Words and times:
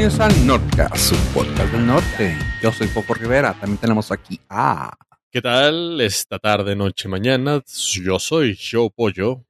Bienvenidos 0.00 0.34
al 0.34 0.46
Nordcast, 0.46 0.96
su 0.96 1.34
podcast 1.34 1.70
del 1.74 1.86
norte. 1.86 2.34
Yo 2.62 2.72
soy 2.72 2.86
Popo 2.88 3.12
Rivera. 3.12 3.52
También 3.52 3.76
tenemos 3.76 4.10
aquí 4.10 4.40
a. 4.48 4.96
¿Qué 5.30 5.42
tal 5.42 6.00
esta 6.00 6.38
tarde, 6.38 6.74
noche, 6.74 7.06
mañana? 7.06 7.62
Yo 8.02 8.18
soy 8.18 8.58
Joe 8.58 8.88
Pollo. 8.88 9.44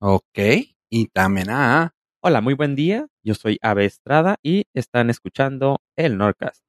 Ok. 0.00 0.38
Y 0.90 1.06
también 1.06 1.50
a. 1.50 1.94
Hola, 2.18 2.40
muy 2.40 2.54
buen 2.54 2.74
día. 2.74 3.06
Yo 3.22 3.36
soy 3.36 3.60
Ave 3.62 3.84
Estrada 3.84 4.38
y 4.42 4.64
están 4.74 5.08
escuchando 5.08 5.80
el 5.94 6.18
Nordcast. 6.18 6.64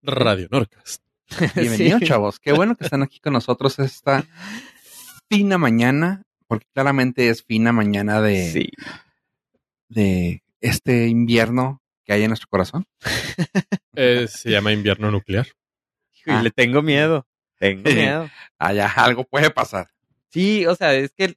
Radio 0.00 0.48
Nordcast. 0.50 1.02
Bienvenidos, 1.56 2.00
chavos. 2.04 2.40
Qué 2.40 2.54
bueno 2.54 2.74
que 2.76 2.84
están 2.84 3.02
aquí 3.02 3.20
con 3.20 3.34
nosotros 3.34 3.78
esta 3.80 4.24
fina 5.28 5.58
mañana, 5.58 6.22
porque 6.46 6.64
claramente 6.72 7.28
es 7.28 7.42
fina 7.42 7.70
mañana 7.70 8.22
de, 8.22 8.50
Sí. 8.50 8.70
de 9.90 10.42
este 10.60 11.06
invierno 11.08 11.82
que 12.04 12.12
hay 12.12 12.22
en 12.22 12.28
nuestro 12.28 12.48
corazón. 12.50 12.84
Eh, 13.98 14.26
se 14.28 14.50
llama 14.50 14.74
invierno 14.74 15.10
nuclear. 15.10 15.46
Y 16.26 16.30
Ah. 16.30 16.42
le 16.42 16.50
tengo 16.50 16.82
miedo. 16.82 17.26
Tengo 17.58 17.82
miedo. 17.90 18.28
Allá 18.58 18.88
algo 18.88 19.24
puede 19.24 19.50
pasar. 19.50 19.88
Sí, 20.28 20.66
o 20.66 20.74
sea, 20.74 20.92
es 20.92 21.14
que 21.16 21.36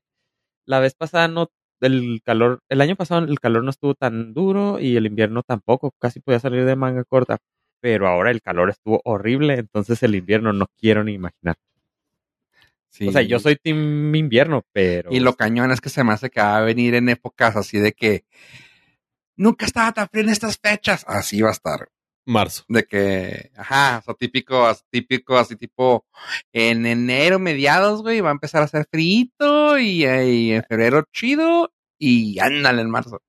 la 0.65 0.81
vez 0.81 0.93
pasada 0.93 1.29
no, 1.29 1.49
el 1.79 2.19
calor, 2.21 2.61
el 2.67 2.81
año 2.81 2.97
pasado 2.97 3.23
el 3.25 3.39
calor 3.39 3.63
no 3.63 3.69
estuvo 3.69 3.95
tan 3.95 4.33
duro 4.33 4.77
y 4.77 4.97
el 4.97 5.05
invierno 5.05 5.41
tampoco, 5.41 5.93
casi 5.99 6.19
podía 6.19 6.41
salir 6.41 6.65
de 6.65 6.75
manga 6.75 7.05
corta. 7.05 7.37
Pero 7.79 8.09
ahora 8.09 8.29
el 8.29 8.41
calor 8.41 8.69
estuvo 8.69 8.99
horrible, 9.05 9.53
entonces 9.53 10.03
el 10.03 10.15
invierno 10.15 10.51
no 10.51 10.67
quiero 10.77 11.05
ni 11.05 11.13
imaginar. 11.13 11.55
Sí. 12.89 13.07
O 13.07 13.11
sea, 13.13 13.21
yo 13.21 13.39
soy 13.39 13.55
team 13.55 14.13
invierno, 14.15 14.65
pero... 14.73 15.11
Y 15.13 15.21
lo 15.21 15.35
cañón 15.35 15.71
es 15.71 15.79
que 15.79 15.87
se 15.89 16.03
me 16.03 16.11
hace 16.11 16.29
que 16.29 16.41
va 16.41 16.57
a 16.57 16.61
venir 16.61 16.95
en 16.95 17.07
épocas 17.07 17.55
así 17.55 17.77
de 17.79 17.93
que 17.93 18.25
nunca 19.39 19.65
estaba 19.65 19.91
tan 19.93 20.07
frío 20.09 20.23
en 20.25 20.29
estas 20.29 20.57
fechas. 20.59 21.03
Así 21.07 21.41
va 21.41 21.49
a 21.49 21.53
estar. 21.53 21.89
Marzo. 22.25 22.63
De 22.67 22.83
que, 22.83 23.49
ajá, 23.57 23.99
o 23.99 24.01
sea, 24.03 24.13
típico, 24.13 24.67
as- 24.67 24.85
típico, 24.91 25.35
así 25.37 25.55
tipo 25.55 26.05
en 26.53 26.85
enero, 26.85 27.39
mediados, 27.39 28.03
güey, 28.03 28.21
va 28.21 28.29
a 28.29 28.33
empezar 28.33 28.61
a 28.61 28.65
hacer 28.65 28.85
frío 28.91 29.79
y, 29.79 30.03
eh, 30.05 30.29
y 30.29 30.51
en 30.51 30.63
febrero 30.63 31.05
chido 31.11 31.73
y 31.97 32.37
ándale 32.39 32.81
en 32.83 32.89
marzo. 32.91 33.23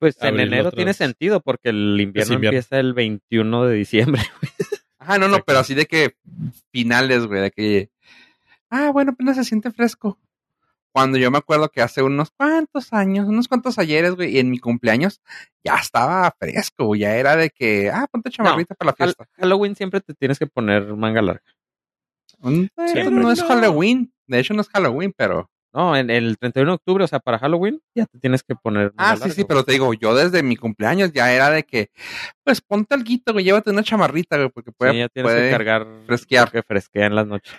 Pues 0.00 0.16
en 0.22 0.40
enero 0.40 0.72
tiene 0.72 0.90
vez. 0.90 0.96
sentido 0.96 1.40
porque 1.42 1.68
el 1.68 2.00
invierno, 2.00 2.34
invierno. 2.34 2.56
empieza 2.58 2.80
el 2.80 2.94
21 2.94 3.66
de 3.66 3.74
diciembre. 3.76 4.22
Ajá, 4.98 5.18
no, 5.18 5.28
no, 5.28 5.34
Exacto. 5.34 5.44
pero 5.46 5.58
así 5.60 5.74
de 5.74 5.86
que 5.86 6.16
finales, 6.72 7.26
güey, 7.26 7.42
de 7.42 7.50
que, 7.52 7.90
ah, 8.70 8.90
bueno, 8.92 9.12
apenas 9.12 9.36
se 9.36 9.44
siente 9.44 9.70
fresco. 9.70 10.18
Cuando 10.92 11.18
yo 11.18 11.30
me 11.30 11.38
acuerdo 11.38 11.68
que 11.68 11.82
hace 11.82 12.02
unos 12.02 12.30
cuantos 12.32 12.92
años, 12.92 13.28
unos 13.28 13.46
cuantos 13.46 13.78
ayeres, 13.78 14.16
güey, 14.16 14.34
y 14.34 14.38
en 14.40 14.50
mi 14.50 14.58
cumpleaños 14.58 15.20
ya 15.64 15.76
estaba 15.76 16.34
fresco, 16.38 16.86
güey, 16.86 17.02
ya 17.02 17.16
era 17.16 17.36
de 17.36 17.50
que, 17.50 17.90
ah, 17.90 18.06
ponte 18.10 18.30
chamarrita 18.30 18.74
para 18.74 18.90
la 18.90 18.96
fiesta. 18.96 19.26
Halloween 19.38 19.76
siempre 19.76 20.00
te 20.00 20.14
tienes 20.14 20.38
que 20.38 20.46
poner 20.46 20.94
manga 20.96 21.22
larga. 21.22 21.42
Mm, 22.38 22.64
no 23.10 23.30
es. 23.30 23.42
Halloween, 23.42 24.12
de 24.26 24.40
hecho 24.40 24.54
no 24.54 24.62
es 24.62 24.68
Halloween, 24.68 25.12
pero... 25.16 25.48
No, 25.72 25.96
en 25.96 26.10
el 26.10 26.36
31 26.36 26.72
de 26.72 26.74
octubre, 26.74 27.04
o 27.04 27.06
sea, 27.06 27.20
para 27.20 27.38
Halloween, 27.38 27.80
ya 27.94 28.04
te 28.06 28.18
tienes 28.18 28.42
que 28.42 28.56
poner. 28.56 28.92
Ah, 28.96 29.12
manga 29.12 29.26
sí, 29.26 29.30
sí, 29.30 29.42
güey. 29.42 29.46
pero 29.46 29.62
te 29.64 29.70
digo, 29.70 29.94
yo 29.94 30.16
desde 30.16 30.42
mi 30.42 30.56
cumpleaños 30.56 31.12
ya 31.12 31.32
era 31.32 31.48
de 31.50 31.62
que, 31.62 31.90
pues 32.42 32.60
ponte 32.60 32.92
algo, 32.96 33.06
güey, 33.32 33.44
llévate 33.44 33.70
una 33.70 33.84
chamarrita, 33.84 34.36
güey, 34.36 34.48
porque 34.48 34.72
puede, 34.72 34.92
Sí, 34.92 34.98
ya 34.98 35.08
tienes 35.08 35.30
puede 35.30 35.44
que 35.44 35.50
cargar 35.52 35.86
fresquear. 36.06 36.50
que 36.50 36.64
fresquea 36.64 37.06
en 37.06 37.14
las 37.14 37.28
noches. 37.28 37.54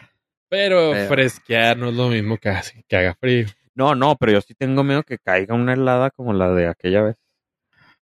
Pero 0.51 0.91
Pero- 0.91 1.07
fresquear 1.07 1.77
no 1.77 1.89
es 1.89 1.95
lo 1.95 2.09
mismo 2.09 2.37
que, 2.37 2.53
que 2.87 2.95
haga 2.97 3.15
frío. 3.15 3.47
No, 3.73 3.95
no, 3.95 4.17
pero 4.17 4.33
yo 4.33 4.41
sí 4.41 4.53
tengo 4.53 4.83
miedo 4.83 5.01
que 5.03 5.17
caiga 5.17 5.55
una 5.55 5.73
helada 5.73 6.11
como 6.11 6.33
la 6.33 6.51
de 6.53 6.67
aquella 6.67 7.01
vez. 7.01 7.15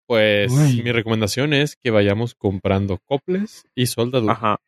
Pues 0.07 0.51
Uy. 0.51 0.81
mi 0.81 0.91
recomendación 0.91 1.53
es 1.53 1.75
que 1.75 1.91
vayamos 1.91 2.33
comprando 2.33 2.97
coples 3.05 3.65
y 3.75 3.85
soldadura. 3.85 4.33
Ajá. 4.33 4.59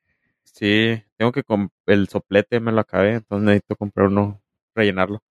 Sí, 0.44 1.02
tengo 1.18 1.32
que 1.32 1.42
el 1.88 2.08
soplete 2.08 2.60
me 2.60 2.72
lo 2.72 2.82
acabé, 2.82 3.16
entonces 3.16 3.46
necesito 3.46 3.76
comprar 3.76 4.08
uno, 4.08 4.40
rellenarlo. 4.76 5.24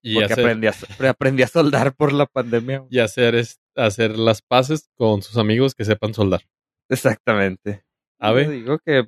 y, 0.00 0.14
porque 0.14 0.32
hacer, 0.32 0.44
aprendí, 0.46 0.66
a, 0.66 0.72
pre- 0.98 1.08
aprendí 1.08 1.42
a 1.42 1.46
soldar 1.48 1.94
por 1.94 2.12
la 2.12 2.24
pandemia. 2.26 2.84
y 2.90 2.98
hacer, 3.00 3.34
es- 3.34 3.60
hacer 3.76 4.16
las 4.18 4.40
paces 4.42 4.88
con 4.96 5.20
sus 5.22 5.36
amigos 5.36 5.74
que 5.74 5.84
sepan 5.84 6.14
soldar. 6.14 6.40
Exactamente. 6.88 7.84
A 8.18 8.30
Yo 8.30 8.34
ver. 8.34 8.50
digo 8.50 8.78
que 8.84 9.04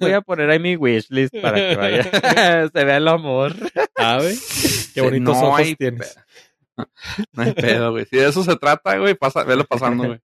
voy 0.00 0.12
a 0.12 0.20
poner 0.20 0.50
ahí 0.50 0.58
mi 0.58 0.76
wishlist 0.76 1.34
para 1.40 1.56
que 1.56 1.76
vaya. 1.76 2.02
Se 2.72 2.84
vea 2.84 2.96
el 2.96 3.08
amor. 3.08 3.54
Sí, 4.32 4.90
Qué 4.94 5.00
bonitos 5.00 5.36
no 5.36 5.48
ojos 5.48 5.62
tienes. 5.78 6.16
No 7.32 7.42
hay 7.42 7.52
pedo, 7.52 7.92
güey. 7.92 8.04
Si 8.06 8.16
de 8.16 8.28
eso 8.28 8.42
se 8.42 8.56
trata, 8.56 8.98
güey, 8.98 9.14
pasa, 9.14 9.44
velo 9.44 9.64
pasando, 9.64 10.06
güey. 10.06 10.20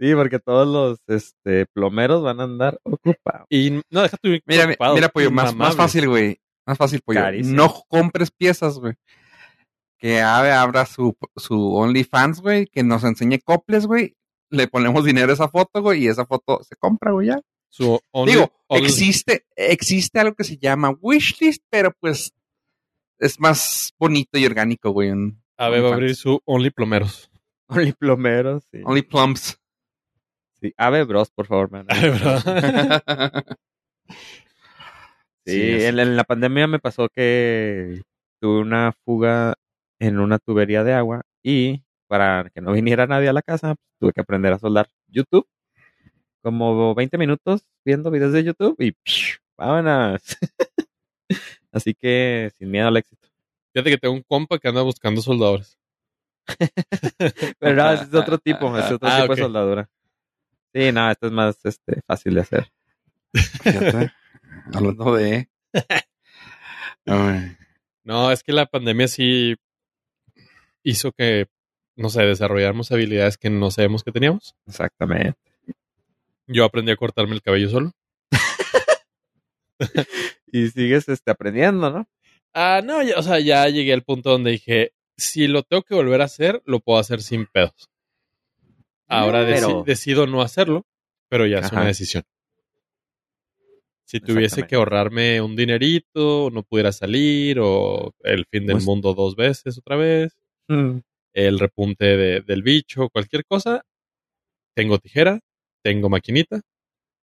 Sí, 0.00 0.14
porque 0.14 0.38
todos 0.38 0.66
los 0.66 0.98
este, 1.08 1.66
plomeros 1.66 2.22
van 2.22 2.40
a 2.40 2.44
andar 2.44 2.80
ocupados. 2.82 3.46
Y 3.50 3.80
no, 3.90 4.02
deja 4.02 4.16
tu 4.16 4.30
Mira, 4.46 4.66
mi- 4.66 4.72
ocupado, 4.72 4.94
mira, 4.94 5.08
pollo, 5.10 5.30
más, 5.30 5.54
más 5.54 5.76
fácil, 5.76 6.08
güey. 6.08 6.40
Más 6.66 6.78
fácil, 6.78 7.00
pollo. 7.04 7.20
Carísimo. 7.20 7.56
No 7.56 7.82
compres 7.88 8.30
piezas, 8.30 8.78
güey. 8.78 8.94
Que 9.98 10.22
Ave 10.22 10.52
abra 10.52 10.86
su, 10.86 11.16
su 11.36 11.74
OnlyFans, 11.74 12.40
güey, 12.40 12.66
que 12.66 12.82
nos 12.82 13.04
enseñe 13.04 13.38
coples, 13.44 13.86
güey. 13.86 14.16
Le 14.48 14.66
ponemos 14.66 15.04
dinero 15.04 15.30
a 15.30 15.34
esa 15.34 15.48
foto, 15.48 15.82
güey, 15.82 16.04
y 16.04 16.08
esa 16.08 16.24
foto 16.24 16.60
se 16.64 16.74
compra, 16.76 17.12
güey, 17.12 17.28
ya. 17.28 17.40
Su 17.70 17.98
only- 18.12 18.32
Digo, 18.32 18.52
only- 18.68 18.84
existe, 18.86 19.46
existe 19.56 20.18
algo 20.20 20.34
que 20.34 20.44
se 20.44 20.58
llama 20.58 20.90
wishlist, 21.00 21.64
pero 21.70 21.92
pues 21.98 22.32
es 23.18 23.40
más 23.40 23.94
bonito 23.98 24.38
y 24.38 24.44
orgánico, 24.46 24.90
güey. 24.90 25.10
un 25.10 25.42
Ave 25.56 25.80
va 25.80 25.90
a 25.90 25.94
abrir 25.94 26.14
su 26.16 26.40
Only 26.44 26.70
Plomeros. 26.70 27.30
Only 27.68 27.92
plomeros, 27.92 28.64
sí. 28.72 28.80
Only 28.84 29.02
plums. 29.02 29.58
Sí, 30.60 30.74
Ave 30.76 31.04
Bros, 31.04 31.30
por 31.30 31.46
favor, 31.46 31.70
man. 31.70 31.86
Ave, 31.88 32.10
bro. 32.10 32.30
Sí, 35.46 35.84
en, 35.84 35.98
en 35.98 36.16
la 36.16 36.24
pandemia 36.24 36.66
me 36.66 36.78
pasó 36.78 37.08
que 37.08 38.02
tuve 38.40 38.60
una 38.60 38.92
fuga 39.04 39.54
en 39.98 40.18
una 40.20 40.38
tubería 40.38 40.84
de 40.84 40.92
agua 40.92 41.22
y 41.42 41.82
para 42.08 42.50
que 42.54 42.60
no 42.60 42.72
viniera 42.72 43.06
nadie 43.06 43.28
a 43.28 43.32
la 43.32 43.42
casa, 43.42 43.74
pues, 43.74 43.86
tuve 43.98 44.12
que 44.12 44.20
aprender 44.20 44.52
a 44.52 44.58
soldar 44.58 44.88
YouTube. 45.08 45.46
Como 46.42 46.94
20 46.94 47.18
minutos 47.18 47.66
viendo 47.84 48.10
videos 48.10 48.32
de 48.32 48.44
YouTube 48.44 48.76
y 48.78 48.92
¡psh! 49.04 49.38
vámonos. 49.56 50.22
Así 51.72 51.94
que 51.94 52.50
sin 52.56 52.70
miedo 52.70 52.88
al 52.88 52.96
éxito. 52.96 53.28
Fíjate 53.72 53.90
que 53.90 53.98
tengo 53.98 54.14
un 54.14 54.22
compa 54.22 54.58
que 54.58 54.68
anda 54.68 54.82
buscando 54.82 55.22
soldadores. 55.22 55.78
Pero 57.58 57.76
no, 57.76 57.92
es 57.92 58.12
otro 58.12 58.38
tipo, 58.38 58.76
es 58.76 58.90
otro 58.90 59.08
Ah, 59.08 59.22
tipo 59.22 59.36
de 59.36 59.42
soldadura. 59.42 59.90
Sí, 60.72 60.92
no, 60.92 61.10
esto 61.10 61.26
es 61.26 61.32
más 61.32 61.58
este, 61.64 62.00
fácil 62.06 62.34
de 62.34 62.40
hacer. 62.40 62.72
Fíjate, 63.32 64.12
Hablando 64.72 65.14
de. 65.14 65.48
No, 68.04 68.32
es 68.32 68.42
que 68.42 68.52
la 68.52 68.66
pandemia 68.66 69.08
sí 69.08 69.56
hizo 70.82 71.12
que, 71.12 71.48
no 71.96 72.08
sé, 72.08 72.22
desarrolláramos 72.22 72.90
habilidades 72.90 73.36
que 73.36 73.50
no 73.50 73.70
sabemos 73.70 74.02
que 74.02 74.12
teníamos. 74.12 74.56
Exactamente. 74.66 75.38
Yo 76.52 76.64
aprendí 76.64 76.90
a 76.92 76.96
cortarme 76.96 77.34
el 77.34 77.42
cabello 77.42 77.68
solo. 77.70 77.92
Y 80.52 80.68
sigues 80.68 81.08
este, 81.08 81.30
aprendiendo, 81.30 81.90
¿no? 81.90 82.08
Ah, 82.52 82.80
no, 82.84 83.02
ya- 83.02 83.16
o 83.18 83.22
sea, 83.22 83.38
ya 83.38 83.68
llegué 83.68 83.92
al 83.92 84.02
punto 84.02 84.30
donde 84.30 84.50
dije, 84.50 84.92
si 85.16 85.46
lo 85.46 85.62
tengo 85.62 85.82
que 85.84 85.94
volver 85.94 86.20
a 86.22 86.24
hacer, 86.24 86.60
lo 86.66 86.80
puedo 86.80 86.98
hacer 86.98 87.22
sin 87.22 87.46
pedos. 87.46 87.88
Ahora 89.06 89.48
deci- 89.48 89.84
decido 89.84 90.26
no 90.26 90.42
hacerlo, 90.42 90.84
pero 91.28 91.46
ya 91.46 91.60
es 91.60 91.70
una 91.72 91.84
decisión. 91.84 92.24
Si 94.04 94.18
tuviese 94.18 94.66
que 94.66 94.74
ahorrarme 94.74 95.40
un 95.40 95.54
dinerito, 95.54 96.50
no 96.52 96.64
pudiera 96.64 96.90
salir, 96.90 97.58
o 97.60 98.12
el 98.24 98.44
fin 98.50 98.66
del 98.66 98.76
Pues- 98.76 98.86
mundo 98.86 99.14
dos 99.14 99.36
veces 99.36 99.78
otra 99.78 99.94
vez, 99.96 100.36
Mm. 100.68 100.98
el 101.32 101.58
repunte 101.60 102.04
de- 102.16 102.40
del 102.40 102.62
bicho, 102.64 103.08
cualquier 103.08 103.44
cosa, 103.44 103.84
tengo 104.74 104.98
tijera, 104.98 105.38
tengo 105.82 106.08
maquinita, 106.08 106.60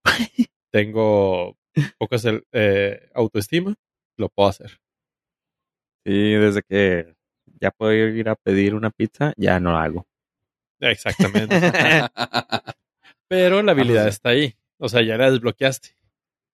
tengo 0.72 1.58
pocas 1.98 2.26
eh, 2.52 3.10
autoestima, 3.14 3.76
lo 4.18 4.30
puedo 4.30 4.50
hacer. 4.50 4.80
Sí, 6.06 6.34
desde 6.34 6.62
que 6.64 7.16
ya 7.60 7.72
puedo 7.72 7.94
ir 7.94 8.30
a 8.30 8.36
pedir 8.36 8.76
una 8.76 8.90
pizza, 8.90 9.34
ya 9.38 9.60
no 9.60 9.72
lo 9.72 9.78
hago. 9.78 10.08
Exactamente. 10.80 11.56
Pero 13.28 13.62
la 13.62 13.74
habilidad 13.74 14.04
sí. 14.04 14.10
está 14.10 14.30
ahí. 14.30 14.56
O 14.78 14.90
sea, 14.90 15.02
ya 15.02 15.18
la 15.18 15.32
desbloqueaste. 15.32 15.96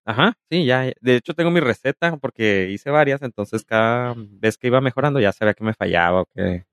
Ajá, 0.05 0.33
sí, 0.49 0.65
ya. 0.65 0.91
De 1.01 1.15
hecho, 1.15 1.33
tengo 1.33 1.51
mi 1.51 1.59
receta 1.59 2.17
porque 2.17 2.69
hice 2.71 2.89
varias, 2.89 3.21
entonces 3.21 3.63
cada 3.63 4.15
vez 4.17 4.57
que 4.57 4.67
iba 4.67 4.81
mejorando 4.81 5.19
ya 5.19 5.31
sabía 5.31 5.53
que 5.53 5.63
me 5.63 5.73
fallaba 5.73 6.21
o 6.21 6.25
que 6.25 6.65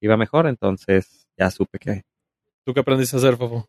iba 0.00 0.16
mejor, 0.16 0.46
entonces 0.46 1.26
ya 1.36 1.50
supe 1.50 1.78
que... 1.78 2.02
¿Tú 2.64 2.72
qué 2.72 2.80
aprendiste 2.80 3.16
a 3.16 3.18
hacer, 3.18 3.36
Fofo? 3.36 3.68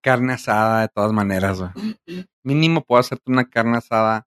Carne 0.00 0.32
asada 0.34 0.82
de 0.82 0.88
todas 0.88 1.12
maneras, 1.12 1.58
güey. 1.60 1.96
Mínimo 2.42 2.84
puedo 2.84 3.00
hacerte 3.00 3.30
una 3.30 3.48
carne 3.48 3.78
asada 3.78 4.26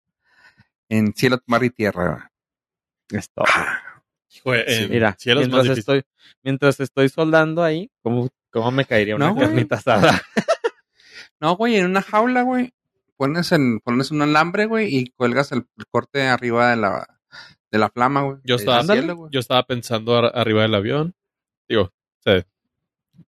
en 0.89 1.13
cielo, 1.13 1.39
mar 1.47 1.63
y 1.63 1.69
tierra, 1.69 2.29
güey. 3.09 3.19
Es 3.21 3.29
todo. 3.31 3.45
Hijo, 4.33 4.55
en 4.55 4.89
Mira, 4.89 5.15
cielo 5.19 5.41
es 5.41 5.47
más 5.49 5.55
mientras 5.63 5.75
difícil. 5.77 5.95
estoy, 5.99 6.11
mientras 6.43 6.79
estoy 6.79 7.09
soldando 7.09 7.63
ahí, 7.63 7.91
¿cómo, 8.01 8.29
cómo 8.51 8.71
me 8.71 8.85
caería 8.85 9.15
una 9.15 9.29
No, 9.31 9.35
carnita 9.37 9.75
asada? 9.75 10.21
No, 11.39 11.55
güey, 11.55 11.75
en 11.77 11.85
una 11.87 12.01
jaula, 12.03 12.43
güey. 12.43 12.71
Pones, 13.17 13.51
en, 13.51 13.79
pones 13.79 14.11
un 14.11 14.21
alambre, 14.21 14.65
güey, 14.67 14.95
y 14.95 15.09
cuelgas 15.11 15.51
el, 15.51 15.65
el 15.77 15.85
corte 15.89 16.27
arriba 16.27 16.69
de 16.69 16.75
la, 16.75 17.19
de 17.71 17.79
la 17.79 17.89
flama, 17.89 18.21
güey. 18.21 18.37
Yo 18.43 18.55
estaba, 18.55 18.83
cielo, 18.83 19.15
güey. 19.15 19.31
yo 19.31 19.39
estaba 19.39 19.63
pensando 19.63 20.15
ar- 20.17 20.31
arriba 20.35 20.61
del 20.61 20.75
avión. 20.75 21.15
Digo, 21.67 21.91
se 22.19 22.45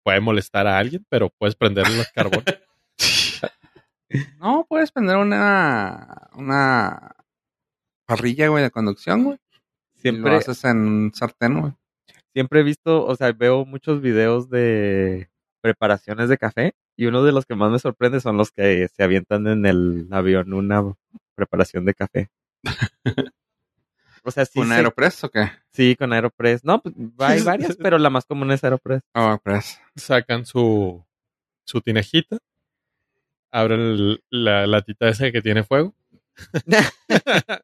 puede 0.02 0.20
molestar 0.20 0.66
a 0.66 0.78
alguien, 0.78 1.04
pero 1.08 1.30
puedes 1.30 1.54
prenderle 1.56 2.00
el 2.00 2.06
carbón. 2.14 2.44
No, 4.38 4.66
puedes 4.68 4.92
prender 4.92 5.16
una, 5.16 6.28
una 6.34 7.14
parrilla, 8.06 8.48
güey, 8.48 8.62
de 8.62 8.70
conducción, 8.70 9.24
güey. 9.24 9.38
Y 9.94 10.00
Siempre, 10.00 10.32
Lo 10.32 10.36
haces 10.36 10.64
en 10.64 10.76
un 10.78 11.14
sartén, 11.14 11.60
güey. 11.60 11.72
siempre 12.34 12.60
he 12.60 12.62
visto, 12.62 13.06
o 13.06 13.16
sea, 13.16 13.32
veo 13.32 13.64
muchos 13.64 14.02
videos 14.02 14.50
de 14.50 15.30
preparaciones 15.62 16.28
de 16.28 16.36
café 16.38 16.74
y 16.96 17.06
uno 17.06 17.22
de 17.24 17.32
los 17.32 17.46
que 17.46 17.54
más 17.54 17.70
me 17.70 17.78
sorprende 17.78 18.20
son 18.20 18.36
los 18.36 18.50
que 18.50 18.88
se 18.88 19.02
avientan 19.02 19.46
en 19.46 19.64
el 19.64 20.08
avión 20.10 20.52
una 20.52 20.82
preparación 21.34 21.86
de 21.86 21.94
café. 21.94 22.28
O 24.24 24.30
sea, 24.30 24.44
sí, 24.44 24.58
¿Con 24.60 24.70
Aeropress 24.72 25.24
o 25.24 25.30
qué? 25.30 25.50
sí, 25.72 25.96
con 25.96 26.12
Aeropress. 26.12 26.64
No, 26.64 26.80
pues 26.80 26.94
hay 27.18 27.42
varias, 27.74 27.76
pero 27.76 27.98
la 27.98 28.10
más 28.10 28.24
común 28.24 28.50
es 28.52 28.62
Aeropress. 28.64 29.02
Aeropress. 29.14 29.80
Sacan 29.96 30.46
su, 30.46 31.04
su 31.64 31.80
tinejita, 31.80 32.38
abren 33.50 33.80
el- 33.80 34.24
la 34.30 34.66
latita 34.66 35.08
esa 35.08 35.30
que 35.32 35.42
tiene 35.42 35.64
fuego. 35.64 35.94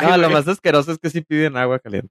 No, 0.00 0.16
lo 0.16 0.30
más 0.30 0.48
asqueroso 0.48 0.92
es 0.92 0.98
que 0.98 1.10
sí 1.10 1.20
piden 1.20 1.56
agua 1.58 1.78
caliente. 1.78 2.08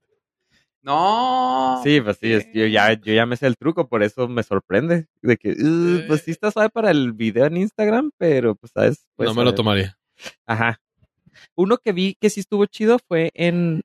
No. 0.80 1.80
Sí, 1.82 2.00
pues 2.00 2.16
sí, 2.18 2.32
es- 2.32 2.46
yo 2.54 2.66
ya, 2.66 2.92
yo 2.92 3.12
ya 3.12 3.26
me 3.26 3.36
sé 3.36 3.48
el 3.48 3.56
truco, 3.56 3.88
por 3.88 4.04
eso 4.04 4.28
me 4.28 4.44
sorprende. 4.44 5.08
De 5.22 5.36
que, 5.36 5.50
"Uh, 5.50 6.06
pues 6.06 6.22
sí 6.22 6.30
está 6.30 6.52
suave 6.52 6.70
para 6.70 6.92
el 6.92 7.12
video 7.12 7.46
en 7.46 7.56
Instagram, 7.56 8.12
pero 8.16 8.54
pues 8.54 8.70
sabes. 8.72 9.04
Pues, 9.16 9.28
no 9.28 9.34
me 9.34 9.42
lo 9.44 9.54
tomaría. 9.56 9.98
Ajá. 10.46 10.80
Uno 11.56 11.78
que 11.78 11.92
vi 11.92 12.14
que 12.20 12.30
sí 12.30 12.40
estuvo 12.40 12.66
chido 12.66 12.98
fue 13.08 13.30
en, 13.34 13.82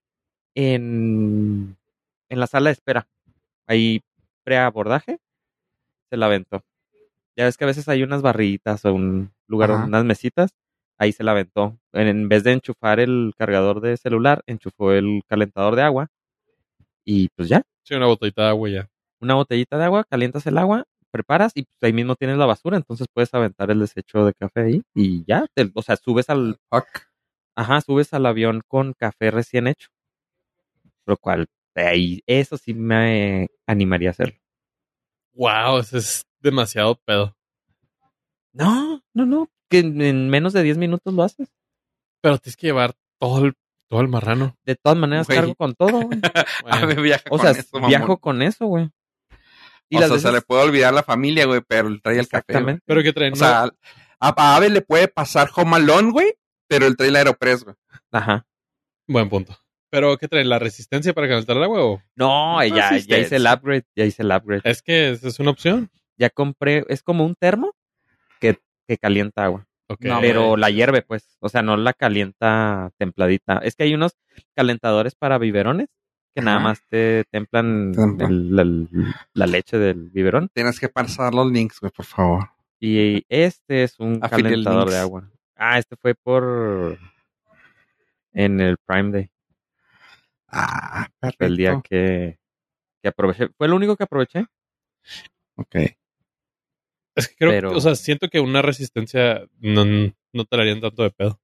en, 0.55 1.77
en 2.29 2.39
la 2.39 2.47
sala 2.47 2.69
de 2.69 2.73
espera. 2.73 3.07
Ahí 3.67 4.01
preabordaje, 4.43 5.19
se 6.09 6.17
la 6.17 6.25
aventó. 6.27 6.63
Ya 7.35 7.45
ves 7.45 7.57
que 7.57 7.63
a 7.63 7.67
veces 7.67 7.87
hay 7.89 8.03
unas 8.03 8.21
barritas 8.21 8.85
o 8.85 8.93
un 8.93 9.31
lugar, 9.47 9.71
Ajá. 9.71 9.85
unas 9.85 10.05
mesitas, 10.05 10.51
ahí 10.97 11.11
se 11.11 11.23
la 11.23 11.31
aventó. 11.31 11.77
En, 11.93 12.07
en 12.07 12.29
vez 12.29 12.43
de 12.43 12.51
enchufar 12.53 12.99
el 12.99 13.33
cargador 13.37 13.81
de 13.81 13.97
celular, 13.97 14.43
enchufó 14.45 14.91
el 14.91 15.21
calentador 15.27 15.75
de 15.75 15.81
agua 15.81 16.07
y 17.05 17.29
pues 17.29 17.49
ya, 17.49 17.63
Sí, 17.83 17.95
una 17.95 18.05
botellita 18.05 18.43
de 18.43 18.47
agua 18.49 18.69
ya. 18.69 18.89
una 19.19 19.33
botellita 19.35 19.77
de 19.77 19.83
agua, 19.85 20.05
calientas 20.09 20.45
el 20.47 20.57
agua, 20.57 20.85
preparas 21.11 21.51
y 21.55 21.63
pues, 21.63 21.77
ahí 21.81 21.93
mismo 21.93 22.15
tienes 22.15 22.37
la 22.37 22.45
basura, 22.45 22.77
entonces 22.77 23.07
puedes 23.13 23.33
aventar 23.33 23.71
el 23.71 23.79
desecho 23.79 24.25
de 24.25 24.33
café 24.33 24.61
ahí 24.61 24.81
y 24.95 25.23
ya, 25.25 25.45
te- 25.53 25.69
o 25.73 25.81
sea, 25.81 25.95
subes 25.97 26.29
al, 26.29 26.57
Fuck. 26.69 26.85
Ajá, 27.55 27.81
subes 27.81 28.13
al 28.13 28.25
avión 28.25 28.61
con 28.67 28.93
café 28.93 29.31
recién 29.31 29.67
hecho. 29.67 29.89
Lo 31.05 31.17
cual, 31.17 31.47
ahí, 31.75 32.21
eso 32.27 32.57
sí 32.57 32.73
me 32.73 33.47
animaría 33.67 34.09
a 34.09 34.11
hacerlo. 34.11 34.37
Wow, 35.33 35.79
eso 35.79 35.97
es 35.97 36.25
demasiado 36.39 36.95
pedo. 37.05 37.35
No, 38.53 39.01
no, 39.13 39.25
no, 39.25 39.49
que 39.69 39.79
en, 39.79 40.01
en 40.01 40.29
menos 40.29 40.53
de 40.53 40.63
10 40.63 40.77
minutos 40.77 41.13
lo 41.13 41.23
haces. 41.23 41.49
Pero 42.21 42.37
tienes 42.37 42.55
que 42.55 42.67
llevar 42.67 42.93
todo 43.19 43.45
el, 43.45 43.53
todo 43.89 44.01
el 44.01 44.07
marrano. 44.07 44.55
De 44.63 44.75
todas 44.75 44.97
maneras, 44.97 45.27
Güey. 45.27 45.37
cargo 45.39 45.55
con 45.55 45.73
todo, 45.73 46.01
güey. 46.01 46.19
Ver, 46.87 47.01
viaja 47.01 47.23
O 47.29 47.37
con 47.37 47.41
sea, 47.41 47.51
eso, 47.51 47.67
mamón. 47.73 47.89
viajo 47.89 48.17
con 48.19 48.41
eso, 48.41 48.65
güey. 48.67 48.89
Y 49.89 49.97
o 49.97 50.07
sea, 50.07 50.19
se 50.19 50.31
le 50.31 50.41
puede 50.41 50.63
olvidar 50.63 50.93
la 50.93 51.03
familia, 51.03 51.45
güey, 51.45 51.61
pero 51.67 51.89
trae 52.01 52.17
el 52.19 52.27
café. 52.27 52.43
güey. 52.53 52.57
Exactamente. 52.57 52.83
Pero 52.85 53.03
que 53.03 53.13
traen. 53.13 53.33
O 53.33 53.35
sea, 53.35 53.63
a, 53.63 53.71
a 54.19 54.55
Ave 54.55 54.69
le 54.69 54.81
puede 54.81 55.07
pasar 55.07 55.49
Home 55.55 55.75
Alone, 55.75 56.11
güey, 56.11 56.33
pero 56.73 56.87
él 56.87 56.97
trae 56.97 57.09
el 57.09 57.15
Aeropress, 57.15 57.63
güey. 57.63 57.75
Ajá. 58.11 58.45
Buen 59.07 59.29
punto. 59.29 59.57
Pero 59.89 60.17
¿qué 60.17 60.27
traen? 60.27 60.49
¿La 60.49 60.57
resistencia 60.59 61.13
para 61.13 61.27
calentar 61.27 61.55
el 61.57 61.63
agua 61.63 61.83
o? 61.85 62.01
No, 62.15 62.53
No, 62.55 62.63
ya, 62.65 62.89
ya 62.97 63.19
hice 63.19 63.35
el 63.35 63.45
upgrade, 63.45 63.83
ya 63.95 64.05
hice 64.05 64.23
el 64.23 64.31
upgrade. 64.31 64.61
Es 64.63 64.81
que 64.81 65.11
esa 65.11 65.27
es 65.27 65.39
una 65.39 65.51
opción. 65.51 65.89
Ya 66.17 66.29
compré, 66.29 66.83
es 66.89 67.03
como 67.03 67.25
un 67.25 67.35
termo 67.35 67.73
que, 68.39 68.59
que 68.87 68.97
calienta 68.97 69.43
agua. 69.45 69.67
Ok. 69.89 70.01
No, 70.05 70.19
pero 70.21 70.57
la 70.57 70.69
hierve, 70.71 71.01
pues. 71.03 71.37
O 71.41 71.49
sea, 71.49 71.61
no 71.61 71.77
la 71.77 71.93
calienta 71.93 72.89
templadita. 72.97 73.57
Es 73.59 73.75
que 73.75 73.83
hay 73.83 73.93
unos 73.93 74.13
calentadores 74.55 75.13
para 75.15 75.37
biberones 75.37 75.89
que 76.35 76.41
nada 76.41 76.57
más 76.59 76.79
te 76.89 77.25
templan 77.29 77.91
el- 78.19 78.59
el- 78.59 78.87
la 79.35 79.45
leche 79.45 79.77
del 79.77 80.09
biberón. 80.09 80.49
Tienes 80.53 80.79
que 80.79 80.89
pasar 80.89 81.35
los 81.35 81.51
links, 81.51 81.79
güey, 81.79 81.91
por 81.91 82.05
favor. 82.05 82.49
Y 82.79 83.23
este 83.29 83.83
es 83.83 83.99
un 83.99 84.19
calentador 84.19 84.79
links. 84.85 84.93
de 84.93 84.99
agua. 84.99 85.29
Ah, 85.65 85.77
este 85.79 85.95
fue 85.95 86.13
por. 86.13 86.97
En 88.33 88.59
el 88.59 88.77
Prime 88.85 89.11
Day. 89.11 89.29
Ah, 90.47 91.07
Fue 91.19 91.29
perfecto. 91.29 91.45
el 91.45 91.57
día 91.57 91.81
que, 91.83 92.37
que 93.01 93.07
aproveché. 93.07 93.47
Fue 93.57 93.67
el 93.67 93.73
único 93.73 93.95
que 93.95 94.03
aproveché. 94.03 94.45
Ok. 95.55 95.75
Es 97.15 97.27
que 97.29 97.35
creo 97.35 97.51
Pero- 97.51 97.69
que, 97.71 97.75
o 97.77 97.79
sea, 97.81 97.95
siento 97.95 98.27
que 98.27 98.39
una 98.39 98.61
resistencia 98.61 99.45
no, 99.59 99.85
no 99.85 100.45
te 100.45 100.57
la 100.57 100.63
harían 100.63 100.81
tanto 100.81 101.03
de 101.03 101.11
pedo. 101.11 101.39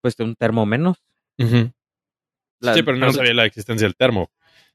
Pues 0.00 0.18
un 0.18 0.34
termo 0.34 0.66
menos. 0.66 1.02
La- 1.38 2.74
sí, 2.74 2.82
pero 2.82 2.96
no 2.96 3.12
sabía 3.12 3.34
la 3.34 3.44
existencia 3.44 3.86
del 3.86 3.96
termo. 3.96 4.30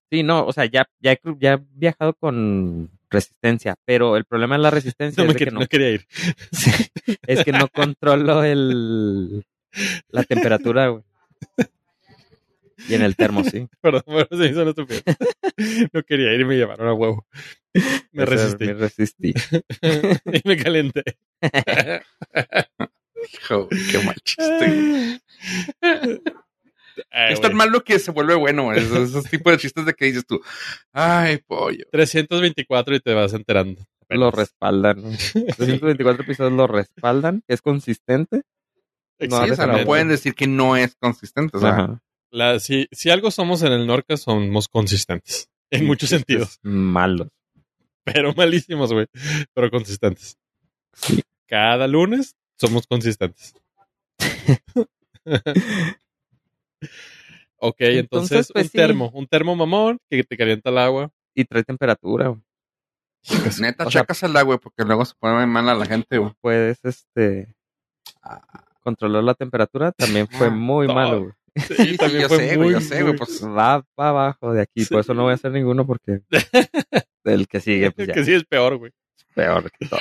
Sí, 0.09 0.23
no, 0.23 0.45
o 0.45 0.53
sea, 0.53 0.65
ya, 0.65 0.87
ya, 0.99 1.17
ya 1.39 1.53
he 1.53 1.57
viajado 1.71 2.13
con 2.13 2.91
resistencia, 3.11 3.75
pero 3.85 4.17
el 4.17 4.25
problema 4.25 4.55
de 4.55 4.63
la 4.63 4.71
resistencia 4.71 5.23
No, 5.23 5.29
es, 5.29 5.35
me 5.35 5.45
que 5.45 5.51
no, 5.51 5.59
no 5.59 5.67
quería 5.67 5.91
ir. 5.91 6.07
Sí, 6.51 6.71
es 7.27 7.43
que 7.43 7.51
no 7.51 7.67
controlo 7.67 8.43
el 8.43 9.45
la 10.09 10.23
temperatura, 10.23 10.87
güey. 10.87 11.03
Y 12.87 12.95
en 12.95 13.03
el 13.03 13.15
termo, 13.15 13.43
sí. 13.43 13.67
Perdón, 13.81 14.03
bueno, 14.05 14.27
se 14.31 14.45
hizo 14.47 14.61
una 14.61 14.71
estupidez. 14.71 15.03
No 15.93 16.01
quería 16.03 16.33
ir 16.33 16.41
y 16.41 16.45
me 16.45 16.55
llevaron 16.55 16.87
a 16.87 16.93
huevo. 16.93 17.27
Me 18.13 18.25
resistí. 18.25 18.65
Me 18.65 18.73
resistí. 18.73 19.33
y 20.25 20.41
me 20.43 20.57
calenté. 20.57 21.03
Hijo, 23.31 23.69
qué 23.69 24.03
mal 24.03 24.15
chiste. 24.23 25.21
Ay, 27.11 27.33
es 27.33 27.41
tan 27.41 27.55
malo 27.55 27.83
que 27.83 27.99
se 27.99 28.11
vuelve 28.11 28.35
bueno. 28.35 28.73
Esos, 28.73 29.09
esos 29.09 29.23
tipos 29.29 29.53
de 29.53 29.57
chistes 29.59 29.85
de 29.85 29.93
que 29.93 30.05
dices 30.05 30.25
tú, 30.25 30.41
ay, 30.93 31.37
pollo. 31.47 31.85
324 31.91 32.95
y 32.95 32.99
te 32.99 33.13
vas 33.13 33.33
enterando. 33.33 33.81
Lo 34.09 34.29
respaldan. 34.31 35.01
¿no? 35.03 35.09
324 35.09 36.23
episodios 36.23 36.53
lo 36.53 36.67
respaldan. 36.67 37.43
Es 37.47 37.61
consistente. 37.61 38.43
No, 39.19 39.21
Sí, 39.21 39.27
de 39.27 39.27
o 39.27 39.29
sea, 39.29 39.39
no 39.39 39.45
Exactamente. 39.53 39.85
pueden 39.85 40.07
decir 40.07 40.33
que 40.33 40.47
no 40.47 40.75
es 40.75 40.95
consistente. 40.95 41.55
O 41.57 41.59
sea, 41.61 41.69
Ajá. 41.69 42.01
La- 42.31 42.59
si, 42.59 42.87
si 42.91 43.09
algo 43.09 43.29
somos 43.31 43.61
en 43.61 43.71
el 43.71 43.85
Norca, 43.87 44.17
somos 44.17 44.67
consistentes. 44.67 45.49
En 45.69 45.85
muchos 45.85 46.09
sentidos. 46.09 46.59
Malos. 46.63 47.27
Pero 48.03 48.33
malísimos, 48.33 48.91
güey. 48.91 49.05
Pero 49.53 49.69
consistentes. 49.69 50.37
Sí. 50.93 51.21
Cada 51.47 51.87
lunes 51.87 52.35
somos 52.59 52.87
consistentes. 52.87 53.53
ok, 57.57 57.75
entonces, 57.79 57.97
Entonces, 57.99 58.51
pues, 58.53 58.65
un 58.65 58.71
sí. 58.71 58.77
termo. 58.77 59.11
Un 59.13 59.27
termo 59.27 59.55
mamón 59.55 59.99
que 60.09 60.23
te 60.23 60.37
calienta 60.37 60.69
el 60.69 60.77
agua. 60.77 61.09
Y 61.33 61.45
trae 61.45 61.63
temperatura, 61.63 62.27
güey. 62.27 62.41
neta, 63.61 63.85
o 63.87 63.91
sea- 63.91 64.01
chácasela, 64.01 64.41
güey, 64.41 64.57
porque 64.59 64.83
luego 64.83 65.05
se 65.05 65.13
pone 65.17 65.45
mal 65.45 65.69
a 65.69 65.75
la 65.75 65.85
gente, 65.85 66.17
güey. 66.17 66.33
Puedes, 66.41 66.83
este... 66.83 67.55
Controlar 68.81 69.23
la 69.23 69.33
temperatura 69.35 69.91
también 69.91 70.27
fue 70.27 70.47
Ah, 70.47 70.49
muy 70.51 70.87
no. 70.87 70.93
malo, 70.95 71.19
güey. 71.21 71.33
Sí, 71.67 71.75
Sí, 71.75 71.97
también 71.97 72.21
yo 72.23 72.27
fue 72.29 72.37
sé, 72.37 72.57
muy, 72.57 72.71
güey, 72.71 72.71
yo 72.73 72.81
sé, 72.81 73.03
güey, 73.03 73.15
pues 73.15 73.43
Va 73.45 73.85
para 73.95 74.09
abajo 74.09 74.53
de 74.53 74.61
aquí. 74.61 74.85
Por 74.85 75.01
eso 75.01 75.13
no 75.13 75.23
voy 75.23 75.31
a 75.31 75.35
hacer 75.35 75.51
ninguno 75.51 75.85
porque... 75.85 76.21
El 77.23 77.47
que 77.47 77.59
sigue, 77.59 77.91
pues 77.91 78.07
ya. 78.07 78.13
que 78.13 78.25
sí 78.25 78.33
es 78.33 78.43
peor, 78.45 78.77
güey. 78.77 78.91
Peor 79.35 79.69
que 79.71 79.85
todo. 79.87 79.99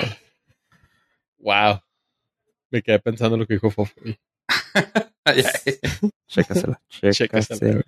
Wow. 1.37 1.81
Me 2.71 2.81
quedé 2.81 2.99
pensando 2.99 3.37
lo 3.37 3.45
que 3.45 3.53
dijo 3.55 3.69
Fofo. 3.69 3.93
Chécasela. 6.27 6.81
Chécasela. 6.89 7.83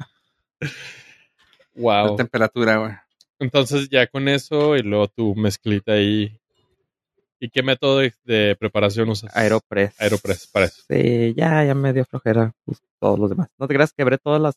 Wow. 1.75 2.11
la 2.11 2.15
temperatura, 2.15 2.77
güey. 2.77 2.93
Entonces 3.39 3.89
ya 3.89 4.07
con 4.07 4.27
eso 4.27 4.75
y 4.75 4.83
luego 4.83 5.07
tu 5.07 5.35
mezclita 5.35 5.93
ahí. 5.93 6.39
¿Y 7.39 7.49
qué 7.49 7.61
método 7.61 7.99
de, 7.99 8.13
de 8.23 8.55
preparación 8.57 9.09
usas? 9.09 9.35
Aeropress. 9.35 9.99
Aeropress, 9.99 10.47
para 10.47 10.67
eso. 10.67 10.81
Sí, 10.87 11.33
ya, 11.35 11.65
ya 11.65 11.75
me 11.75 11.91
dio 11.91 12.05
flojera. 12.05 12.53
pues, 12.63 12.81
todos 12.99 13.19
los 13.19 13.29
demás. 13.29 13.49
No 13.57 13.67
te 13.67 13.73
creas, 13.73 13.91
quebré 13.91 14.17
todas 14.17 14.41
las. 14.41 14.55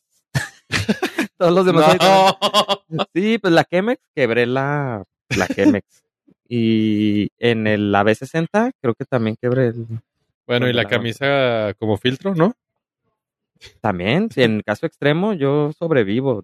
todos 1.37 1.53
los 1.53 1.65
demás. 1.65 1.97
No. 1.99 3.05
Sí, 3.13 3.39
pues 3.39 3.53
la 3.53 3.65
Chemex, 3.65 4.01
quebré 4.15 4.45
la, 4.45 5.03
la 5.35 5.47
Chemex. 5.47 5.85
y 6.47 7.27
en 7.39 7.67
el 7.67 7.93
AB60, 7.93 8.71
creo 8.81 8.95
que 8.95 9.03
también 9.03 9.35
quebré 9.35 9.67
el. 9.67 9.85
Bueno, 10.45 10.69
y 10.69 10.73
la 10.73 10.85
camisa 10.85 11.73
como 11.77 11.97
filtro, 11.97 12.33
¿no? 12.35 12.55
También, 13.81 14.29
si 14.31 14.43
en 14.43 14.61
caso 14.61 14.85
extremo, 14.85 15.33
yo 15.33 15.71
sobrevivo. 15.73 16.43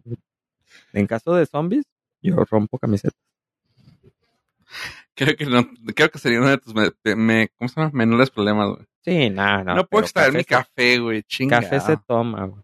En 0.93 1.07
caso 1.07 1.35
de 1.35 1.45
zombies, 1.45 1.85
yo 2.21 2.35
rompo 2.49 2.77
camiseta. 2.79 3.15
Creo 5.15 5.35
que 5.35 5.45
no, 5.45 5.63
creo 5.95 6.09
que 6.09 6.17
sería 6.17 6.39
uno 6.39 6.49
de 6.49 6.57
tus 6.57 6.73
me, 6.73 6.89
me- 7.15 7.49
¿cómo 7.57 7.67
se 7.69 7.79
llama? 7.79 7.91
menores 7.93 8.31
problemas, 8.31 8.69
güey. 8.69 8.85
Sí, 9.03 9.29
nada, 9.29 9.63
No, 9.63 9.75
no. 9.75 9.85
puedo 9.87 10.03
extraer 10.05 10.33
mi 10.33 10.43
café, 10.43 10.97
güey. 10.97 11.21
Chinga. 11.23 11.61
Café 11.61 11.79
se 11.79 11.97
toma, 12.07 12.45
güey. 12.45 12.63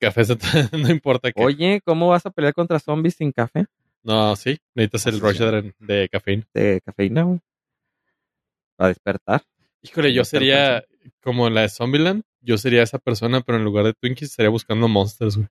Café 0.00 0.24
se- 0.24 0.36
no 0.76 0.90
importa 0.90 1.30
qué. 1.30 1.40
Oye, 1.42 1.80
¿cómo 1.84 2.08
vas 2.08 2.26
a 2.26 2.30
pelear 2.30 2.52
contra 2.54 2.80
zombies 2.80 3.14
sin 3.14 3.30
café? 3.30 3.66
No, 4.02 4.34
sí. 4.34 4.58
Necesitas 4.74 5.06
el 5.06 5.14
Así 5.14 5.22
rush 5.22 5.38
de, 5.38 5.74
de 5.78 6.08
cafeína. 6.08 6.44
De 6.52 6.80
cafeína, 6.84 7.22
güey. 7.22 7.40
Para 8.76 8.88
despertar. 8.88 9.42
Híjole, 9.82 10.12
yo 10.12 10.24
sería 10.24 10.82
como 11.22 11.48
la 11.50 11.62
de 11.62 11.68
Zombieland. 11.68 12.22
Yo 12.40 12.58
sería 12.58 12.82
esa 12.82 12.98
persona, 12.98 13.40
pero 13.40 13.58
en 13.58 13.64
lugar 13.64 13.84
de 13.84 13.94
Twinkies 13.94 14.30
estaría 14.30 14.50
buscando 14.50 14.88
monsters, 14.88 15.36
güey. 15.36 15.48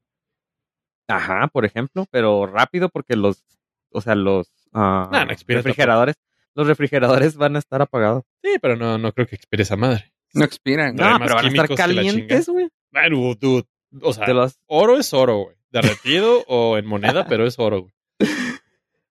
Ajá, 1.08 1.48
por 1.52 1.66
ejemplo, 1.66 2.06
pero 2.12 2.46
rápido 2.46 2.90
porque 2.90 3.16
los, 3.16 3.44
o 3.92 4.02
sea, 4.02 4.16
los 4.16 4.52
ah, 4.74 5.10
No, 5.12 5.26
refrigeradores, 5.48 6.16
los 6.56 6.68
refrigeradores 6.68 7.36
van 7.36 7.56
a 7.56 7.60
estar 7.60 7.82
apagados. 7.82 8.24
Sí, 8.42 8.58
pero 8.62 8.76
no, 8.76 8.98
no 8.98 9.12
creo 9.12 9.28
que 9.28 9.36
expire 9.36 9.64
esa 9.64 9.76
madre. 9.76 10.14
No 10.34 10.46
expiran. 10.46 10.96
No, 10.96 11.20
pero 11.20 11.36
van 11.36 11.46
a 11.46 11.48
estar 11.48 11.76
calientes, 11.76 12.48
güey. 12.50 12.70
Bueno, 12.92 13.36
dude. 13.40 13.66
O 14.02 14.14
sea, 14.14 14.26
Te 14.26 14.34
los- 14.34 14.58
oro 14.68 14.98
es 14.98 15.14
oro, 15.14 15.44
güey. 15.44 15.58
Derretido 15.72 16.44
o 16.48 16.78
en 16.78 16.86
moneda, 16.86 17.26
pero 17.28 17.46
es 17.46 17.60
oro, 17.60 17.82
güey. 17.82 17.94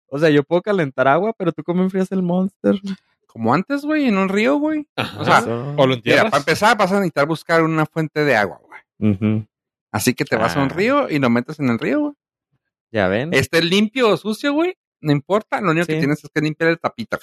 O 0.07 0.19
sea, 0.19 0.31
yo 0.31 0.43
puedo 0.43 0.63
calentar 0.63 1.09
agua, 1.09 1.33
pero 1.37 1.53
tú 1.53 1.63
cómo 1.63 1.83
enfrías 1.83 2.11
el 2.13 2.23
monster. 2.23 2.75
Como 3.33 3.55
antes, 3.55 3.83
güey, 3.85 4.07
en 4.09 4.19
un 4.19 4.29
río, 4.29 4.57
güey. 4.57 4.87
O 5.19 5.25
sea, 5.25 5.39
Eso. 5.39 5.75
o 5.77 5.87
lo 5.87 5.97
Mira, 6.05 6.25
para 6.25 6.39
empezar 6.39 6.77
vas 6.77 6.91
a 6.93 6.97
necesitar 6.97 7.27
buscar 7.27 7.63
una 7.63 7.87
fuente 7.87 8.25
de 8.25 8.37
agua, 8.37 8.61
güey. 8.99 9.47
Así 9.91 10.13
que 10.15 10.25
te 10.25 10.37
vas 10.37 10.57
a 10.57 10.63
un 10.63 10.71
Ah. 10.71 10.75
río 10.75 11.09
y 11.09 11.19
lo 11.19 11.31
metes 11.31 11.59
en 11.59 11.69
el 11.71 11.79
río, 11.79 12.01
güey. 12.01 12.13
Ya 12.91 13.09
ven. 13.09 13.33
Esté 13.33 13.63
limpio 13.63 14.11
o 14.11 14.17
sucio, 14.19 14.53
güey. 14.53 14.75
No 15.01 15.13
importa, 15.13 15.61
lo 15.61 15.71
único 15.71 15.87
que 15.87 15.99
tienes 15.99 16.23
es 16.23 16.31
que 16.33 16.41
limpiar 16.43 16.71
el 16.71 16.79
tapita. 16.79 17.19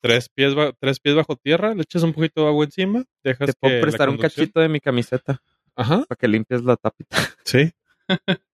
tres, 0.00 0.28
pies 0.30 0.54
tres 0.80 0.98
pies 1.00 1.14
bajo 1.14 1.36
tierra, 1.36 1.74
le 1.74 1.82
echas 1.82 2.02
un 2.02 2.12
poquito 2.12 2.42
de 2.42 2.48
agua 2.48 2.64
encima, 2.64 3.04
dejas 3.22 3.46
Te 3.46 3.52
que 3.52 3.58
puedo 3.60 3.74
la 3.76 3.80
prestar 3.82 4.08
un 4.08 4.18
cachito 4.18 4.60
de 4.60 4.68
mi 4.68 4.80
camiseta 4.80 5.40
Ajá, 5.76 6.04
para 6.08 6.16
que 6.18 6.26
limpies 6.28 6.62
la 6.64 6.76
tapita. 6.76 7.16
sí. 7.44 7.70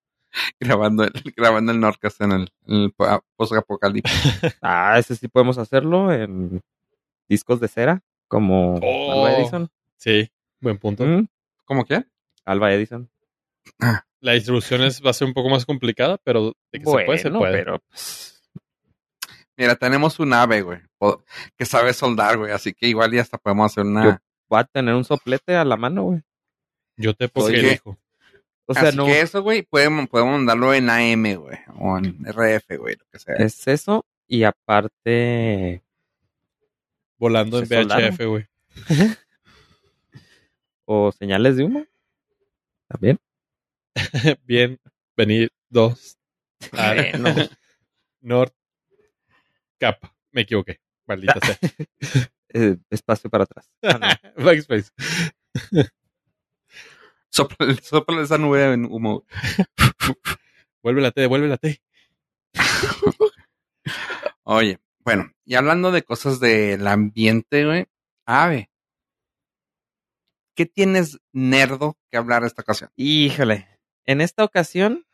grabando 0.59 1.03
el, 1.03 1.11
grabando 1.35 1.71
el 1.71 1.79
Norcas 1.79 2.19
en 2.21 2.31
el, 2.31 2.49
en 2.67 2.75
el 2.83 2.91
po- 2.93 3.23
post-apocalipsis. 3.35 4.39
Ah, 4.61 4.97
ese 4.99 5.15
sí 5.15 5.27
podemos 5.27 5.57
hacerlo 5.57 6.11
en 6.13 6.61
discos 7.31 7.59
de 7.61 7.67
cera, 7.69 8.03
como 8.27 8.75
Oh. 8.81 9.11
Alba 9.13 9.37
Edison. 9.37 9.69
Sí, 9.97 10.29
buen 10.59 10.77
punto. 10.77 11.05
Mm, 11.05 11.27
¿Cómo 11.65 11.85
que? 11.85 12.03
Alba 12.45 12.73
Edison. 12.73 13.09
La 14.19 14.33
distribución 14.33 14.81
es, 14.83 15.03
va 15.03 15.09
a 15.11 15.13
ser 15.13 15.27
un 15.27 15.33
poco 15.33 15.49
más 15.49 15.65
complicada, 15.65 16.17
pero 16.23 16.53
de 16.71 16.79
que 16.79 16.85
se 16.85 16.91
puede, 16.91 17.17
se 17.17 17.31
puede. 17.31 17.57
pero 17.57 17.79
pues, 17.89 18.41
Mira, 19.57 19.75
tenemos 19.75 20.19
un 20.19 20.33
ave, 20.33 20.61
güey, 20.61 20.79
que 21.57 21.65
sabe 21.65 21.93
soldar, 21.93 22.37
güey. 22.37 22.51
Así 22.51 22.73
que 22.73 22.87
igual 22.87 23.11
ya 23.11 23.21
hasta 23.21 23.37
podemos 23.37 23.71
hacer 23.71 23.85
una. 23.85 24.21
va 24.51 24.59
a 24.59 24.63
tener 24.65 24.93
un 24.95 25.03
soplete 25.05 25.55
a 25.55 25.63
la 25.65 25.77
mano, 25.77 26.03
güey. 26.03 26.21
Yo 26.97 27.13
te 27.13 27.29
pongo 27.29 27.49
hijo. 27.51 27.97
O 28.65 28.73
sea, 28.73 28.89
Así 28.89 28.97
no 28.97 29.05
que 29.05 29.21
eso, 29.21 29.41
güey, 29.41 29.63
podemos, 29.63 30.07
podemos 30.07 30.33
mandarlo 30.37 30.73
en 30.73 30.89
AM, 30.89 31.35
güey. 31.35 31.57
O 31.79 31.97
en 31.97 32.23
RF, 32.25 32.77
güey, 32.77 32.95
lo 32.95 33.05
que 33.11 33.19
sea. 33.19 33.35
es 33.35 33.67
eso 33.67 34.05
y 34.27 34.43
aparte 34.43 35.83
Volando 37.21 37.59
en. 37.59 37.65
VHF, 37.65 38.25
güey. 38.25 38.47
o 40.85 41.11
señales 41.11 41.55
de 41.55 41.63
humo. 41.63 41.85
También. 42.87 43.19
Bien, 44.43 44.79
venir 45.15 45.51
dos. 45.69 46.17
Ah, 46.71 46.95
Bueno. 46.95 47.47
North 48.21 48.55
Cap. 49.77 50.03
Me 50.31 50.41
equivoqué. 50.41 50.79
Maldita 51.05 51.39
sea. 51.45 51.57
Eh, 52.53 52.77
espacio 52.89 53.29
para 53.29 53.43
atrás. 53.43 53.69
Ah, 53.83 54.19
no. 54.35 54.43
Backspace. 54.43 54.89
Sopla, 57.29 57.75
sopla 57.83 58.23
esa 58.23 58.39
nube 58.39 58.73
en 58.73 58.85
humo. 58.85 59.25
Vuelve 60.81 61.01
la 61.01 61.11
T, 61.11 61.27
vuelve 61.27 61.47
la 61.47 61.57
T. 61.57 61.81
Oye, 64.43 64.79
bueno, 65.03 65.31
y 65.45 65.55
hablando 65.55 65.91
de 65.91 66.03
cosas 66.03 66.39
del 66.39 66.85
ambiente, 66.87 67.65
güey. 67.65 67.85
Ave. 68.25 68.69
¿Qué 70.55 70.65
tienes 70.65 71.17
nerdo 71.31 71.97
que 72.09 72.17
hablar 72.17 72.43
esta 72.43 72.61
ocasión? 72.61 72.89
Híjole. 72.95 73.67
En 74.05 74.21
esta 74.21 74.43
ocasión 74.43 75.05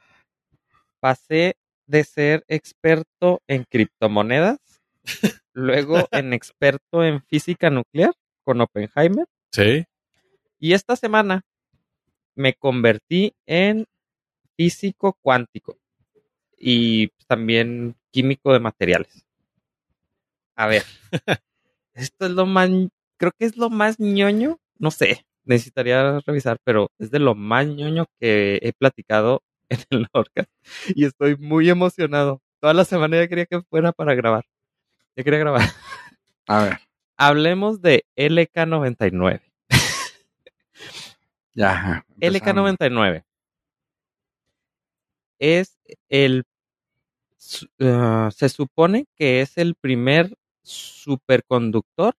pasé 0.99 1.55
de 1.85 2.03
ser 2.03 2.43
experto 2.47 3.41
en 3.47 3.63
criptomonedas, 3.63 4.57
luego 5.53 6.07
en 6.11 6.33
experto 6.33 7.03
en 7.03 7.21
física 7.23 7.69
nuclear 7.69 8.13
con 8.43 8.61
Oppenheimer 8.61 9.25
Sí. 9.51 9.85
y 10.59 10.73
esta 10.73 10.95
semana 10.95 11.41
me 12.35 12.53
convertí 12.53 13.33
en 13.45 13.85
físico 14.57 15.17
cuántico 15.21 15.77
y 16.57 17.09
también 17.27 17.95
químico 18.11 18.51
de 18.53 18.59
materiales. 18.59 19.25
A 20.57 20.67
ver, 20.67 20.83
esto 21.93 22.25
es 22.25 22.31
lo 22.31 22.45
más, 22.45 22.69
creo 23.17 23.31
que 23.37 23.45
es 23.45 23.55
lo 23.57 23.69
más 23.69 23.99
ñoño, 23.99 24.59
no 24.79 24.91
sé, 24.91 25.25
necesitaría 25.45 26.19
revisar, 26.25 26.57
pero 26.63 26.89
es 26.99 27.11
de 27.11 27.19
lo 27.19 27.35
más 27.35 27.67
ñoño 27.67 28.07
que 28.19 28.59
he 28.61 28.73
platicado 28.73 29.43
en 29.69 29.79
el 29.91 30.07
podcast 30.09 30.49
y 30.89 31.05
estoy 31.05 31.37
muy 31.37 31.69
emocionado. 31.69 32.41
Toda 32.59 32.73
la 32.73 32.85
semana 32.85 33.17
ya 33.17 33.27
quería 33.27 33.45
que 33.45 33.61
fuera 33.61 33.91
para 33.91 34.15
grabar. 34.15 34.45
Ya 35.15 35.23
quería 35.23 35.39
grabar. 35.39 35.61
A 36.47 36.63
ver, 36.63 36.79
Hablemos 37.17 37.81
de 37.81 38.05
LK99. 38.15 39.41
ya. 41.53 41.71
ajá, 41.71 42.05
empezamos. 42.19 42.71
LK99 42.71 43.23
es 45.39 45.79
el 46.09 46.45
ah, 47.81 48.29
se 48.35 48.49
supone 48.49 49.05
que 49.15 49.41
es 49.41 49.57
el 49.57 49.75
primer 49.75 50.35
superconductor 50.67 52.13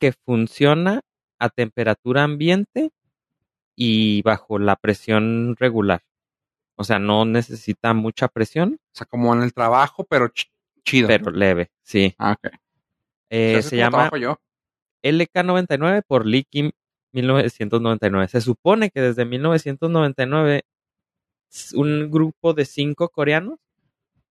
que 0.00 0.12
funciona 0.12 1.00
a 1.38 1.48
temperatura 1.50 2.24
ambiente 2.24 2.90
y 3.76 4.22
bajo 4.22 4.58
la 4.58 4.76
presión 4.76 5.54
regular. 5.56 6.02
O 6.76 6.84
sea, 6.84 6.98
no 6.98 7.24
necesita 7.24 7.92
mucha 7.94 8.28
presión, 8.28 8.78
O 8.92 8.96
sea, 8.96 9.06
como 9.06 9.34
en 9.34 9.42
el 9.42 9.52
trabajo, 9.52 10.04
pero 10.04 10.26
ch- 10.28 10.48
chido. 10.84 11.08
pero 11.08 11.30
leve, 11.30 11.70
sí. 11.82 12.14
Ah, 12.18 12.32
ok. 12.32 12.52
Eh, 13.30 13.60
se 13.62 13.76
llama 13.76 14.10
yo. 14.18 14.38
LK99 15.02 16.02
por 16.06 16.26
Lee 16.26 16.44
Kim 16.44 16.70
1999. 17.12 18.28
Se 18.28 18.40
supone 18.40 18.90
que 18.90 19.00
desde 19.00 19.24
1999 19.24 20.62
s- 21.50 21.76
un 21.76 22.10
grupo 22.10 22.54
de 22.54 22.64
cinco 22.64 23.08
coreanos 23.08 23.58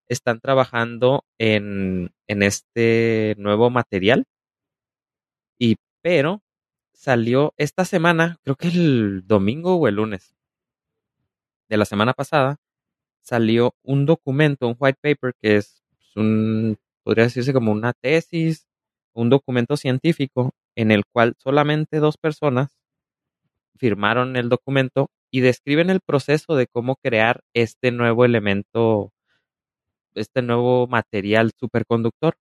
están 0.10 0.40
trabajando 0.40 1.26
en, 1.38 2.12
en 2.28 2.44
este 2.44 3.36
nuevo 3.38 3.70
material. 3.70 4.26
Y 5.60 5.78
pero 6.02 6.42
salió 6.94 7.54
esta 7.58 7.86
semana, 7.86 8.38
creo 8.44 8.56
que 8.56 8.68
el 8.70 9.24
domingo 9.28 9.76
o 9.76 9.88
el 9.88 9.96
lunes 9.96 10.36
de 11.70 11.78
la 11.78 11.86
semana 11.86 12.14
pasada, 12.14 12.58
salió 13.22 13.76
un 13.84 14.06
documento, 14.06 14.68
un 14.68 14.76
white 14.80 15.00
paper 15.02 15.34
que 15.42 15.58
es 15.58 15.84
un, 16.16 16.78
podría 17.04 17.26
decirse 17.26 17.54
como 17.54 17.72
una 17.72 17.94
tesis, 17.94 18.68
un 19.14 19.30
documento 19.30 19.78
científico 19.78 20.54
en 20.76 20.92
el 20.92 21.04
cual 21.06 21.36
solamente 21.38 22.00
dos 22.00 22.18
personas 22.18 22.78
firmaron 23.78 24.36
el 24.38 24.50
documento 24.50 25.10
y 25.32 25.42
describen 25.42 25.90
el 25.90 26.00
proceso 26.00 26.56
de 26.56 26.68
cómo 26.68 26.96
crear 26.96 27.44
este 27.54 27.92
nuevo 27.92 28.26
elemento, 28.26 29.12
este 30.18 30.42
nuevo 30.42 30.88
material 30.88 31.52
superconductor. 31.60 32.36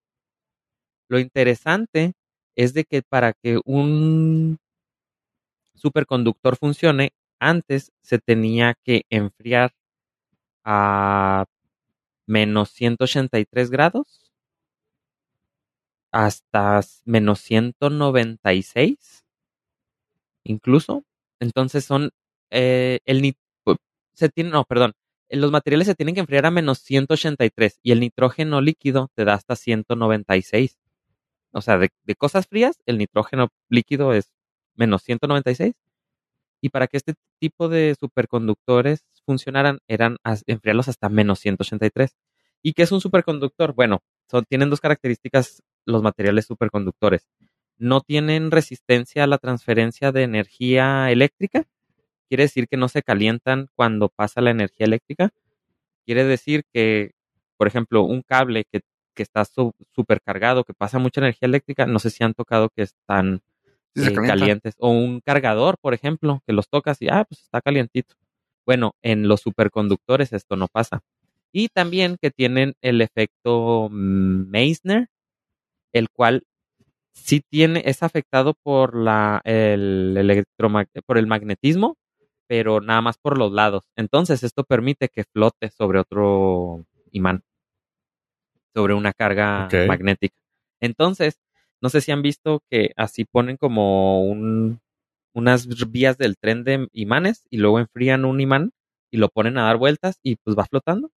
Lo 1.09 1.19
interesante 1.19 2.15
es 2.57 2.75
de 2.75 2.85
que 2.85 3.03
para 3.03 3.33
que 3.33 3.61
un 3.65 4.59
superconductor 5.75 6.57
funcione, 6.57 7.11
antes 7.39 7.93
se 8.03 8.19
tenía 8.19 8.75
que 8.85 9.03
enfriar 9.11 9.73
a 10.65 11.47
menos 12.27 12.71
183 12.71 13.71
grados 13.71 14.27
hasta 16.13 16.81
menos 17.05 17.41
196 17.41 19.25
incluso. 20.45 21.05
Entonces 21.41 21.85
son 21.85 22.11
eh, 22.51 23.01
el 23.05 23.35
se 24.15 24.29
tiene 24.31 24.51
no, 24.51 24.65
perdón, 24.65 24.95
los 25.31 25.51
materiales 25.51 25.87
se 25.87 25.95
tienen 25.95 26.15
que 26.15 26.21
enfriar 26.21 26.47
a 26.47 26.51
menos 26.51 26.79
183 26.79 27.81
y 27.83 27.93
el 27.93 28.01
nitrógeno 28.01 28.61
líquido 28.61 29.11
te 29.15 29.25
da 29.25 29.35
hasta 29.35 29.57
196. 29.57 30.79
O 31.53 31.61
sea, 31.61 31.79
de, 31.79 31.91
de 32.05 32.15
cosas 32.15 32.47
frías, 32.47 32.81
el 32.87 32.99
nitrógeno 32.99 33.49
líquido 33.69 34.13
es 34.13 34.33
menos 34.75 35.03
196 35.03 35.75
Y 36.61 36.69
para 36.71 36.87
que 36.87 36.99
este 36.99 37.15
tipo 37.41 37.69
de 37.69 37.97
superconductores 37.99 39.07
funcionaran, 39.27 39.81
eran 39.89 40.17
enfriarlos 40.47 40.89
hasta 40.89 41.09
menos 41.09 41.41
183. 41.41 42.17
¿Y 42.63 42.73
qué 42.73 42.83
es 42.83 42.93
un 42.93 43.01
superconductor? 43.01 43.75
Bueno, 43.75 44.03
son, 44.31 44.45
tienen 44.45 44.71
dos 44.71 44.81
características 44.81 45.63
los 45.85 46.03
materiales 46.03 46.47
superconductores. 46.47 47.29
No 47.79 48.01
tienen 48.01 48.51
resistencia 48.51 49.25
a 49.25 49.27
la 49.27 49.39
transferencia 49.39 50.13
de 50.13 50.23
energía 50.23 51.11
eléctrica. 51.11 51.65
Quiere 52.29 52.45
decir 52.45 52.69
que 52.69 52.77
no 52.77 52.89
se 52.89 53.03
calientan 53.03 53.69
cuando 53.77 54.09
pasa 54.09 54.41
la 54.41 54.51
energía 54.51 54.87
eléctrica. 54.87 55.31
Quiere 56.07 56.25
decir 56.25 56.65
que, 56.73 57.13
por 57.57 57.67
ejemplo, 57.69 58.03
un 58.03 58.23
cable 58.23 58.65
que, 58.71 58.81
que 59.15 59.23
está 59.23 59.45
su- 59.45 59.73
supercargado, 59.95 60.65
que 60.65 60.75
pasa 60.75 60.99
mucha 60.99 61.21
energía 61.21 61.47
eléctrica, 61.47 61.87
no 61.87 61.99
sé 61.99 62.11
si 62.11 62.25
han 62.25 62.35
tocado 62.35 62.69
que 62.71 62.83
están 62.83 63.41
Sí, 63.95 64.09
eh, 64.09 64.15
calientes. 64.15 64.75
O 64.79 64.91
un 64.91 65.21
cargador, 65.21 65.79
por 65.81 65.95
ejemplo, 65.95 66.43
que 66.47 66.53
los 66.53 66.69
tocas 66.69 67.01
y, 67.01 67.09
ah, 67.09 67.25
pues 67.29 67.43
está 67.43 67.61
calientito. 67.63 68.15
Bueno, 68.67 68.95
en 69.03 69.27
los 69.29 69.41
superconductores 69.41 70.33
esto 70.33 70.57
no 70.57 70.69
pasa. 70.69 71.01
Y 71.53 71.69
también 71.69 72.19
que 72.21 72.31
tienen 72.31 72.75
el 72.83 73.01
efecto 73.01 73.89
Meissner, 73.91 75.09
el 75.93 76.11
cual 76.11 76.45
sí 77.13 77.43
tiene, 77.49 77.83
es 77.87 78.03
afectado 78.03 78.55
por 78.63 78.97
la, 78.97 79.41
el 79.45 80.45
por 81.07 81.19
el 81.19 81.27
magnetismo, 81.27 81.97
pero 82.49 82.81
nada 82.81 83.03
más 83.03 83.19
por 83.19 83.39
los 83.39 83.53
lados. 83.53 83.85
Entonces, 83.97 84.43
esto 84.45 84.65
permite 84.65 85.09
que 85.09 85.25
flote 85.25 85.71
sobre 85.71 86.01
otro 86.01 86.85
imán, 87.13 87.43
sobre 88.75 88.95
una 88.95 89.13
carga 89.13 89.75
magnética. 89.87 90.37
Entonces, 90.81 91.41
no 91.81 91.89
sé 91.89 92.01
si 92.01 92.13
han 92.13 92.23
visto 92.23 92.63
que 92.71 92.93
así 92.97 93.25
ponen 93.25 93.57
como 93.57 94.23
un, 94.25 94.81
unas 95.35 95.67
vías 95.91 96.19
del 96.19 96.37
tren 96.39 96.65
de 96.65 96.89
imanes 96.93 97.45
y 97.51 97.59
luego 97.59 97.79
enfrían 97.81 98.25
un 98.25 98.41
imán 98.41 98.73
y 99.11 99.19
lo 99.19 99.29
ponen 99.29 99.59
a 99.59 99.65
dar 99.65 99.77
vueltas 99.79 100.19
y 100.23 100.37
pues 100.37 100.57
va 100.57 100.67
flotando. 100.67 101.11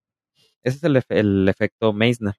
Ese 0.63 0.77
es 0.77 0.83
el, 0.83 0.95
efe- 0.98 1.17
el 1.19 1.48
efecto 1.50 1.93
Meissner. 1.93 2.36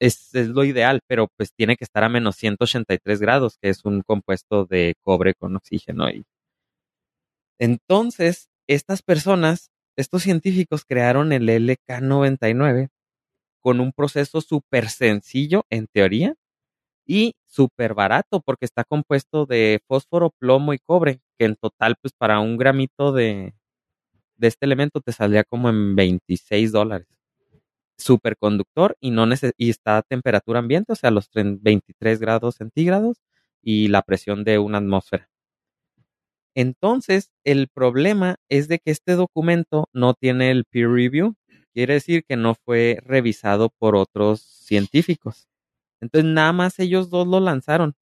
Es, 0.00 0.34
es 0.34 0.48
lo 0.48 0.64
ideal, 0.64 1.00
pero 1.06 1.28
pues 1.36 1.52
tiene 1.54 1.76
que 1.76 1.84
estar 1.84 2.04
a 2.04 2.08
menos 2.08 2.36
183 2.36 3.20
grados, 3.20 3.58
que 3.60 3.68
es 3.70 3.84
un 3.84 4.02
compuesto 4.02 4.64
de 4.66 4.94
cobre 5.00 5.34
con 5.34 5.56
oxígeno. 5.56 6.10
Y... 6.10 6.24
Entonces, 7.58 8.48
estas 8.66 9.02
personas, 9.02 9.70
estos 9.96 10.22
científicos 10.22 10.84
crearon 10.84 11.32
el 11.32 11.48
LK99 11.48 12.88
con 13.62 13.80
un 13.80 13.92
proceso 13.92 14.40
súper 14.42 14.88
sencillo 14.90 15.66
en 15.70 15.86
teoría 15.88 16.34
y 17.06 17.34
súper 17.46 17.94
barato 17.94 18.40
porque 18.42 18.66
está 18.66 18.84
compuesto 18.84 19.46
de 19.46 19.80
fósforo, 19.88 20.30
plomo 20.38 20.74
y 20.74 20.78
cobre, 20.80 21.20
que 21.38 21.46
en 21.46 21.56
total 21.56 21.96
pues 22.02 22.14
para 22.18 22.40
un 22.40 22.56
gramito 22.58 23.12
de, 23.12 23.54
de 24.36 24.48
este 24.48 24.66
elemento 24.66 25.00
te 25.00 25.12
salía 25.12 25.44
como 25.44 25.68
en 25.70 25.96
26 25.96 26.72
dólares. 26.72 27.08
Superconductor 27.98 28.96
y, 29.00 29.10
no 29.10 29.26
nece- 29.26 29.54
y 29.58 29.70
está 29.70 29.98
a 29.98 30.02
temperatura 30.02 30.60
ambiente, 30.60 30.92
o 30.92 30.96
sea, 30.96 31.10
los 31.12 31.30
tre- 31.32 31.58
23 31.60 32.20
grados 32.20 32.56
centígrados 32.56 33.18
y 33.62 33.88
la 33.88 34.02
presión 34.02 34.44
de 34.44 34.58
una 34.58 34.78
atmósfera. 34.78 35.30
Entonces, 36.56 37.30
el 37.44 37.68
problema 37.68 38.36
es 38.48 38.66
de 38.66 38.78
que 38.78 38.90
este 38.90 39.12
documento 39.12 39.90
no 39.92 40.14
tiene 40.14 40.50
el 40.50 40.64
peer 40.64 40.88
review, 40.88 41.34
quiere 41.74 41.94
decir 41.94 42.24
que 42.24 42.36
no 42.36 42.54
fue 42.54 42.98
revisado 43.04 43.68
por 43.78 43.94
otros 43.94 44.40
científicos. 44.40 45.48
Entonces, 46.00 46.30
nada 46.32 46.54
más 46.54 46.78
ellos 46.78 47.10
dos 47.10 47.26
lo 47.26 47.40
lanzaron. 47.40 47.94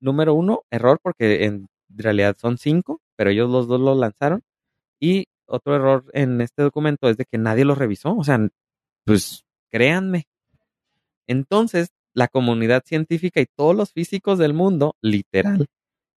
Número 0.00 0.34
uno, 0.34 0.64
error, 0.72 0.98
porque 1.00 1.44
en 1.44 1.68
realidad 1.88 2.36
son 2.36 2.58
cinco, 2.58 3.00
pero 3.16 3.30
ellos 3.30 3.48
los 3.48 3.68
dos 3.68 3.80
lo 3.80 3.94
lanzaron. 3.94 4.42
Y 5.00 5.26
otro 5.46 5.76
error 5.76 6.04
en 6.14 6.40
este 6.40 6.64
documento 6.64 7.08
es 7.08 7.16
de 7.16 7.26
que 7.26 7.38
nadie 7.38 7.64
lo 7.64 7.76
revisó. 7.76 8.16
O 8.16 8.24
sea, 8.24 8.40
pues 9.04 9.44
créanme. 9.70 10.26
Entonces, 11.28 11.90
la 12.12 12.26
comunidad 12.26 12.82
científica 12.84 13.40
y 13.40 13.46
todos 13.46 13.76
los 13.76 13.92
físicos 13.92 14.38
del 14.38 14.52
mundo, 14.52 14.96
literal, 15.00 15.68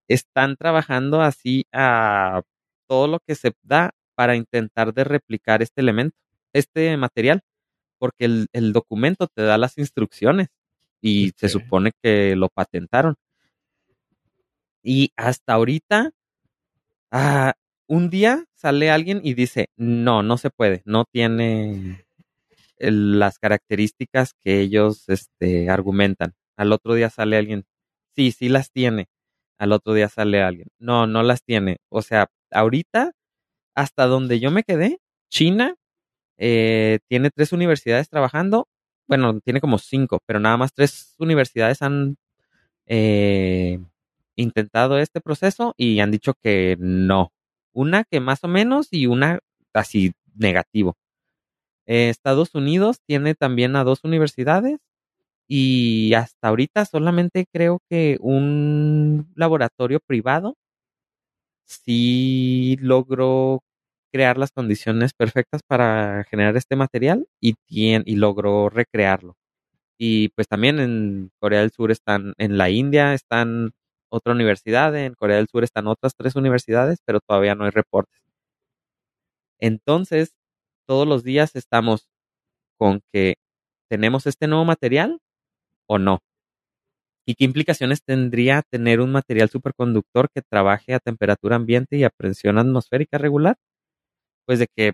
están 0.07 0.55
trabajando 0.57 1.21
así 1.21 1.65
a 1.73 2.41
todo 2.87 3.07
lo 3.07 3.19
que 3.25 3.35
se 3.35 3.53
da 3.63 3.91
para 4.15 4.35
intentar 4.35 4.93
de 4.93 5.03
replicar 5.03 5.61
este 5.61 5.81
elemento, 5.81 6.15
este 6.53 6.95
material, 6.97 7.41
porque 7.99 8.25
el, 8.25 8.47
el 8.53 8.73
documento 8.73 9.27
te 9.27 9.43
da 9.43 9.57
las 9.57 9.77
instrucciones 9.77 10.47
y 11.01 11.31
se 11.37 11.49
supone 11.49 11.91
que 12.03 12.35
lo 12.35 12.49
patentaron. 12.49 13.15
Y 14.83 15.11
hasta 15.15 15.53
ahorita, 15.53 16.11
ah, 17.11 17.53
un 17.87 18.09
día 18.09 18.45
sale 18.53 18.89
alguien 18.91 19.21
y 19.23 19.33
dice, 19.33 19.69
no, 19.77 20.23
no 20.23 20.37
se 20.37 20.49
puede, 20.49 20.81
no 20.85 21.05
tiene 21.05 22.05
el- 22.77 23.19
las 23.19 23.39
características 23.39 24.33
que 24.43 24.61
ellos 24.61 25.09
este, 25.09 25.69
argumentan. 25.69 26.33
Al 26.57 26.73
otro 26.73 26.95
día 26.95 27.09
sale 27.09 27.37
alguien, 27.37 27.65
sí, 28.15 28.31
sí 28.31 28.49
las 28.49 28.71
tiene. 28.71 29.07
Al 29.59 29.71
otro 29.71 29.93
día 29.93 30.09
sale 30.09 30.41
alguien, 30.41 30.67
no, 30.79 31.07
no 31.07 31.23
las 31.23 31.43
tiene. 31.43 31.77
O 31.89 32.01
sea, 32.01 32.27
ahorita, 32.51 33.13
hasta 33.75 34.05
donde 34.07 34.39
yo 34.39 34.51
me 34.51 34.63
quedé, 34.63 34.99
China 35.29 35.75
eh, 36.37 36.99
tiene 37.09 37.31
tres 37.31 37.53
universidades 37.53 38.09
trabajando. 38.09 38.67
Bueno, 39.07 39.39
tiene 39.41 39.61
como 39.61 39.79
cinco, 39.79 40.19
pero 40.25 40.39
nada 40.39 40.57
más 40.57 40.73
tres 40.73 41.15
universidades 41.19 41.81
han 41.81 42.17
eh, 42.87 43.79
intentado 44.35 44.99
este 44.99 45.21
proceso 45.21 45.73
y 45.77 45.99
han 45.99 46.11
dicho 46.11 46.33
que 46.41 46.77
no. 46.79 47.31
Una 47.73 48.03
que 48.05 48.19
más 48.19 48.43
o 48.43 48.47
menos 48.47 48.89
y 48.91 49.07
una 49.07 49.39
así 49.73 50.13
negativo. 50.35 50.97
Eh, 51.85 52.09
Estados 52.09 52.55
Unidos 52.55 52.99
tiene 53.05 53.35
también 53.35 53.75
a 53.75 53.83
dos 53.83 54.03
universidades 54.03 54.79
y 55.47 56.13
hasta 56.15 56.49
ahorita 56.49 56.85
solamente 56.85 57.45
creo 57.53 57.79
que 57.89 58.17
un 58.21 59.31
laboratorio 59.35 59.99
privado 60.05 60.55
sí 61.65 62.77
logró 62.81 63.61
crear 64.11 64.37
las 64.37 64.51
condiciones 64.51 65.13
perfectas 65.13 65.61
para 65.67 66.23
generar 66.29 66.55
este 66.57 66.75
material 66.75 67.27
y, 67.41 67.55
y 67.67 68.15
logró 68.15 68.69
recrearlo. 68.69 69.35
Y 69.99 70.29
pues 70.31 70.47
también 70.47 70.79
en 70.79 71.31
Corea 71.39 71.61
del 71.61 71.71
Sur 71.71 71.91
están, 71.91 72.33
en 72.37 72.57
la 72.57 72.69
India 72.69 73.13
están 73.13 73.71
otra 74.11 74.33
universidad, 74.33 74.95
en 74.97 75.15
Corea 75.15 75.37
del 75.37 75.47
Sur 75.49 75.63
están 75.63 75.87
otras 75.87 76.15
tres 76.17 76.35
universidades, 76.35 76.99
pero 77.05 77.19
todavía 77.21 77.55
no 77.55 77.65
hay 77.65 77.71
reportes. 77.71 78.21
Entonces, 79.59 80.33
todos 80.87 81.07
los 81.07 81.23
días 81.23 81.55
estamos 81.55 82.07
con 82.79 83.01
que 83.13 83.35
tenemos 83.89 84.27
este 84.27 84.47
nuevo 84.47 84.65
material 84.65 85.19
o 85.87 85.99
no. 85.99 86.19
¿Y 87.29 87.35
qué 87.35 87.43
implicaciones 87.43 88.01
tendría 88.03 88.61
tener 88.61 89.01
un 89.01 89.11
material 89.11 89.49
superconductor 89.49 90.29
que 90.33 90.41
trabaje 90.41 90.93
a 90.93 90.99
temperatura 90.99 91.57
ambiente 91.57 91.97
y 91.97 92.05
a 92.05 92.09
presión 92.09 92.57
atmosférica 92.57 93.17
regular? 93.17 93.57
Pues 94.45 94.59
de 94.59 94.67
que, 94.75 94.93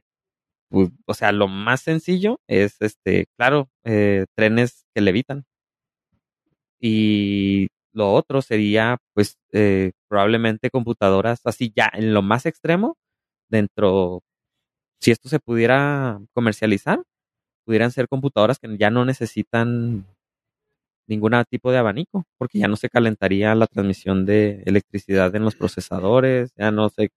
pues, 0.70 0.90
o 1.08 1.14
sea, 1.16 1.32
lo 1.34 1.48
más 1.48 1.82
sencillo 1.82 2.40
es, 2.48 2.78
este, 2.82 3.28
claro, 3.38 3.70
eh, 3.86 4.26
trenes 4.36 4.86
que 4.96 5.02
levitan. 5.02 5.46
Y 6.82 7.68
lo 7.94 8.12
otro 8.14 8.42
sería, 8.42 8.98
pues, 9.14 9.38
eh, 9.52 9.92
probablemente 10.10 10.70
computadoras 10.70 11.42
así 11.46 11.72
ya 11.76 11.90
en 11.94 12.14
lo 12.14 12.22
más 12.22 12.46
extremo, 12.46 12.98
dentro, 13.50 14.22
si 15.02 15.12
esto 15.12 15.30
se 15.30 15.40
pudiera 15.40 16.20
comercializar, 16.34 17.04
pudieran 17.66 17.92
ser 17.92 18.08
computadoras 18.10 18.60
que 18.60 18.78
ya 18.78 18.92
no 18.92 19.06
necesitan 19.06 20.08
ningún 21.08 21.34
tipo 21.50 21.72
de 21.72 21.78
abanico, 21.80 22.26
porque 22.38 22.60
ya 22.60 22.68
no 22.68 22.76
se 22.78 22.90
calentaría 22.90 23.56
la 23.56 23.68
transmisión 23.68 24.26
de 24.26 24.64
electricidad 24.66 25.36
en 25.36 25.44
los 25.46 25.56
procesadores, 25.56 26.52
ya 26.58 26.72
no 26.72 26.90
se, 26.90 27.10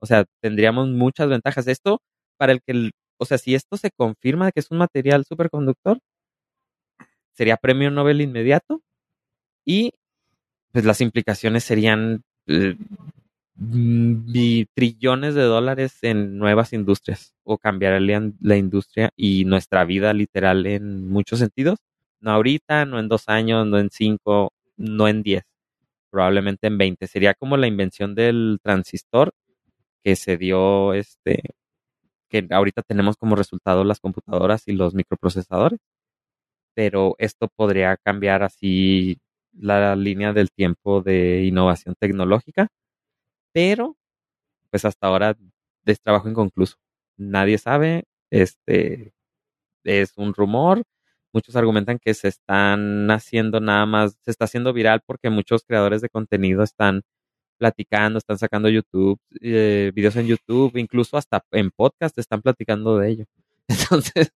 o 0.00 0.06
sea, 0.06 0.24
tendríamos 0.42 0.88
muchas 0.90 1.28
ventajas. 1.28 1.66
Esto, 1.68 2.00
para 2.38 2.52
el 2.52 2.62
que, 2.62 2.90
o 3.18 3.24
sea, 3.26 3.38
si 3.38 3.54
esto 3.54 3.76
se 3.76 3.90
confirma 3.96 4.52
que 4.52 4.60
es 4.60 4.70
un 4.70 4.78
material 4.78 5.24
superconductor, 5.26 5.98
sería 7.32 7.56
premio 7.56 7.90
Nobel 7.90 8.20
inmediato 8.20 8.80
y 9.66 9.92
pues 10.72 10.84
las 10.84 11.00
implicaciones 11.00 11.64
serían 11.64 12.22
eh, 12.46 12.76
trillones 14.74 15.34
de 15.34 15.42
dólares 15.42 15.98
en 16.02 16.38
nuevas 16.38 16.72
industrias 16.72 17.34
o 17.44 17.58
cambiarían 17.58 18.36
la 18.40 18.56
industria 18.56 19.10
y 19.16 19.44
nuestra 19.44 19.84
vida 19.84 20.12
literal 20.12 20.66
en 20.66 21.08
muchos 21.08 21.38
sentidos. 21.38 21.78
No 22.24 22.30
ahorita, 22.32 22.86
no 22.86 22.98
en 22.98 23.08
dos 23.08 23.28
años, 23.28 23.66
no 23.66 23.78
en 23.78 23.90
cinco, 23.90 24.52
no 24.78 25.08
en 25.08 25.22
diez, 25.22 25.44
probablemente 26.10 26.68
en 26.68 26.78
veinte. 26.78 27.06
Sería 27.06 27.34
como 27.34 27.56
la 27.58 27.66
invención 27.66 28.14
del 28.14 28.60
transistor 28.62 29.32
que 30.04 30.16
se 30.16 30.38
dio, 30.38 30.94
este, 30.94 31.42
que 32.30 32.46
ahorita 32.50 32.82
tenemos 32.82 33.16
como 33.18 33.36
resultado 33.36 33.84
las 33.84 34.00
computadoras 34.00 34.68
y 34.68 34.72
los 34.72 34.94
microprocesadores. 34.94 35.80
Pero 36.74 37.16
esto 37.18 37.48
podría 37.56 37.96
cambiar 37.98 38.42
así 38.42 39.18
la 39.52 39.96
línea 39.96 40.32
del 40.32 40.50
tiempo 40.52 41.02
de 41.02 41.44
innovación 41.44 41.94
tecnológica. 41.98 42.68
Pero 43.52 43.96
pues 44.70 44.84
hasta 44.86 45.08
ahora 45.08 45.36
es 45.86 46.00
trabajo 46.02 46.28
inconcluso. 46.30 46.76
Nadie 47.18 47.58
sabe, 47.58 48.04
este 48.30 49.14
es 49.84 50.14
un 50.18 50.34
rumor. 50.34 50.84
Muchos 51.34 51.56
argumentan 51.56 51.98
que 51.98 52.14
se 52.14 52.28
están 52.28 53.10
haciendo 53.10 53.60
nada 53.60 53.84
más, 53.84 54.16
se 54.22 54.30
está 54.30 54.46
haciendo 54.46 54.72
viral 54.72 55.02
porque 55.04 55.28
muchos 55.28 55.64
creadores 55.64 56.00
de 56.00 56.08
contenido 56.08 56.62
están 56.62 57.02
platicando, 57.58 58.18
están 58.18 58.38
sacando 58.38 58.68
YouTube, 58.68 59.18
eh, 59.40 59.92
videos 59.94 60.16
en 60.16 60.26
YouTube, 60.26 60.76
incluso 60.76 61.16
hasta 61.16 61.44
en 61.52 61.70
podcast 61.70 62.16
están 62.18 62.40
platicando 62.40 62.98
de 62.98 63.10
ello. 63.10 63.24
Entonces, 63.68 64.32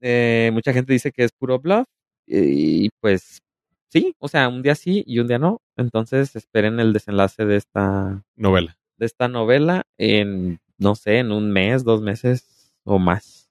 eh, 0.00 0.50
mucha 0.52 0.72
gente 0.72 0.92
dice 0.92 1.12
que 1.12 1.24
es 1.24 1.32
puro 1.32 1.58
bluff 1.58 1.86
y 2.26 2.90
pues 3.00 3.40
sí, 3.88 4.14
o 4.18 4.28
sea, 4.28 4.48
un 4.48 4.62
día 4.62 4.74
sí 4.74 5.04
y 5.06 5.20
un 5.20 5.28
día 5.28 5.38
no. 5.38 5.62
Entonces 5.76 6.36
esperen 6.36 6.80
el 6.80 6.92
desenlace 6.92 7.46
de 7.46 7.56
esta 7.56 8.24
Novela. 8.36 8.76
de 8.96 9.06
esta 9.06 9.28
novela 9.28 9.84
en 9.96 10.58
no 10.78 10.94
sé, 10.94 11.18
en 11.18 11.32
un 11.32 11.50
mes, 11.52 11.84
dos 11.84 12.00
meses 12.00 12.72
o 12.84 12.98
más. 12.98 13.50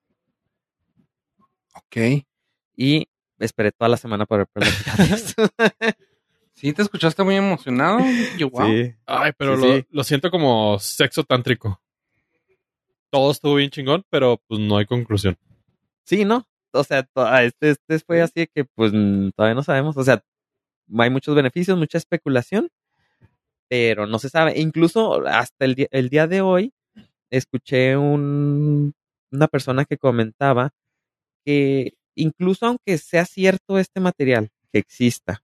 Ok. 1.75 2.25
Y 2.77 3.07
esperé 3.39 3.71
toda 3.71 3.89
la 3.89 3.97
semana 3.97 4.25
para 4.25 4.45
platicar 4.45 4.97
de 4.97 5.15
esto. 5.15 5.49
Sí, 6.53 6.73
te 6.73 6.81
escuchaste 6.81 7.23
muy 7.23 7.35
emocionado. 7.35 7.99
Yo, 8.37 8.49
wow. 8.49 8.67
Sí. 8.67 8.95
Ay, 9.05 9.31
pero 9.37 9.57
Sí, 9.57 9.61
lo, 9.67 9.75
sí. 9.77 9.85
lo 9.91 10.03
siento 10.03 10.31
como 10.31 10.79
sexo 10.79 11.23
tántrico. 11.23 11.81
Todo 13.11 13.31
estuvo 13.31 13.55
bien 13.55 13.69
chingón, 13.69 14.03
pero 14.09 14.41
pues 14.47 14.59
no 14.59 14.77
hay 14.77 14.85
conclusión. 14.85 15.37
Sí, 16.03 16.25
¿no? 16.25 16.47
O 16.71 16.83
sea, 16.83 17.07
este, 17.43 17.71
este 17.71 17.99
fue 17.99 18.21
así 18.21 18.33
de 18.41 18.47
que 18.47 18.65
pues 18.65 18.91
mm, 18.93 19.29
todavía 19.35 19.55
no 19.55 19.63
sabemos. 19.63 19.97
O 19.97 20.03
sea, 20.03 20.23
hay 20.97 21.09
muchos 21.09 21.35
beneficios, 21.35 21.77
mucha 21.77 21.97
especulación, 21.97 22.69
pero 23.67 24.05
no 24.07 24.19
se 24.19 24.29
sabe. 24.29 24.59
Incluso 24.59 25.25
hasta 25.27 25.65
el 25.65 25.75
día, 25.75 25.87
el 25.91 26.09
día 26.09 26.27
de 26.27 26.41
hoy 26.41 26.73
escuché 27.29 27.97
un, 27.97 28.93
una 29.31 29.47
persona 29.47 29.85
que 29.85 29.97
comentaba 29.97 30.71
que 31.45 31.93
incluso 32.17 32.65
aunque 32.65 32.97
sea 32.97 33.25
cierto 33.25 33.77
este 33.80 33.99
material 33.99 34.49
que 34.71 34.80
exista, 34.80 35.43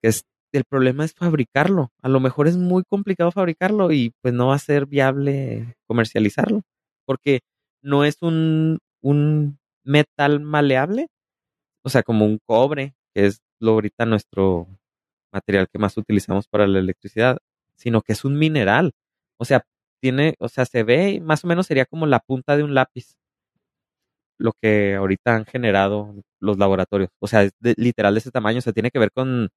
que 0.00 0.08
es, 0.08 0.24
el 0.52 0.64
problema 0.64 1.04
es 1.04 1.14
fabricarlo. 1.14 1.90
A 2.02 2.08
lo 2.08 2.20
mejor 2.20 2.46
es 2.46 2.56
muy 2.56 2.84
complicado 2.84 3.32
fabricarlo 3.32 3.90
y 3.90 4.12
pues 4.20 4.34
no 4.34 4.48
va 4.48 4.56
a 4.56 4.58
ser 4.58 4.86
viable 4.86 5.76
comercializarlo, 5.86 6.62
porque 7.06 7.40
no 7.82 8.04
es 8.04 8.18
un, 8.20 8.78
un 9.00 9.58
metal 9.84 10.40
maleable, 10.40 11.08
o 11.82 11.88
sea, 11.88 12.02
como 12.02 12.26
un 12.26 12.38
cobre, 12.46 12.94
que 13.14 13.26
es 13.26 13.40
lo 13.60 13.72
ahorita 13.72 14.06
nuestro 14.06 14.68
material 15.32 15.68
que 15.72 15.78
más 15.78 15.96
utilizamos 15.96 16.46
para 16.46 16.66
la 16.66 16.78
electricidad, 16.78 17.38
sino 17.76 18.02
que 18.02 18.12
es 18.12 18.24
un 18.24 18.38
mineral. 18.38 18.92
O 19.38 19.44
sea, 19.44 19.64
tiene, 20.00 20.34
o 20.38 20.48
sea, 20.48 20.66
se 20.66 20.82
ve 20.82 21.20
más 21.20 21.44
o 21.44 21.46
menos 21.48 21.66
sería 21.66 21.86
como 21.86 22.06
la 22.06 22.20
punta 22.20 22.56
de 22.56 22.64
un 22.64 22.74
lápiz 22.74 23.16
lo 24.42 24.52
que 24.60 24.96
ahorita 24.96 25.36
han 25.36 25.46
generado 25.46 26.14
los 26.40 26.58
laboratorios. 26.58 27.10
O 27.20 27.28
sea, 27.28 27.42
es 27.44 27.52
literal 27.76 28.14
de 28.14 28.20
ese 28.20 28.30
tamaño. 28.32 28.58
O 28.58 28.62
sea, 28.62 28.72
tiene 28.74 28.90
que 28.90 28.98
ver 29.00 29.12
con, 29.12 29.50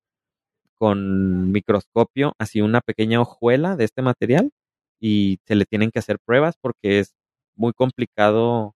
con 0.78 1.52
microscopio, 1.52 2.34
así 2.40 2.62
una 2.62 2.82
pequeña 2.82 3.22
hojuela 3.22 3.76
de 3.76 3.86
este 3.86 4.02
material 4.02 4.52
y 5.00 5.40
se 5.48 5.56
le 5.56 5.66
tienen 5.66 5.92
que 5.92 6.00
hacer 6.00 6.20
pruebas 6.26 6.56
porque 6.62 7.00
es 7.00 7.16
muy 7.56 7.74
complicado 7.74 8.76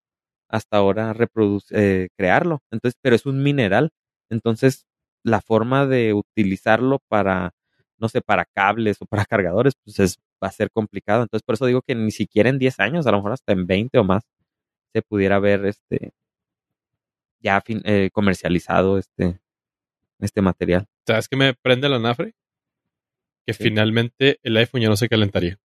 hasta 0.50 0.78
ahora 0.78 1.14
reproduc- 1.14 1.72
eh, 1.72 2.10
crearlo. 2.18 2.60
Entonces, 2.72 2.98
pero 3.02 3.16
es 3.16 3.26
un 3.26 3.44
mineral. 3.44 3.92
Entonces, 4.30 4.86
la 5.24 5.42
forma 5.42 5.86
de 5.86 6.14
utilizarlo 6.14 7.00
para, 7.10 7.52
no 7.98 8.10
sé, 8.10 8.22
para 8.22 8.46
cables 8.46 8.98
o 9.02 9.06
para 9.06 9.26
cargadores, 9.30 9.74
pues 9.84 10.00
es, 10.00 10.18
va 10.44 10.48
a 10.50 10.52
ser 10.52 10.72
complicado. 10.72 11.24
Entonces, 11.24 11.44
por 11.46 11.56
eso 11.56 11.66
digo 11.66 11.82
que 11.86 11.96
ni 11.96 12.12
siquiera 12.12 12.50
en 12.50 12.60
10 12.60 12.80
años, 12.80 13.06
a 13.08 13.12
lo 13.12 13.18
mejor 13.18 13.34
hasta 13.34 13.54
en 13.54 13.68
20 13.68 14.00
o 14.00 14.04
más, 14.04 14.24
se 14.94 15.02
pudiera 15.02 15.40
ver 15.40 15.66
este 15.66 16.14
ya 17.42 17.62
fin- 17.62 17.82
eh, 17.86 18.10
comercializado 18.12 18.98
este, 18.98 19.40
este 20.20 20.42
material. 20.42 20.88
¿Sabes 21.08 21.28
qué 21.28 21.36
me 21.38 21.54
prende 21.54 21.88
la 21.90 22.00
nafre? 22.00 22.36
Que 23.46 23.54
Sí. 23.54 23.64
finalmente 23.64 24.40
el 24.44 24.58
iPhone 24.58 24.82
ya 24.82 24.90
no 24.90 24.98
se 24.98 25.08
calentaría. 25.10 25.58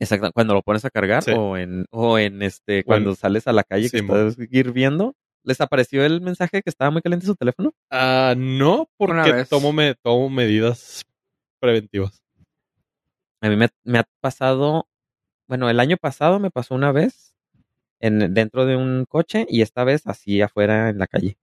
Exacto, 0.00 0.30
cuando 0.32 0.54
lo 0.54 0.62
pones 0.62 0.84
a 0.84 0.90
cargar 0.90 1.22
Sí. 1.24 1.32
o 1.36 1.56
en, 1.56 1.86
o 1.90 2.18
en 2.18 2.42
este, 2.42 2.84
cuando 2.84 3.14
sales 3.14 3.46
a 3.48 3.52
la 3.52 3.64
calle 3.64 3.90
que 3.90 3.98
Sí, 3.98 4.04
estás 4.04 4.36
hirviendo, 4.50 5.16
¿les 5.42 5.60
apareció 5.60 6.04
el 6.04 6.20
mensaje 6.20 6.62
que 6.62 6.70
estaba 6.70 6.90
muy 6.90 7.02
caliente 7.02 7.26
su 7.26 7.34
teléfono? 7.34 7.74
Ah, 7.90 8.34
no, 8.36 8.88
porque 8.96 9.44
tomo, 9.50 9.72
me, 9.72 9.94
tomo 9.96 10.30
medidas 10.30 11.04
preventivas. 11.60 12.22
A 13.40 13.48
mí 13.48 13.56
me, 13.56 13.68
me 13.84 13.98
ha 13.98 14.08
pasado, 14.20 14.88
bueno, 15.48 15.68
el 15.68 15.80
año 15.80 15.96
pasado 15.96 16.38
me 16.38 16.50
pasó 16.50 16.74
una 16.74 16.92
vez 16.92 17.34
en, 18.00 18.32
dentro 18.34 18.66
de 18.66 18.76
un 18.76 19.04
coche 19.08 19.46
y 19.48 19.62
esta 19.62 19.84
vez 19.84 20.06
así 20.06 20.40
afuera 20.40 20.90
en 20.90 20.98
la 20.98 21.06
calle. 21.06 21.38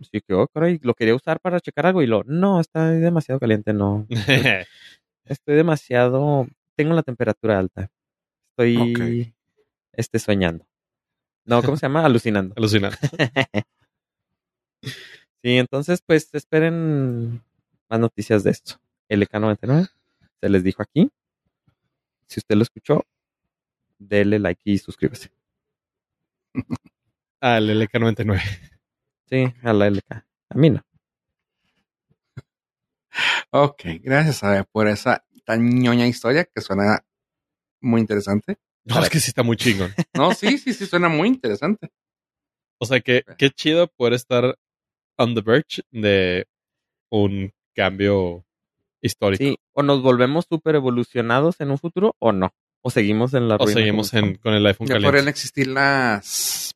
Así 0.00 0.20
que, 0.20 0.34
oh, 0.34 0.48
caray, 0.48 0.78
lo 0.82 0.94
quería 0.94 1.14
usar 1.14 1.38
para 1.40 1.60
checar 1.60 1.86
algo 1.86 2.02
y 2.02 2.06
lo, 2.06 2.24
no, 2.24 2.60
está 2.60 2.90
demasiado 2.90 3.38
caliente, 3.38 3.72
no. 3.72 4.06
Estoy 5.24 5.54
demasiado, 5.56 6.46
tengo 6.76 6.94
la 6.94 7.02
temperatura 7.02 7.58
alta. 7.58 7.90
Estoy, 8.50 8.76
Ok. 8.94 9.34
este, 9.92 10.18
soñando. 10.18 10.66
No, 11.44 11.62
¿cómo 11.62 11.76
se 11.76 11.86
llama? 11.86 12.04
Alucinando. 12.04 12.54
Alucinante. 12.56 12.98
Sí, 15.44 15.58
entonces, 15.58 16.02
pues 16.06 16.32
esperen 16.34 17.42
más 17.88 17.98
noticias 17.98 18.44
de 18.44 18.52
esto. 18.52 18.80
LK99, 19.08 19.88
se 20.40 20.48
les 20.48 20.62
dijo 20.62 20.82
aquí. 20.82 21.10
Si 22.26 22.38
usted 22.38 22.54
lo 22.54 22.62
escuchó, 22.62 23.04
dele 23.98 24.38
like 24.38 24.62
y 24.64 24.78
suscríbase. 24.78 25.30
El 27.40 27.70
LK99. 27.70 28.40
Sí, 29.28 29.52
a 29.62 29.72
la 29.72 29.90
LK. 29.90 30.12
A 30.12 30.54
mí 30.54 30.70
no. 30.70 30.82
Ok, 33.50 33.82
gracias 34.00 34.42
a 34.44 34.64
por 34.64 34.88
esa 34.88 35.24
tan 35.44 35.68
ñoña 35.68 36.06
historia 36.06 36.44
que 36.44 36.60
suena 36.60 37.04
muy 37.80 38.00
interesante. 38.00 38.58
No, 38.84 39.02
es 39.02 39.10
que 39.10 39.20
sí 39.20 39.30
está 39.30 39.42
muy 39.42 39.56
chingón. 39.56 39.92
No, 40.14 40.32
sí, 40.34 40.58
sí, 40.58 40.72
sí, 40.72 40.86
suena 40.86 41.08
muy 41.08 41.28
interesante. 41.28 41.90
O 42.78 42.86
sea 42.86 43.00
que 43.00 43.24
qué 43.38 43.50
chido 43.50 43.88
poder 43.88 44.14
estar 44.14 44.58
on 45.16 45.34
the 45.34 45.40
verge 45.40 45.82
de 45.90 46.46
un 47.10 47.52
cambio 47.74 48.44
histórico. 49.00 49.42
Sí, 49.42 49.58
o 49.72 49.82
nos 49.82 50.02
volvemos 50.02 50.46
súper 50.48 50.76
evolucionados 50.76 51.60
en 51.60 51.70
un 51.70 51.78
futuro 51.78 52.16
o 52.18 52.32
no. 52.32 52.52
O 52.82 52.90
seguimos 52.90 53.32
en 53.34 53.48
la 53.48 53.54
o 53.56 53.58
ruina 53.58 53.72
seguimos 53.72 54.12
en, 54.14 54.34
con 54.36 54.54
el 54.54 54.66
iPhone 54.66 54.86
Ya 54.88 54.94
caliente. 54.94 55.08
podrían 55.08 55.28
existir 55.28 55.68
las 55.68 56.72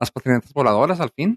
las 0.00 0.10
patinetas 0.10 0.52
voladoras 0.52 1.00
al 1.00 1.10
fin. 1.10 1.36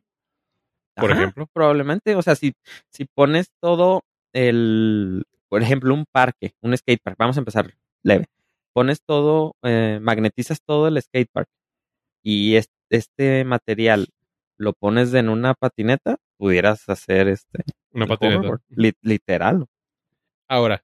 por 0.95 1.11
Ajá, 1.11 1.21
ejemplo. 1.21 1.47
Probablemente, 1.51 2.15
o 2.15 2.21
sea, 2.21 2.35
si, 2.35 2.53
si 2.91 3.05
pones 3.05 3.47
todo 3.61 4.03
el, 4.33 5.23
por 5.49 5.61
ejemplo, 5.61 5.93
un 5.93 6.05
parque, 6.11 6.53
un 6.61 6.77
skatepark, 6.77 7.17
vamos 7.17 7.35
a 7.37 7.39
empezar 7.41 7.73
leve. 8.03 8.25
Pones 8.73 9.01
todo, 9.05 9.55
eh, 9.63 9.99
magnetizas 10.01 10.59
todo 10.65 10.87
el 10.87 11.01
skatepark 11.01 11.47
y 12.23 12.55
es- 12.55 12.69
este 12.89 13.43
material 13.43 14.07
lo 14.57 14.73
pones 14.73 15.13
en 15.15 15.29
una 15.29 15.55
patineta, 15.55 16.17
pudieras 16.37 16.87
hacer 16.89 17.27
este 17.27 17.63
Una 17.91 18.05
el 18.05 18.09
patineta. 18.09 18.39
hoverboard, 18.39 18.61
li- 18.69 18.93
literal. 19.01 19.65
Ahora, 20.47 20.83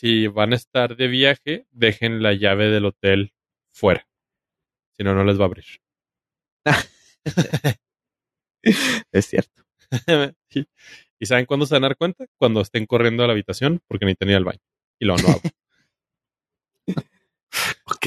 si 0.00 0.28
van 0.28 0.54
a 0.54 0.56
estar 0.56 0.96
de 0.96 1.08
viaje, 1.08 1.66
dejen 1.72 2.22
la 2.22 2.32
llave 2.32 2.70
del 2.70 2.86
hotel 2.86 3.34
fuera. 3.70 4.08
Si 4.96 5.04
no, 5.04 5.14
no 5.14 5.24
les 5.24 5.38
va 5.38 5.42
a 5.42 5.46
abrir. 5.46 5.66
Es 9.12 9.26
cierto. 9.26 9.62
Sí. 10.48 10.66
¿Y 11.18 11.26
saben 11.26 11.44
cuándo 11.44 11.66
se 11.66 11.74
van 11.74 11.84
a 11.84 11.88
dar 11.88 11.96
cuenta? 11.96 12.26
Cuando 12.38 12.62
estén 12.62 12.86
corriendo 12.86 13.24
a 13.24 13.26
la 13.26 13.32
habitación 13.32 13.82
porque 13.88 14.06
ni 14.06 14.14
tenía 14.14 14.38
el 14.38 14.44
baño. 14.44 14.60
Y 14.98 15.04
lo 15.04 15.16
no 15.16 15.28
hago. 15.28 15.40
Ok. 17.84 18.06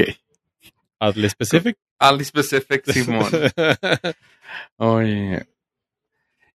Hazle 1.00 1.30
specific. 1.30 1.78
Ali 2.00 2.24
Specific 2.24 2.86
Simón. 2.92 3.30
Oye. 4.78 5.46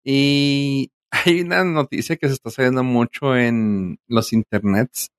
Y 0.04 0.92
hay 1.10 1.40
una 1.40 1.64
noticia 1.64 2.16
que 2.16 2.28
se 2.28 2.34
está 2.34 2.50
saliendo 2.50 2.84
mucho 2.84 3.36
en 3.36 3.98
los 4.06 4.32
internets. 4.32 5.10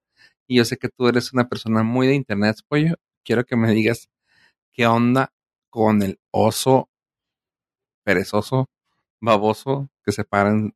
Y 0.48 0.58
yo 0.58 0.66
sé 0.66 0.78
que 0.78 0.90
tú 0.90 1.08
eres 1.08 1.34
una 1.34 1.50
persona 1.50 1.84
muy 1.84 2.08
de 2.08 2.16
internet, 2.16 2.58
pollo. 2.68 2.96
Quiero 3.24 3.46
que 3.46 3.58
me 3.58 3.72
digas 3.72 4.10
qué 4.72 4.88
onda 4.88 5.34
con 5.70 6.02
el 6.02 6.20
oso 6.32 6.90
perezoso, 8.04 8.70
baboso, 9.20 9.90
que 10.04 10.14
se 10.14 10.24
para 10.24 10.52
en 10.52 10.74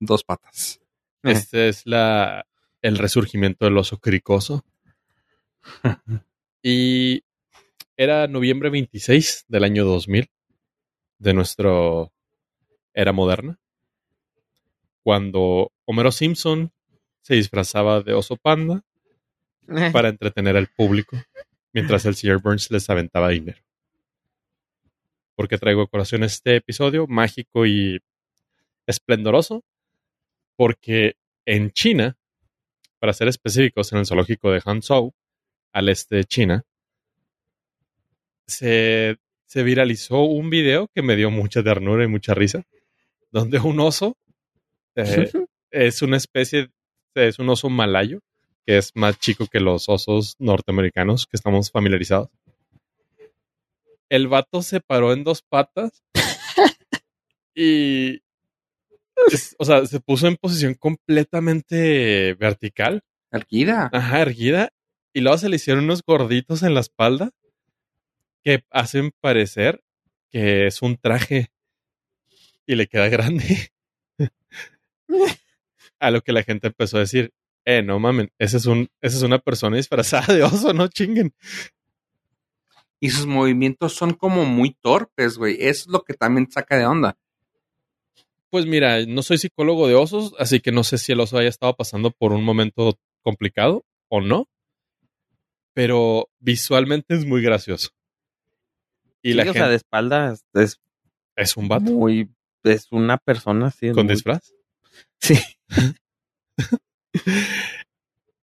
dos 0.00 0.24
patas. 0.24 0.80
Este 1.22 1.68
es 1.68 1.84
la 1.84 2.46
el 2.80 2.96
resurgimiento 2.96 3.66
del 3.66 3.76
oso 3.76 3.98
cricoso. 3.98 4.64
y 6.62 7.22
era 7.98 8.26
noviembre 8.26 8.70
26 8.70 9.44
del 9.48 9.64
año 9.64 9.84
2000 9.84 10.30
de 11.18 11.34
nuestro 11.34 12.14
era 12.94 13.12
moderna. 13.12 13.60
Cuando 15.02 15.72
Homero 15.84 16.10
Simpson 16.10 16.72
se 17.20 17.34
disfrazaba 17.34 18.00
de 18.00 18.14
oso 18.14 18.36
panda 18.36 18.82
para 19.92 20.08
entretener 20.08 20.56
al 20.56 20.66
público 20.68 21.16
mientras 21.72 22.04
el 22.04 22.14
señor 22.14 22.42
Burns 22.42 22.70
les 22.70 22.88
aventaba 22.90 23.28
dinero. 23.28 23.58
Porque 25.36 25.58
traigo 25.58 25.82
a 25.82 25.88
colación 25.88 26.24
este 26.24 26.56
episodio 26.56 27.06
mágico 27.06 27.66
y 27.66 28.00
esplendoroso, 28.86 29.64
porque 30.56 31.14
en 31.46 31.70
China, 31.70 32.16
para 32.98 33.12
ser 33.12 33.28
específicos, 33.28 33.92
en 33.92 34.00
el 34.00 34.06
zoológico 34.06 34.50
de 34.50 34.60
Hangzhou, 34.60 35.14
al 35.72 35.88
este 35.88 36.16
de 36.16 36.24
China, 36.24 36.64
se, 38.46 39.16
se 39.46 39.62
viralizó 39.62 40.22
un 40.24 40.50
video 40.50 40.88
que 40.88 41.02
me 41.02 41.16
dio 41.16 41.30
mucha 41.30 41.62
ternura 41.62 42.04
y 42.04 42.08
mucha 42.08 42.34
risa, 42.34 42.64
donde 43.30 43.60
un 43.60 43.78
oso 43.80 44.16
eh, 44.96 45.30
es 45.70 46.02
una 46.02 46.16
especie, 46.16 46.70
es 47.14 47.38
un 47.38 47.48
oso 47.48 47.70
malayo, 47.70 48.20
que 48.70 48.78
es 48.78 48.94
más 48.94 49.18
chico 49.18 49.48
que 49.48 49.58
los 49.58 49.88
osos 49.88 50.36
norteamericanos 50.38 51.26
que 51.26 51.36
estamos 51.36 51.72
familiarizados. 51.72 52.28
El 54.08 54.28
vato 54.28 54.62
se 54.62 54.80
paró 54.80 55.12
en 55.12 55.24
dos 55.24 55.42
patas 55.42 56.04
y, 57.52 58.22
es- 59.32 59.56
o 59.58 59.64
sea, 59.64 59.84
se 59.86 59.98
puso 59.98 60.28
en 60.28 60.36
posición 60.36 60.74
completamente 60.74 62.34
vertical, 62.34 63.02
Erguida. 63.32 63.90
ajá, 63.92 64.22
erguida, 64.22 64.72
y 65.12 65.20
luego 65.20 65.36
se 65.38 65.48
le 65.48 65.56
hicieron 65.56 65.82
unos 65.82 66.04
gorditos 66.04 66.62
en 66.62 66.74
la 66.74 66.80
espalda 66.80 67.32
que 68.44 68.62
hacen 68.70 69.10
parecer 69.20 69.82
que 70.30 70.68
es 70.68 70.80
un 70.80 70.96
traje 70.96 71.50
y 72.68 72.76
le 72.76 72.86
queda 72.86 73.08
grande. 73.08 73.72
A 75.98 76.12
lo 76.12 76.20
que 76.22 76.32
la 76.32 76.44
gente 76.44 76.68
empezó 76.68 76.98
a 76.98 77.00
decir, 77.00 77.32
eh, 77.64 77.82
no 77.82 77.98
mamen, 77.98 78.30
ese 78.38 78.56
es 78.56 78.66
un, 78.66 78.88
esa 79.00 79.16
es 79.16 79.22
una 79.22 79.38
persona 79.38 79.76
disfrazada 79.76 80.34
de 80.34 80.42
oso, 80.42 80.72
no 80.72 80.88
chinguen. 80.88 81.34
Y 83.00 83.10
sus 83.10 83.26
movimientos 83.26 83.94
son 83.94 84.12
como 84.14 84.44
muy 84.44 84.72
torpes, 84.80 85.38
güey. 85.38 85.54
Eso 85.58 85.82
es 85.82 85.86
lo 85.88 86.02
que 86.02 86.14
también 86.14 86.50
saca 86.50 86.76
de 86.76 86.84
onda. 86.86 87.16
Pues 88.50 88.66
mira, 88.66 89.06
no 89.06 89.22
soy 89.22 89.38
psicólogo 89.38 89.88
de 89.88 89.94
osos, 89.94 90.34
así 90.38 90.60
que 90.60 90.72
no 90.72 90.84
sé 90.84 90.98
si 90.98 91.12
el 91.12 91.20
oso 91.20 91.38
haya 91.38 91.48
estado 91.48 91.74
pasando 91.76 92.10
por 92.10 92.32
un 92.32 92.44
momento 92.44 92.98
complicado 93.22 93.84
o 94.08 94.20
no. 94.20 94.48
Pero 95.72 96.28
visualmente 96.40 97.14
es 97.14 97.24
muy 97.24 97.42
gracioso. 97.42 97.90
Y 99.22 99.30
Sí, 99.30 99.34
la 99.34 99.42
o 99.42 99.44
gente 99.46 99.60
sea, 99.60 99.68
de 99.68 99.76
espaldas 99.76 100.44
es 100.54 100.80
es 101.36 101.56
un 101.56 101.68
vato 101.68 101.90
muy. 101.92 102.28
Es 102.64 102.88
una 102.90 103.16
persona 103.18 103.68
así. 103.68 103.92
con 103.92 104.06
muy- 104.06 104.14
disfraz. 104.14 104.52
Sí. 105.20 105.38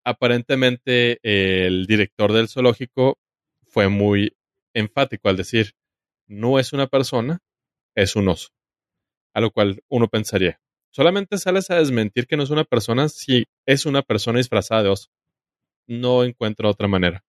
Aparentemente, 0.05 1.19
el 1.23 1.87
director 1.87 2.33
del 2.33 2.49
zoológico 2.49 3.19
fue 3.67 3.89
muy 3.89 4.37
enfático 4.75 5.29
al 5.29 5.37
decir, 5.37 5.73
no 6.27 6.59
es 6.59 6.73
una 6.73 6.87
persona, 6.87 7.41
es 7.95 8.17
un 8.17 8.29
oso. 8.29 8.49
A 9.35 9.41
lo 9.41 9.51
cual 9.51 9.83
uno 9.89 10.09
pensaría, 10.09 10.61
solamente 10.91 11.39
sales 11.39 11.71
a 11.71 11.77
desmentir 11.77 12.27
que 12.27 12.37
no 12.37 12.43
es 12.43 12.51
una 12.51 12.65
persona 12.65 13.09
si 13.09 13.47
es 13.67 13.87
una 13.87 14.03
persona 14.03 14.39
disfrazada 14.39 14.83
de 14.85 14.89
oso. 14.91 15.09
No 15.87 16.25
encuentro 16.25 16.69
otra 16.69 16.89
manera. 16.89 17.25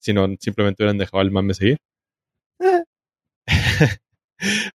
Si 0.00 0.12
no, 0.12 0.26
simplemente 0.40 0.82
hubieran 0.82 0.98
dejado 0.98 1.20
al 1.20 1.30
mame 1.30 1.54
seguir. 1.54 1.78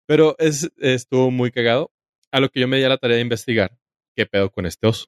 Pero 0.07 0.37
es, 0.39 0.71
estuvo 0.79 1.31
muy 1.31 1.51
cagado. 1.51 1.91
A 2.31 2.41
lo 2.41 2.49
que 2.49 2.61
yo 2.61 2.69
me 2.69 2.77
di 2.77 2.85
a 2.85 2.89
la 2.89 2.99
tarea 2.99 3.17
de 3.17 3.23
investigar 3.23 3.79
qué 4.15 4.27
pedo 4.27 4.51
con 4.51 4.67
este 4.67 4.87
oso. 4.87 5.07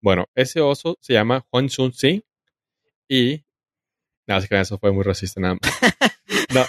Bueno, 0.00 0.26
ese 0.34 0.60
oso 0.60 0.96
se 1.00 1.12
llama 1.14 1.44
Huan 1.50 1.68
Sun 1.68 1.92
Si 1.92 2.24
y... 3.08 3.44
Nada, 4.26 4.46
que 4.46 4.60
eso 4.60 4.78
fue 4.78 4.92
muy 4.92 5.02
racista 5.04 5.40
nada 5.40 5.54
más. 5.60 5.72
No. 6.54 6.64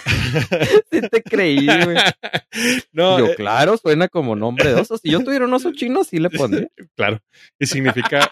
Sí 0.90 1.00
te 1.10 1.22
creí, 1.22 1.64
güey. 1.66 1.96
no, 2.92 3.18
yo, 3.18 3.26
eh, 3.28 3.34
claro, 3.34 3.76
suena 3.78 4.08
como 4.08 4.36
nombre 4.36 4.68
de 4.68 4.74
oso. 4.80 4.98
Si 4.98 5.10
yo 5.10 5.22
tuviera 5.24 5.46
un 5.46 5.54
oso 5.54 5.72
chino, 5.74 6.04
sí 6.04 6.18
le 6.18 6.28
pondría. 6.30 6.68
claro. 6.96 7.18
Y 7.58 7.64
significa... 7.66 8.30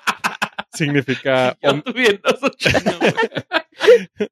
significa... 0.72 1.56
hom- 1.61 1.82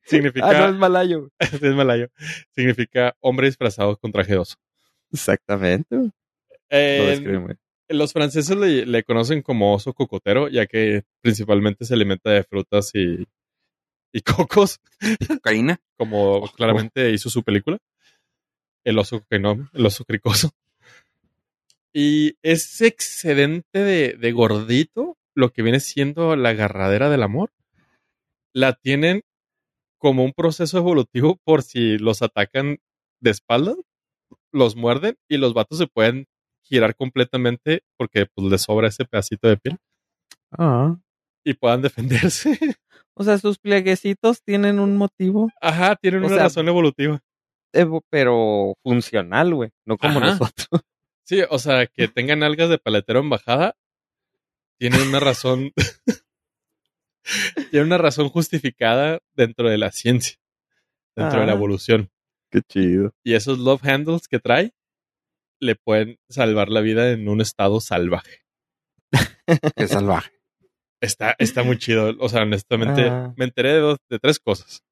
significa... 0.05 0.48
Ah, 0.48 0.52
no, 0.61 0.68
es 0.68 0.74
malayo. 0.76 1.31
es 1.38 1.62
malayo. 1.62 2.09
Significa 2.55 3.16
hombre 3.20 3.46
disfrazado 3.46 3.96
con 3.96 4.12
traje 4.12 4.33
de 4.33 4.38
oso. 4.38 4.57
Exactamente. 5.12 5.96
Lo 5.96 6.11
En- 6.70 7.07
describe. 7.07 7.57
Los 7.88 8.12
franceses 8.12 8.57
le, 8.57 8.87
le 8.87 9.05
conocen 9.05 9.42
como 9.42 9.75
oso 9.75 9.92
cocotero, 9.92 10.49
ya 10.49 10.66
que 10.66 11.05
principalmente 11.20 11.85
se 11.85 11.94
alimenta 11.94 12.31
de 12.31 12.44
frutas 12.44 12.90
y, 12.94 13.27
y 14.12 14.20
cocos, 14.22 14.81
Cocaína. 15.29 15.81
como 15.96 16.51
claramente 16.53 17.11
hizo 17.11 17.31
su 17.31 17.42
película. 17.42 17.79
El 18.85 18.99
oso 18.99 19.20
cocainón, 19.20 19.68
el 19.72 19.85
oso 19.87 20.05
cricoso. 20.05 20.51
Y 21.92 22.37
ese 22.42 22.87
excedente 22.87 23.79
de, 23.81 24.16
de 24.18 24.33
gordito, 24.33 25.16
lo 25.35 25.51
que 25.53 25.62
viene 25.62 25.81
siendo 25.81 26.37
la 26.37 26.51
agarradera 26.51 27.11
del 27.11 27.22
amor, 27.22 27.51
la 28.53 28.75
tienen 28.75 29.22
como 29.99 30.25
un 30.25 30.33
proceso 30.33 30.79
evolutivo 30.79 31.40
por 31.42 31.62
si 31.62 31.99
los 31.99 32.22
atacan 32.22 32.79
de 33.20 33.31
espaldas, 33.31 33.77
los 34.53 34.77
muerden 34.77 35.16
y 35.29 35.38
los 35.38 35.53
vatos 35.53 35.79
se 35.79 35.87
pueden 35.87 36.27
girar 36.68 36.94
completamente 36.96 37.83
porque 37.96 38.26
pues 38.26 38.50
les 38.50 38.62
sobra 38.62 38.88
ese 38.88 39.05
pedacito 39.05 39.48
de 39.48 39.57
piel 39.57 39.79
Ah. 40.50 40.96
y 41.44 41.55
puedan 41.55 41.83
defenderse. 42.31 42.59
O 43.14 43.24
sea, 43.24 43.38
sus 43.38 43.59
plieguecitos 43.59 44.42
tienen 44.42 44.79
un 44.79 44.96
motivo, 44.96 45.50
Ajá, 45.61 45.96
tienen 45.96 46.22
O 46.22 46.26
una 46.26 46.35
sea, 46.37 46.44
razón 46.44 46.68
evolutiva. 46.68 47.20
evo- 47.72 48.02
pero 48.11 48.74
funcional, 48.83 49.55
güey. 49.55 49.70
No 49.87 49.96
como 49.98 50.18
Ajá. 50.18 50.26
nosotros. 50.31 50.68
Sí, 51.29 51.40
o 51.50 51.59
sea, 51.59 51.88
que 51.88 52.07
tengan 52.07 52.44
algas 52.44 52.68
de 52.70 52.79
paletero 52.79 53.18
en 53.18 53.29
bajada, 53.29 53.74
tienen 54.79 55.00
una 55.09 55.18
razón. 55.18 55.72
tienen 57.72 57.88
una 57.88 57.98
razón 57.98 58.29
justificada 58.29 59.18
dentro 59.35 59.68
de 59.68 59.76
la 59.79 59.90
ciencia, 59.90 60.37
dentro 61.16 61.40
de 61.40 61.46
la 61.46 61.52
Ah. 61.52 61.57
evolución. 61.57 62.11
Qué 62.52 62.62
chido. 62.62 63.12
Y 63.24 63.35
esos 63.35 63.59
love 63.59 63.85
handles 63.85 64.29
que 64.29 64.38
trae 64.38 64.72
le 65.61 65.75
pueden 65.77 66.19
salvar 66.29 66.69
la 66.69 66.81
vida 66.81 67.11
en 67.12 67.29
un 67.29 67.40
estado 67.40 67.81
salvaje. 67.81 68.42
Es 69.77 69.90
salvaje. 69.90 70.33
Está, 71.01 71.35
está 71.38 71.62
muy 71.62 71.79
chido. 71.79 72.14
O 72.19 72.29
sea, 72.29 72.42
honestamente, 72.42 73.09
Ah. 73.09 73.33
me 73.37 73.45
enteré 73.45 73.75
de, 73.75 73.79
dos- 73.81 73.99
de 74.09 74.19
tres 74.19 74.38
cosas. 74.40 74.83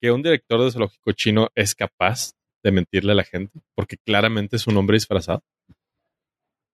Que 0.00 0.10
un 0.12 0.22
director 0.22 0.62
de 0.62 0.70
zoológico 0.70 1.12
chino 1.12 1.48
es 1.54 1.74
capaz 1.74 2.32
de 2.62 2.72
mentirle 2.72 3.12
a 3.12 3.16
la 3.16 3.24
gente, 3.24 3.60
porque 3.74 3.96
claramente 3.98 4.56
es 4.56 4.66
un 4.66 4.76
hombre 4.76 4.94
disfrazado. 4.96 5.42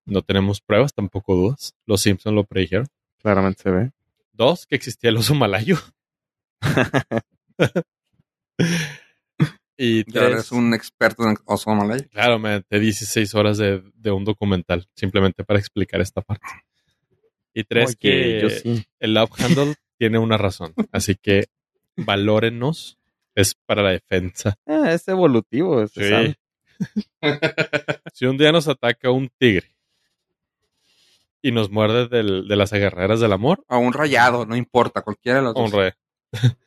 No 0.05 0.21
tenemos 0.21 0.59
pruebas, 0.61 0.93
tampoco 0.93 1.35
dudas. 1.35 1.75
Los 1.85 2.01
Simpsons 2.01 2.35
lo 2.35 2.43
predijeron. 2.43 2.87
Claramente 3.21 3.63
se 3.63 3.71
ve. 3.71 3.91
Dos, 4.33 4.65
que 4.65 4.75
existía 4.75 5.09
el 5.09 5.17
oso 5.17 5.35
malayo. 5.35 5.77
y 9.85 10.03
tres, 10.03 10.23
eres 10.31 10.51
un 10.51 10.73
experto 10.73 11.23
en 11.23 11.35
malayo. 11.77 12.03
claro, 12.11 12.39
me 12.39 12.49
aventé 12.49 12.79
16 12.79 13.33
horas 13.35 13.57
de, 13.57 13.83
de 13.95 14.11
un 14.11 14.23
documental 14.25 14.87
simplemente 14.95 15.43
para 15.43 15.59
explicar 15.59 15.99
esta 16.01 16.21
parte. 16.21 16.47
Y 17.53 17.63
tres, 17.63 17.95
que 17.95 18.41
yo 18.41 18.49
sí. 18.49 18.85
el 18.99 19.13
love 19.13 19.31
handle 19.39 19.75
tiene 19.97 20.17
una 20.19 20.37
razón. 20.37 20.73
Así 20.91 21.15
que 21.15 21.45
valórenos. 21.95 22.97
Es 23.35 23.55
para 23.55 23.81
la 23.81 23.89
defensa. 23.91 24.57
Ah, 24.67 24.91
es 24.91 25.07
evolutivo. 25.07 25.87
Sí. 25.87 26.07
sabe. 26.07 26.35
si 28.13 28.25
un 28.27 28.37
día 28.37 28.51
nos 28.51 28.67
ataca 28.67 29.09
un 29.09 29.29
tigre 29.39 29.71
y 31.41 31.51
nos 31.51 31.71
muerde 31.71 32.07
del- 32.07 32.47
de 32.47 32.55
las 32.55 32.73
agarreras 32.73 33.19
del 33.19 33.33
amor, 33.33 33.63
O 33.67 33.77
un 33.79 33.91
rayado, 33.93 34.45
no 34.45 34.55
importa, 34.55 35.01
cualquiera 35.01 35.39
de 35.39 35.43
los 35.45 35.53
dos. 35.55 35.73
honre. 35.73 35.95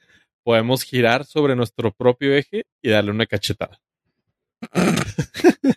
Podemos 0.46 0.84
girar 0.84 1.24
sobre 1.24 1.56
nuestro 1.56 1.90
propio 1.90 2.32
eje 2.32 2.66
y 2.80 2.88
darle 2.90 3.10
una 3.10 3.26
cachetada. 3.26 3.80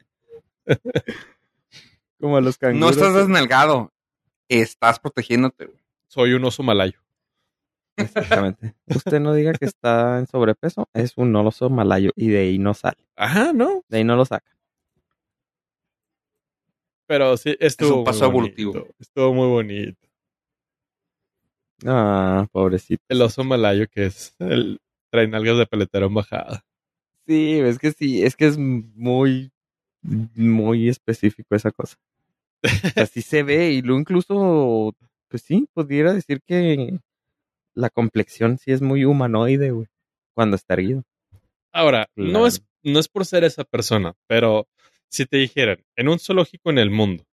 Como 2.20 2.38
a 2.38 2.42
los 2.42 2.56
No 2.62 2.68
canguros. 2.68 2.92
estás 2.92 3.16
desnalgado. 3.16 3.92
Estás 4.48 5.00
protegiéndote. 5.00 5.66
güey. 5.66 5.80
Soy 6.08 6.34
un 6.34 6.46
oso 6.46 6.62
malayo. 6.62 7.00
Exactamente. 7.98 8.76
Usted 8.86 9.20
no 9.20 9.34
diga 9.34 9.54
que 9.54 9.66
está 9.66 10.20
en 10.20 10.28
sobrepeso, 10.28 10.88
es 10.94 11.14
un 11.18 11.36
oso 11.36 11.72
malayo 11.72 12.12
y 12.16 12.28
de 12.30 12.38
ahí 12.42 12.60
no 12.60 12.76
sale. 12.76 13.08
Ajá, 13.16 13.54
¿no? 13.54 13.84
De 13.88 13.98
ahí 13.98 14.04
no 14.04 14.16
lo 14.16 14.26
saca. 14.26 14.56
Pero 17.08 17.36
sí, 17.38 17.58
estuvo 17.60 17.90
un 17.90 17.96
muy 18.02 18.06
paso 18.06 18.32
bonito. 18.32 18.62
evolutivo. 18.62 18.96
Estuvo 19.00 19.34
muy 19.34 19.48
bonito. 19.48 20.08
Ah, 21.86 22.48
pobrecito. 22.52 23.04
El 23.10 23.22
oso 23.22 23.44
malayo 23.44 23.88
que 23.88 24.06
es 24.08 24.36
el 24.40 24.80
trae 25.12 25.28
nalgas 25.28 25.58
de 25.58 25.66
peletero 25.66 26.08
en 26.08 26.14
bajada. 26.14 26.64
Sí, 27.28 27.60
es 27.60 27.78
que 27.80 27.92
sí, 27.92 28.24
es 28.24 28.36
que 28.36 28.48
es 28.48 28.58
muy, 28.58 29.52
muy 30.02 30.90
específico 30.90 31.56
esa 31.56 31.72
cosa. 31.72 31.96
Así 32.96 33.22
se 33.22 33.44
ve 33.44 33.72
y 33.72 33.82
luego 33.82 34.00
incluso, 34.02 34.94
pues 35.30 35.44
sí, 35.44 35.68
pudiera 35.74 36.14
decir 36.14 36.42
que 36.46 37.00
la 37.76 37.90
complexión 37.90 38.58
sí 38.58 38.72
es 38.72 38.82
muy 38.82 39.06
humanoide, 39.06 39.72
güey. 39.72 39.88
Cuando 40.36 40.56
está 40.56 40.74
erguido. 40.74 41.04
Ahora, 41.72 42.08
Claro. 42.16 42.32
no, 42.32 42.48
es, 42.48 42.64
no 42.84 43.00
es 43.00 43.08
por 43.08 43.26
ser 43.26 43.44
esa 43.44 43.64
persona, 43.64 44.14
pero 44.28 44.68
si 45.10 45.26
te 45.26 45.38
dijeran, 45.38 45.78
en 45.96 46.10
un 46.10 46.20
zoológico 46.20 46.70
en 46.72 46.78
el 46.80 46.90
mundo, 46.92 47.24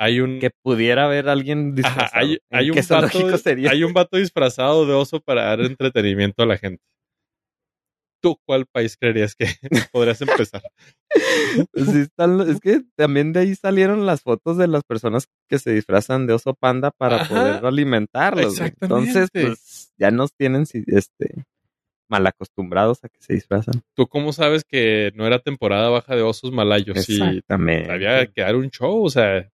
hay 0.00 0.20
un, 0.20 0.40
Que 0.40 0.50
pudiera 0.50 1.04
haber 1.04 1.28
alguien 1.28 1.72
Ajá, 1.72 1.76
disfrazado. 1.76 2.22
hay, 2.22 2.32
¿En 2.48 2.58
hay 2.58 2.70
un 2.70 2.76
vato, 2.88 3.38
sería? 3.38 3.70
hay 3.70 3.84
un 3.84 3.92
vato 3.92 4.16
disfrazado 4.16 4.86
de 4.86 4.94
oso 4.94 5.20
para 5.20 5.44
dar 5.44 5.60
entretenimiento 5.60 6.42
a 6.42 6.46
la 6.46 6.56
gente. 6.56 6.82
¿Tú 8.22 8.38
cuál 8.46 8.66
país 8.66 8.96
creerías 8.96 9.34
que 9.34 9.46
podrías 9.92 10.20
empezar? 10.22 10.62
Sí 11.74 11.98
están 12.00 12.40
es 12.48 12.60
que 12.60 12.82
también 12.96 13.34
de 13.34 13.40
ahí 13.40 13.54
salieron 13.54 14.06
las 14.06 14.22
fotos 14.22 14.56
de 14.56 14.68
las 14.68 14.84
personas 14.84 15.26
que 15.48 15.58
se 15.58 15.72
disfrazan 15.72 16.26
de 16.26 16.32
oso 16.32 16.54
panda 16.54 16.90
para 16.90 17.16
Ajá. 17.16 17.28
poder 17.28 17.66
alimentarlos. 17.66 18.58
güey. 18.58 18.72
Entonces, 18.80 19.16
Exactamente. 19.24 19.48
pues 19.48 19.92
ya 19.98 20.10
nos 20.10 20.32
tienen 20.34 20.64
este 20.86 21.44
mal 22.08 22.26
acostumbrados 22.26 23.04
a 23.04 23.08
que 23.10 23.20
se 23.20 23.34
disfrazan. 23.34 23.82
¿Tú 23.94 24.06
cómo 24.06 24.32
sabes 24.32 24.64
que 24.64 25.12
no 25.14 25.26
era 25.26 25.38
temporada 25.40 25.90
baja 25.90 26.16
de 26.16 26.22
osos 26.22 26.52
malayos? 26.52 27.08
Y 27.08 27.14
Exactamente. 27.22 27.90
había 27.92 28.26
que 28.26 28.40
dar 28.40 28.56
un 28.56 28.70
show, 28.70 29.04
o 29.04 29.10
sea, 29.10 29.50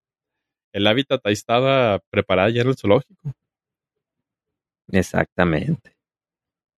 el 0.72 0.86
hábitat 0.86 1.20
ahí 1.24 1.32
estaba 1.34 2.00
preparado 2.10 2.48
ya 2.50 2.62
en 2.62 2.68
el 2.68 2.76
zoológico. 2.76 3.32
Exactamente. 4.88 5.92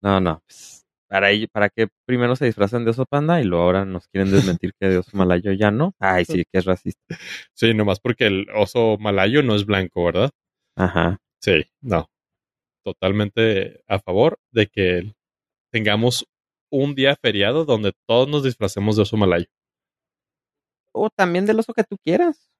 No, 0.03 0.21
no. 0.21 0.41
pues, 0.47 0.87
para, 1.09 1.31
ello- 1.31 1.49
para 1.53 1.69
que 1.71 1.89
primero 2.07 2.37
se 2.37 2.47
disfrazan 2.47 2.85
de 2.85 2.91
oso 2.91 3.05
panda 3.07 3.41
y 3.41 3.45
luego 3.45 3.65
ahora 3.65 3.85
nos 3.85 4.09
quieren 4.09 4.31
desmentir 4.31 4.73
que 4.79 4.89
de 4.89 4.99
oso 4.99 5.17
malayo 5.17 5.53
ya 5.53 5.71
no. 5.71 5.95
Ay, 5.99 6.25
sí, 6.25 6.45
que 6.51 6.59
es 6.59 6.65
racista. 6.65 7.17
Sí, 7.55 7.75
nomás 7.75 8.01
porque 8.01 8.27
el 8.27 8.47
oso 8.55 8.97
malayo 8.99 9.43
no 9.43 9.55
es 9.55 9.67
blanco, 9.67 10.05
¿verdad? 10.05 10.31
Ajá. 10.77 11.19
Sí, 11.41 11.65
no. 11.81 12.09
Totalmente 12.85 13.83
a 13.87 13.99
favor 13.99 14.39
de 14.53 14.67
que 14.69 15.13
tengamos 15.73 16.27
un 16.71 16.95
día 16.95 17.17
feriado 17.17 17.65
donde 17.65 17.93
todos 18.07 18.29
nos 18.29 18.45
disfracemos 18.45 18.97
de 18.97 19.03
oso 19.03 19.17
malayo. 19.17 19.47
O 20.93 21.11
también 21.11 21.47
del 21.47 21.59
oso 21.61 21.73
que 21.75 21.85
tú 21.85 21.97
quieras. 22.03 22.51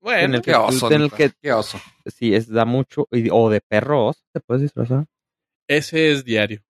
Bueno, 0.00 0.20
En 0.24 0.34
el 0.36 0.42
Qué 0.42 0.50
que- 0.52 0.56
oso, 0.56 0.90
en 0.92 1.02
el 1.02 1.10
que- 1.12 1.32
qué 1.40 1.52
oso. 1.52 1.80
Sí, 2.06 2.34
es 2.34 2.48
da 2.48 2.64
mucho. 2.64 3.08
y- 3.10 3.28
O 3.30 3.50
de 3.50 3.60
perro 3.60 4.06
oso, 4.06 4.22
te 4.32 4.40
puedes 4.40 4.62
disfrazar. 4.62 5.06
ese 5.68 6.12
es 6.12 6.24
diario. 6.24 6.62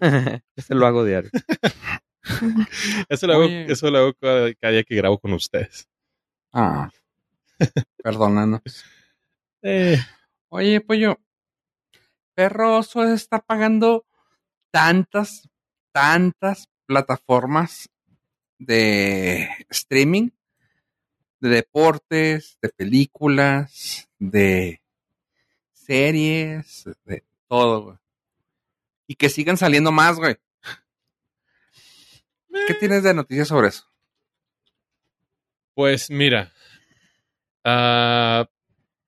Ese 0.56 0.74
lo 0.74 0.86
hago 0.86 1.04
diario. 1.04 1.30
Eso 3.08 3.26
lo 3.26 3.34
hago, 3.34 3.44
eso 3.44 3.90
lo 3.90 3.98
hago 3.98 4.14
cada, 4.14 4.54
cada 4.54 4.72
día 4.72 4.84
que 4.84 4.94
grabo 4.94 5.18
con 5.18 5.32
ustedes. 5.32 5.88
Ah. 6.52 6.90
Perdónanos. 8.02 8.62
Eh, 9.62 9.98
Oye, 10.48 10.80
pollo. 10.80 11.18
Perro 12.34 12.78
oso 12.78 13.04
es 13.04 13.10
estar 13.22 13.44
pagando 13.44 14.04
tantas, 14.72 15.48
tantas 15.92 16.68
plataformas 16.86 17.88
de 18.58 19.48
streaming, 19.70 20.30
de 21.42 21.48
deportes, 21.56 22.56
de 22.62 22.68
películas, 22.70 24.08
de 24.18 24.80
series, 25.72 26.84
de 27.04 27.24
todo, 27.48 27.82
güey. 27.82 27.96
Y 29.08 29.16
que 29.16 29.28
sigan 29.28 29.56
saliendo 29.56 29.90
más, 29.92 30.16
güey. 30.16 30.36
¿Qué 32.66 32.74
tienes 32.74 33.02
de 33.02 33.12
noticias 33.12 33.48
sobre 33.48 33.68
eso? 33.68 33.84
Pues 35.74 36.10
mira, 36.10 36.52
ah, 37.64 38.46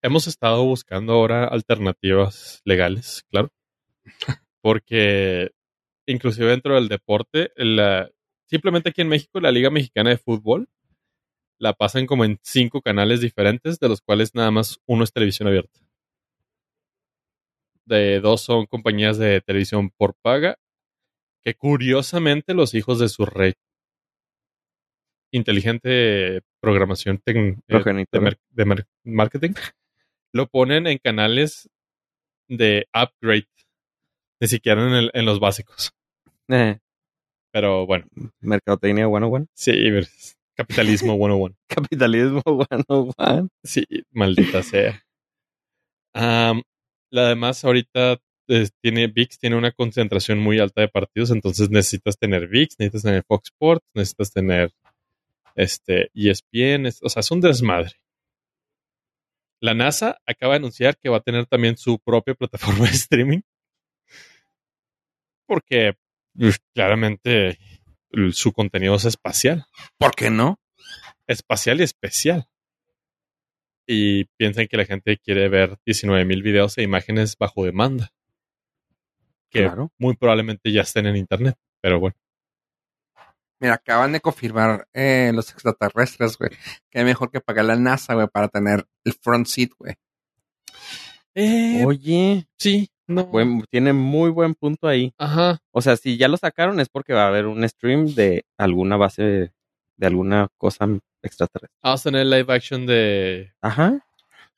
hemos 0.02 0.26
estado 0.26 0.64
buscando 0.64 1.12
ahora 1.12 1.44
alternativas 1.46 2.62
legales, 2.64 3.24
claro, 3.30 3.52
porque 4.60 5.50
inclusive 6.06 6.48
dentro 6.50 6.74
del 6.74 6.88
deporte, 6.88 7.52
la- 7.56 8.10
simplemente 8.46 8.88
aquí 8.90 9.02
en 9.02 9.08
México, 9.08 9.40
la 9.40 9.50
Liga 9.52 9.70
Mexicana 9.70 10.10
de 10.10 10.18
Fútbol 10.18 10.68
la 11.64 11.72
pasan 11.72 12.04
como 12.06 12.26
en 12.26 12.38
cinco 12.42 12.82
canales 12.82 13.22
diferentes, 13.22 13.78
de 13.80 13.88
los 13.88 14.02
cuales 14.02 14.34
nada 14.34 14.50
más 14.50 14.78
uno 14.86 15.02
es 15.02 15.12
televisión 15.12 15.48
abierta. 15.48 15.80
De 17.86 18.20
dos 18.20 18.42
son 18.42 18.66
compañías 18.66 19.16
de 19.16 19.40
televisión 19.40 19.88
por 19.90 20.14
paga, 20.22 20.58
que 21.42 21.54
curiosamente 21.54 22.52
los 22.52 22.74
hijos 22.74 22.98
de 22.98 23.08
su 23.08 23.24
rey 23.24 23.54
inteligente 25.32 26.42
programación 26.60 27.20
eh, 27.26 27.32
de, 27.32 27.56
Progenitora. 27.66 28.22
mer- 28.22 28.38
de 28.50 28.64
mer- 28.64 28.86
marketing 29.04 29.52
lo 30.32 30.46
ponen 30.48 30.86
en 30.86 30.98
canales 30.98 31.68
de 32.48 32.86
upgrade, 32.94 33.48
ni 34.40 34.48
siquiera 34.48 34.86
en, 34.86 34.92
el- 34.94 35.10
en 35.14 35.24
los 35.24 35.40
básicos. 35.40 35.92
Eh, 36.48 36.78
Pero 37.52 37.86
bueno, 37.86 38.06
Mercadotecnia 38.40 39.06
101. 39.06 39.46
sí, 39.54 39.72
es 39.74 40.36
capitalismo 40.56 41.14
101. 41.16 41.54
Capitalismo 41.68 42.42
101. 42.44 43.48
Sí, 43.64 43.84
maldita 44.12 44.62
sea. 44.62 45.00
Am, 46.14 46.62
la 47.10 47.28
demás 47.28 47.64
ahorita 47.64 48.18
eh, 48.48 48.68
tiene 48.82 49.06
VIX 49.08 49.38
tiene 49.38 49.56
una 49.56 49.72
concentración 49.72 50.38
muy 50.38 50.58
alta 50.60 50.80
de 50.82 50.88
partidos, 50.88 51.30
entonces 51.30 51.70
necesitas 51.70 52.16
tener 52.18 52.46
VIX, 52.48 52.76
necesitas 52.78 53.02
tener 53.02 53.24
Fox 53.26 53.50
Sports, 53.50 53.86
necesitas 53.94 54.32
tener 54.32 54.70
este 55.56 56.10
ESPN, 56.14 56.86
es- 56.86 57.00
o 57.02 57.08
sea, 57.08 57.20
es 57.20 57.30
un 57.30 57.40
desmadre. 57.40 57.92
La 59.60 59.72
NASA 59.74 60.18
acaba 60.26 60.52
de 60.54 60.58
anunciar 60.58 60.96
que 60.98 61.08
va 61.08 61.16
a 61.18 61.22
tener 61.22 61.46
también 61.46 61.76
su 61.76 61.98
propia 61.98 62.34
plataforma 62.38 62.84
de 62.86 62.90
streaming. 62.92 63.40
Porque 65.46 65.94
pues, 66.36 66.58
claramente 66.74 67.58
su 68.32 68.52
contenido 68.52 68.94
es 68.96 69.04
espacial 69.04 69.66
¿Por 69.98 70.14
qué 70.14 70.30
no? 70.30 70.58
espacial 71.26 71.80
y 71.80 71.84
especial. 71.84 72.46
Y 73.86 74.24
piensan 74.38 74.66
que 74.66 74.76
la 74.76 74.84
gente 74.86 75.18
quiere 75.18 75.48
ver 75.48 75.76
19 75.86 76.24
mil 76.24 76.42
videos 76.42 76.76
e 76.78 76.82
imágenes 76.82 77.36
bajo 77.38 77.64
demanda. 77.64 78.10
Que 79.50 79.62
Claro. 79.64 79.92
muy 79.98 80.16
probablemente 80.16 80.70
ya 80.72 80.82
estén 80.82 81.06
en 81.06 81.16
internet. 81.16 81.56
Pero 81.82 82.00
bueno. 82.00 82.16
Mira, 83.60 83.74
acaban 83.74 84.12
de 84.12 84.20
confirmar 84.20 84.86
eh, 84.92 85.30
los 85.34 85.50
extraterrestres, 85.50 86.36
güey. 86.38 86.50
Que 86.90 86.98
es 87.00 87.04
mejor 87.04 87.30
que 87.30 87.40
pagar 87.40 87.64
la 87.66 87.76
NASA, 87.76 88.14
güey, 88.14 88.26
para 88.28 88.48
tener 88.48 88.86
el 89.04 89.12
front 89.14 89.46
seat, 89.46 89.70
güey. 89.78 89.94
Oye, 91.84 92.46
sí, 92.58 92.88
no. 93.06 93.24
buen- 93.26 93.64
tiene 93.70 93.92
muy 93.92 94.30
buen 94.30 94.54
punto 94.54 94.88
ahí. 94.88 95.12
Ajá. 95.18 95.60
O 95.72 95.80
sea, 95.82 95.96
si 95.96 96.16
ya 96.16 96.28
lo 96.28 96.36
sacaron 96.36 96.80
es 96.80 96.88
porque 96.88 97.12
va 97.12 97.24
a 97.24 97.28
haber 97.28 97.46
un 97.46 97.68
stream 97.68 98.14
de 98.14 98.44
alguna 98.58 98.96
base, 98.96 99.52
de 99.96 100.06
alguna 100.06 100.48
cosa 100.58 100.86
extraterrestre. 101.22 101.76
Vamos 101.82 102.00
a 102.00 102.10
tener 102.10 102.26
live 102.26 102.52
action 102.54 102.86
de. 102.86 103.52
Ajá. 103.60 104.04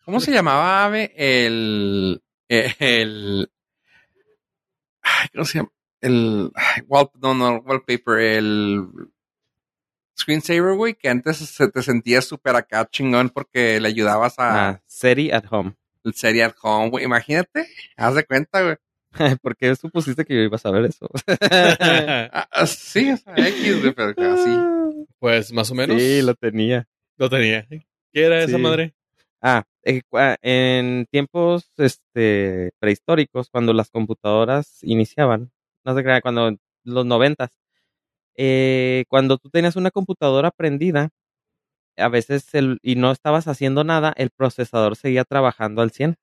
¿Cómo 0.04 0.20
se 0.20 0.30
llamaba, 0.32 0.84
Ave? 0.84 1.12
El. 1.16 2.22
eh, 2.48 2.74
El. 2.78 3.50
Ay, 5.02 5.28
¿Cómo 5.32 5.44
se 5.44 5.58
llama? 5.58 5.70
El. 6.00 6.50
wall- 6.88 7.10
no, 7.20 7.34
no, 7.34 7.56
wallpaper. 7.58 8.18
El. 8.18 8.86
Screensaver, 10.18 10.74
güey, 10.76 10.94
que 10.94 11.08
antes 11.10 11.36
se 11.36 11.68
te 11.68 11.82
sentías 11.82 12.24
súper 12.24 12.56
acá 12.56 12.88
chingón 12.90 13.28
porque 13.28 13.78
le 13.80 13.88
ayudabas 13.88 14.38
a 14.38 14.68
Ah, 14.70 14.82
Seri 14.86 15.30
at 15.30 15.44
home. 15.50 15.74
El 16.06 16.14
serial 16.14 16.54
home, 16.62 16.90
güey. 16.90 17.04
Imagínate, 17.04 17.66
haz 17.96 18.14
de 18.14 18.24
cuenta, 18.24 18.62
güey. 18.62 18.76
¿Por 19.42 19.56
qué 19.56 19.74
supusiste 19.76 20.24
que 20.24 20.34
yo 20.34 20.40
iba 20.40 20.56
a 20.56 20.60
saber 20.60 20.84
eso? 20.84 21.08
Ah, 22.32 22.48
ah, 22.50 22.66
sí, 22.66 23.10
o 23.10 23.16
sea, 23.16 23.34
X, 23.36 23.80
güey, 23.80 23.94
pero 23.94 24.14
así. 24.34 25.06
pues 25.18 25.52
más 25.52 25.70
o 25.70 25.74
menos. 25.74 26.00
Sí, 26.00 26.22
lo 26.22 26.34
tenía. 26.34 26.86
lo 27.16 27.28
tenía. 27.28 27.66
¿Qué 27.68 28.24
era 28.24 28.42
esa 28.42 28.58
madre? 28.58 28.94
Ah, 29.40 29.64
eh, 29.84 30.02
en 30.42 31.06
tiempos 31.10 31.70
este, 31.76 32.70
prehistóricos, 32.78 33.50
cuando 33.50 33.72
las 33.72 33.90
computadoras 33.90 34.82
iniciaban, 34.82 35.50
no 35.84 35.94
sé 35.94 36.02
qué, 36.02 36.20
cuando 36.22 36.56
los 36.84 37.06
noventas, 37.06 37.50
eh, 38.36 39.04
cuando 39.08 39.38
tú 39.38 39.50
tenías 39.50 39.76
una 39.76 39.90
computadora 39.90 40.50
prendida, 40.50 41.10
a 41.96 42.08
veces 42.08 42.54
el, 42.54 42.78
y 42.82 42.96
no 42.96 43.12
estabas 43.12 43.48
haciendo 43.48 43.84
nada, 43.84 44.12
el 44.16 44.30
procesador 44.30 44.96
seguía 44.96 45.24
trabajando 45.24 45.82
al 45.82 45.90
100. 45.92 46.16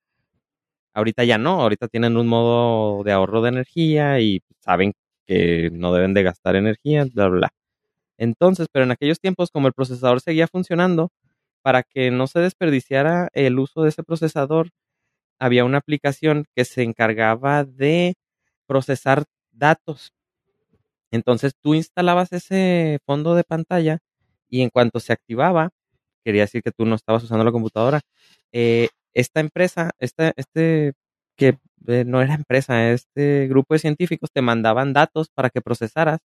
Ahorita 0.94 1.24
ya 1.24 1.38
no, 1.38 1.62
ahorita 1.62 1.88
tienen 1.88 2.18
un 2.18 2.28
modo 2.28 3.04
de 3.04 3.12
ahorro 3.12 3.42
de 3.42 3.50
energía 3.50 4.20
y 4.20 4.42
saben 4.60 4.94
que 5.26 5.70
no 5.72 5.94
deben 5.94 6.14
de 6.14 6.24
gastar 6.24 6.56
energía, 6.56 7.06
bla, 7.14 7.28
bla, 7.30 7.38
bla. 7.40 7.54
Entonces, 8.18 8.68
pero 8.72 8.86
en 8.86 8.92
aquellos 8.92 9.20
tiempos, 9.20 9.52
como 9.52 9.68
el 9.68 9.74
procesador 9.74 10.22
seguía 10.22 10.48
funcionando, 10.48 11.12
para 11.64 11.84
que 11.84 12.12
no 12.12 12.28
se 12.28 12.40
desperdiciara 12.40 13.30
el 13.34 13.60
uso 13.60 13.84
de 13.84 13.90
ese 13.90 14.04
procesador, 14.04 14.70
había 15.40 15.66
una 15.66 15.80
aplicación 15.80 16.46
que 16.56 16.66
se 16.66 16.84
encargaba 16.84 17.66
de 17.66 18.16
procesar 18.68 19.26
datos. 19.52 20.14
Entonces 21.12 21.54
tú 21.62 21.76
instalabas 21.76 22.34
ese 22.34 23.00
fondo 23.06 23.36
de 23.36 23.44
pantalla 23.44 24.00
y 24.54 24.62
en 24.62 24.70
cuanto 24.70 25.00
se 25.00 25.14
activaba, 25.14 25.72
quería 26.24 26.44
decir 26.44 26.62
que 26.62 26.72
tú 26.72 26.86
no 26.86 26.96
estabas 26.96 27.24
usando 27.24 27.44
la 27.44 27.52
computadora, 27.52 28.02
eh, 28.52 28.90
esta 29.16 29.40
empresa, 29.40 29.92
esta, 30.00 30.32
este 30.38 30.94
que 31.36 31.58
eh, 31.88 32.06
no 32.06 32.22
era 32.22 32.36
empresa, 32.36 32.92
este 32.92 33.48
grupo 33.48 33.74
de 33.74 33.80
científicos 33.80 34.30
te 34.32 34.44
mandaban 34.44 34.94
datos 34.94 35.30
para 35.34 35.50
que 35.50 35.62
procesaras 35.62 36.20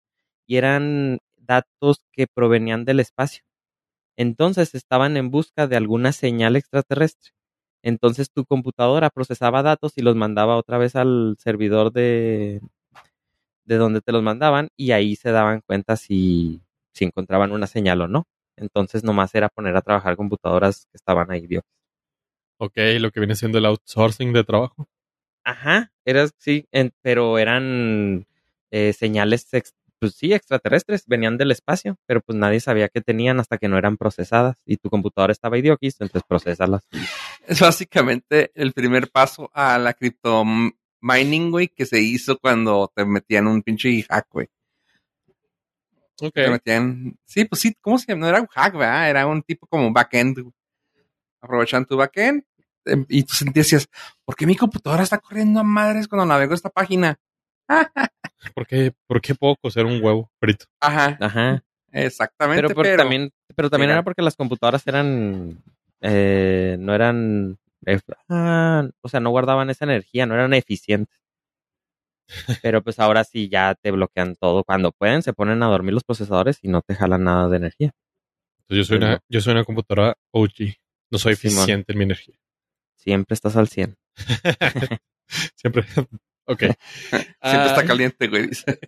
y 0.47 0.57
eran 0.59 1.20
datos 1.39 2.03
que 2.12 2.26
provenían 2.26 2.85
del 2.85 3.01
espacio. 3.01 3.45
Entonces 4.18 4.74
estaban 4.74 5.16
en 5.16 5.31
busca 5.31 5.66
de 5.66 5.76
alguna 5.76 6.12
señal 6.12 6.57
extraterrestre. 6.57 7.33
Entonces 7.83 8.31
tu 8.31 8.45
computadora 8.45 9.11
procesaba 9.11 9.62
datos 9.62 9.95
y 9.97 10.03
los 10.03 10.16
mandaba 10.16 10.57
otra 10.57 10.79
vez 10.79 10.97
al 10.97 11.37
servidor 11.39 11.93
de, 11.93 12.61
de 13.64 13.76
donde 13.76 14.01
te 14.03 14.12
los 14.12 14.22
mandaban 14.22 14.68
y 14.76 14.93
ahí 14.93 15.16
se 15.16 15.31
daban 15.31 15.62
cuenta 15.66 15.97
si, 15.97 16.62
si 16.99 17.05
encontraban 17.05 17.53
una 17.53 17.67
señal 17.67 18.01
o 18.03 18.09
no. 18.09 18.27
Entonces 18.57 19.05
nomás 19.05 19.35
era 19.35 19.49
poner 19.49 19.77
a 19.77 19.83
trabajar 19.83 20.17
computadoras 20.17 20.87
que 20.91 20.97
estaban 20.97 21.31
ahí, 21.31 21.47
Dios. 21.47 21.63
Ok, 22.61 22.77
lo 22.99 23.11
que 23.13 23.21
viene 23.21 23.37
siendo 23.37 23.59
el 23.59 23.67
outsourcing 23.67 24.33
de 24.33 24.45
trabajo. 24.45 24.89
Ajá, 25.45 25.93
era, 26.05 26.29
sí, 26.39 26.67
en- 26.73 26.93
pero 27.03 27.39
eran 27.39 28.27
eh, 28.71 28.93
señales, 28.93 29.49
ex- 29.55 29.75
pues 30.01 30.15
sí, 30.15 30.33
extraterrestres, 30.33 31.05
venían 31.07 31.39
del 31.39 31.51
espacio, 31.53 31.97
pero 32.07 32.21
pues 32.21 32.37
nadie 32.39 32.61
sabía 32.61 32.89
que 32.89 33.01
tenían 33.01 33.41
hasta 33.41 33.59
que 33.59 33.69
no 33.69 33.79
eran 33.79 33.97
procesadas 33.97 34.61
y 34.67 34.77
tu 34.77 34.91
computadora 34.91 35.33
estaba 35.33 35.59
idioquis, 35.59 35.95
entonces 36.01 36.23
procesalas. 36.29 36.83
Es 37.47 37.61
básicamente 37.61 38.51
el 38.55 38.73
primer 38.73 39.11
paso 39.11 39.51
a 39.55 39.79
la 39.79 39.95
cripto 39.95 40.45
mining, 41.01 41.51
güey, 41.51 41.69
que 41.69 41.87
se 41.87 42.01
hizo 42.01 42.39
cuando 42.39 42.93
te 42.95 43.05
metían 43.07 43.47
un 43.47 43.63
pinche 43.63 44.03
hack, 44.09 44.27
güey. 44.31 44.49
Ok. 46.21 46.35
Te 46.35 46.51
metían, 46.51 47.16
sí, 47.25 47.45
pues 47.45 47.61
sí, 47.61 47.75
¿cómo 47.81 47.99
se 47.99 48.07
llama? 48.07 48.21
No 48.23 48.29
era 48.29 48.41
un 48.41 48.47
hack, 48.49 48.75
¿verdad? 48.77 49.11
Era 49.11 49.27
un 49.27 49.43
tipo 49.43 49.66
como 49.66 49.93
backend. 49.93 50.41
güey. 50.41 50.53
Aprovechan 51.41 51.87
tu 51.87 51.97
backend 51.97 52.43
em, 52.85 53.07
y 53.09 53.23
tú 53.23 53.35
decías, 53.55 53.89
¿por 54.25 54.35
qué 54.35 54.47
mi 54.47 54.57
computadora 54.57 55.05
está 55.05 55.19
corriendo 55.19 55.61
a 55.61 55.64
madres 55.64 56.09
cuando 56.09 56.27
navego 56.27 56.55
esta 56.55 56.71
página? 56.71 57.19
¿Por 58.55 58.66
qué, 58.66 58.93
¿Por 59.07 59.21
qué 59.21 59.35
puedo 59.35 59.57
cocer 59.57 59.85
un 59.87 60.03
huevo 60.03 60.31
frito? 60.41 60.66
Ajá, 60.81 61.16
Ajá. 61.21 61.62
exactamente. 61.93 62.75
Pero, 62.75 62.97
también, 62.97 63.31
pero 63.55 63.71
también 63.71 63.91
era 63.91 64.03
porque 64.03 64.23
las 64.23 64.37
computadoras 64.37 64.87
eran, 64.87 65.62
eh, 66.01 66.77
no 66.81 66.95
eran, 66.95 67.59
eh, 67.87 68.01
ah, 68.29 68.89
o 69.01 69.09
sea, 69.09 69.21
no 69.21 69.31
guardaban 69.31 69.71
esa 69.71 69.85
energía, 69.85 70.27
no 70.27 70.35
eran 70.35 70.55
eficientes. 70.55 71.16
Pero 72.62 72.83
pues 72.83 72.99
ahora 72.99 73.24
sí 73.24 73.49
ya 73.49 73.74
te 73.81 73.91
bloquean 73.91 74.37
todo. 74.37 74.64
Cuando 74.64 74.93
pueden, 74.93 75.22
se 75.22 75.33
ponen 75.33 75.62
a 75.62 75.66
dormir 75.66 75.95
los 75.95 76.05
procesadores 76.05 76.59
y 76.62 76.68
no 76.68 76.83
te 76.83 76.95
jalan 76.95 77.24
nada 77.24 77.49
de 77.49 77.57
energía. 77.57 77.93
Entonces 78.62 78.76
yo 78.79 78.85
soy, 78.85 78.99
Pues 78.99 79.09
una, 79.11 79.20
yo 79.29 79.41
soy 79.41 79.53
una 79.53 79.64
computadora 79.64 80.14
OG. 80.33 80.74
No 81.11 81.18
soy 81.18 81.37
Simón. 81.37 81.57
eficiente 81.59 81.93
en 81.93 81.99
mi 81.99 82.05
energía. 82.05 82.35
Siempre 82.97 83.35
estás 83.35 83.57
al 83.57 83.68
100. 83.68 83.97
Siempre. 85.57 85.85
Ok. 86.51 86.61
siempre 87.11 87.35
Ah, 87.43 87.66
está 87.68 87.85
caliente, 87.85 88.26
güey. 88.26 88.47
dice. 88.47 88.79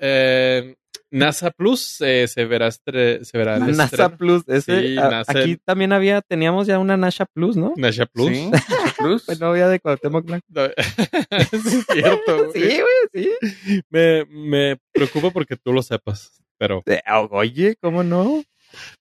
eh, 0.00 0.74
NASA 1.12 1.50
Plus 1.50 2.00
eh, 2.00 2.26
se 2.26 2.44
verá, 2.46 2.68
estre- 2.68 3.22
se 3.22 3.36
verá 3.38 3.56
el 3.56 3.76
NASA 3.76 3.84
estreno. 3.84 4.16
Plus, 4.16 4.42
ese, 4.48 4.80
Sí, 4.80 4.98
a- 4.98 5.08
NASA. 5.10 5.38
aquí 5.38 5.56
también 5.64 5.92
había, 5.92 6.20
teníamos 6.22 6.66
ya 6.66 6.78
una 6.78 6.96
NASA 6.96 7.26
Plus, 7.26 7.56
¿no? 7.56 7.74
NASA 7.76 8.06
Plus. 8.06 8.28
Sí, 8.28 8.50
Plus. 8.98 9.24
Pues 9.26 9.38
no 9.40 9.48
había 9.48 9.68
de 9.68 9.78
Cuauhtémoc 9.80 10.24
Blanco. 10.24 10.46
No, 10.48 10.62
sí 11.52 11.76
es 11.78 11.86
cierto. 11.92 12.46
güey. 12.46 12.52
Sí, 12.52 12.80
güey, 12.80 13.08
sí. 13.12 13.80
Me, 13.90 14.24
me 14.26 14.78
preocupa 14.92 15.30
porque 15.30 15.56
tú 15.56 15.72
lo 15.72 15.82
sepas, 15.82 16.42
pero 16.58 16.82
Eh, 16.86 17.00
Oye, 17.30 17.76
¿cómo 17.80 18.02
no? 18.02 18.42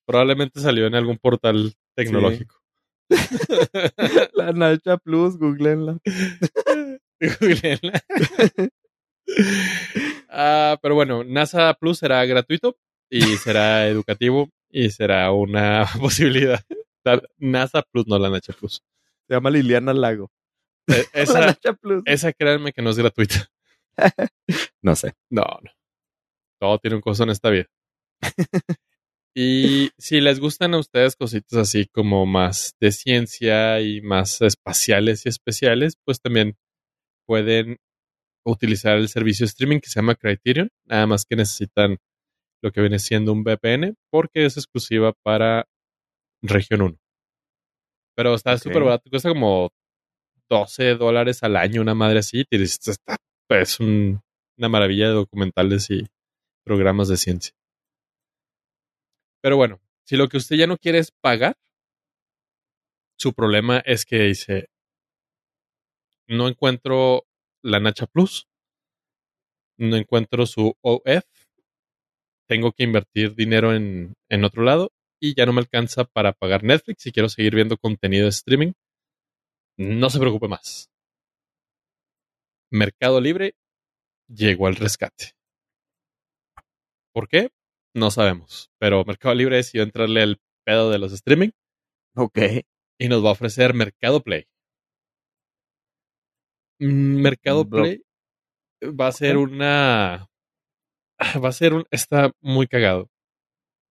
probablemente 0.05 0.59
salió 0.59 0.85
en 0.87 0.95
algún 0.95 1.17
portal 1.17 1.73
tecnológico. 1.95 2.57
La 4.33 4.51
NASA 4.51 4.97
Plus, 4.97 5.37
googleenla. 5.37 5.97
Googleenla. 7.39 8.01
Ah, 10.43 10.79
pero 10.81 10.95
bueno, 10.95 11.23
NASA 11.23 11.71
Plus 11.75 11.99
será 11.99 12.25
gratuito 12.25 12.75
y 13.11 13.21
será 13.37 13.87
educativo 13.87 14.49
y 14.71 14.89
será 14.89 15.31
una 15.31 15.85
posibilidad. 15.99 16.59
NASA 17.37 17.83
Plus, 17.83 18.07
no 18.07 18.17
la 18.17 18.31
NASA 18.31 18.53
Plus. 18.53 18.81
Se 19.27 19.35
llama 19.35 19.51
Liliana 19.51 19.93
Lago. 19.93 20.31
Eh, 20.87 21.05
La 21.13 21.21
Esa, 21.21 21.39
NASA 21.41 21.73
Plus. 21.73 22.01
esa 22.05 22.33
créanme 22.33 22.73
que 22.73 22.81
no 22.81 22.89
es 22.89 22.97
gratuita. 22.97 23.47
No 24.81 24.95
sé. 24.95 25.13
No, 25.29 25.43
no. 25.43 25.71
Todo 26.59 26.79
tiene 26.79 26.95
un 26.95 27.01
costo 27.01 27.23
en 27.23 27.29
esta 27.29 27.51
vida. 27.51 27.67
Y 29.35 29.91
si 29.99 30.21
les 30.21 30.39
gustan 30.39 30.73
a 30.73 30.79
ustedes 30.79 31.15
cositas 31.15 31.53
así 31.59 31.85
como 31.85 32.25
más 32.25 32.75
de 32.79 32.91
ciencia 32.91 33.79
y 33.79 34.01
más 34.01 34.41
espaciales 34.41 35.25
y 35.25 35.29
especiales, 35.29 35.97
pues 36.03 36.19
también 36.19 36.57
pueden 37.27 37.77
utilizar 38.45 38.97
el 38.97 39.07
servicio 39.09 39.45
de 39.45 39.49
streaming 39.49 39.79
que 39.79 39.89
se 39.89 39.99
llama 39.99 40.15
Criterion. 40.15 40.69
Nada 40.85 41.07
más 41.07 41.25
que 41.25 41.35
necesitan 41.35 41.97
lo 42.63 42.71
que 42.71 42.81
viene 42.81 42.99
siendo 42.99 43.31
un 43.33 43.43
VPN 43.43 43.95
porque 44.11 44.45
es 44.45 44.57
exclusiva 44.57 45.13
para 45.23 45.67
región 46.41 46.81
1. 46.81 46.97
Pero 48.15 48.35
está 48.35 48.51
súper 48.57 48.83
barato, 48.85 49.09
cuesta 49.09 49.29
como 49.29 49.69
12 50.49 50.95
dólares 50.95 51.43
al 51.43 51.55
año, 51.55 51.81
una 51.81 51.95
madre 51.95 52.19
así. 52.19 52.45
Y 52.49 52.57
dices, 52.57 52.87
está, 52.87 53.15
es 53.49 53.79
un- 53.79 54.21
una 54.57 54.69
maravilla 54.69 55.07
de 55.07 55.13
documentales 55.13 55.89
y 55.89 56.05
programas 56.63 57.07
de 57.07 57.17
ciencia. 57.17 57.53
Pero 59.41 59.57
bueno, 59.57 59.79
si 60.05 60.17
lo 60.17 60.27
que 60.27 60.37
usted 60.37 60.55
ya 60.55 60.67
no 60.67 60.77
quiere 60.77 60.99
es 60.99 61.11
pagar, 61.11 61.55
su 63.17 63.33
problema 63.33 63.79
es 63.85 64.05
que 64.05 64.19
dice, 64.23 64.67
no 66.27 66.47
encuentro 66.47 67.25
la 67.63 67.79
Nacha 67.79 68.05
Plus, 68.07 68.47
no 69.77 69.95
encuentro 69.95 70.45
su 70.45 70.75
OF, 70.81 71.25
tengo 72.47 72.71
que 72.73 72.83
invertir 72.83 73.35
dinero 73.35 73.73
en, 73.73 74.13
en 74.29 74.43
otro 74.43 74.63
lado 74.63 74.91
y 75.21 75.35
ya 75.35 75.45
no 75.45 75.53
me 75.53 75.61
alcanza 75.61 76.03
para 76.05 76.33
pagar 76.33 76.63
Netflix 76.63 77.03
si 77.03 77.11
quiero 77.11 77.29
seguir 77.29 77.55
viendo 77.55 77.77
contenido 77.77 78.25
de 78.25 78.29
streaming. 78.29 78.73
No 79.77 80.09
se 80.09 80.19
preocupe 80.19 80.47
más. 80.47 80.89
Mercado 82.71 83.21
Libre 83.21 83.55
llegó 84.27 84.67
al 84.67 84.75
rescate. 84.75 85.33
¿Por 87.13 87.27
qué? 87.27 87.49
No 87.93 88.11
sabemos. 88.11 88.69
Pero 88.79 89.03
Mercado 89.05 89.35
Libre 89.35 89.57
decidió 89.57 89.83
entrarle 89.83 90.21
al 90.21 90.41
pedo 90.65 90.89
de 90.91 90.99
los 90.99 91.11
streaming 91.13 91.49
Ok. 92.15 92.37
y 92.99 93.07
nos 93.09 93.23
va 93.23 93.29
a 93.29 93.33
ofrecer 93.33 93.73
Mercado 93.73 94.21
Play. 94.21 94.45
Mm, 96.81 97.21
Mercado 97.21 97.63
Play 97.69 98.01
va 98.99 99.07
a 99.07 99.11
ser 99.11 99.37
una. 99.37 100.27
Va 101.43 101.49
a 101.49 101.51
ser 101.51 101.73
un. 101.73 101.85
Está 101.91 102.31
muy 102.41 102.67
cagado. 102.67 103.07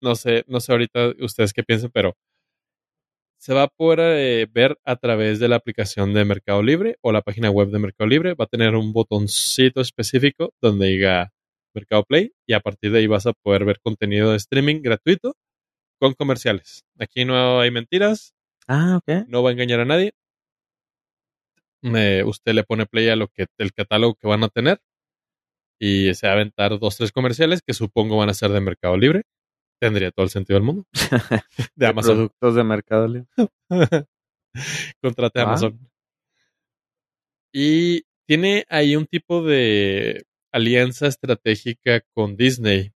No 0.03 0.14
sé, 0.16 0.45
no 0.49 0.61
sé 0.61 0.72
ahorita 0.72 1.12
ustedes 1.20 1.53
qué 1.53 1.62
piensan, 1.62 1.91
pero 1.93 2.14
se 3.38 3.55
va 3.55 3.62
a 3.64 3.68
poder 3.68 4.01
eh, 4.03 4.47
ver 4.53 4.78
a 4.84 4.97
través 4.97 5.38
de 5.38 5.49
la 5.49 5.57
aplicación 5.57 6.12
de 6.12 6.24
Mercado 6.24 6.62
Libre 6.62 6.97
o 7.03 7.12
la 7.12 7.22
página 7.22 7.51
web 7.51 7.68
de 7.70 7.78
Mercado 7.78 8.09
Libre. 8.09 8.34
Va 8.34 8.45
a 8.45 8.49
tener 8.49 8.74
un 8.74 8.93
botoncito 8.93 9.80
específico 9.80 10.53
donde 10.61 10.88
diga 10.88 11.30
Mercado 11.74 12.05
Play 12.05 12.32
y 12.47 12.53
a 12.55 12.61
partir 12.61 12.93
de 12.93 12.99
ahí 12.99 13.07
vas 13.07 13.26
a 13.26 13.32
poder 13.32 13.64
ver 13.64 13.78
contenido 13.82 14.30
de 14.32 14.36
streaming 14.36 14.82
gratuito 14.82 15.34
con 16.01 16.14
comerciales. 16.14 16.82
Aquí 16.99 17.24
no 17.24 17.61
hay 17.61 17.70
mentiras, 17.70 18.34
Ah, 18.66 18.97
ok. 18.99 19.26
no 19.28 19.43
va 19.43 19.51
a 19.51 19.53
engañar 19.53 19.80
a 19.80 19.84
nadie. 19.84 20.12
Me- 21.83 22.22
usted 22.24 22.53
le 22.53 22.64
pone 22.64 22.87
play 22.87 23.09
a 23.09 23.16
lo 23.16 23.28
que 23.28 23.47
el 23.59 23.72
catálogo 23.72 24.14
que 24.14 24.26
van 24.28 24.43
a 24.45 24.49
tener 24.49 24.81
y 25.81 26.12
se 26.14 26.26
va 26.26 26.33
a 26.33 26.37
aventar 26.37 26.78
dos 26.78 26.97
tres 26.99 27.11
comerciales 27.12 27.62
que 27.66 27.72
supongo 27.74 28.18
van 28.18 28.28
a 28.28 28.35
ser 28.35 28.51
de 28.51 28.61
Mercado 28.61 28.97
Libre. 28.99 29.22
Tendría 29.81 30.11
todo 30.11 30.24
el 30.24 30.31
sentido 30.31 30.57
del 30.59 30.64
mundo. 30.66 30.85
De 31.74 31.87
Amazon. 31.87 32.16
Productos 32.16 32.55
de 32.55 32.64
Mercado 32.64 33.09
Libre. 33.09 33.28
Contrate 35.03 35.41
Ah. 35.41 35.45
Amazon. 35.45 35.91
Y 37.53 38.03
tiene 38.28 38.64
ahí 38.68 38.95
un 38.97 39.07
tipo 39.07 39.43
de 39.43 40.24
alianza 40.53 41.07
estratégica 41.07 42.03
con 42.14 42.37
Disney, 42.37 42.93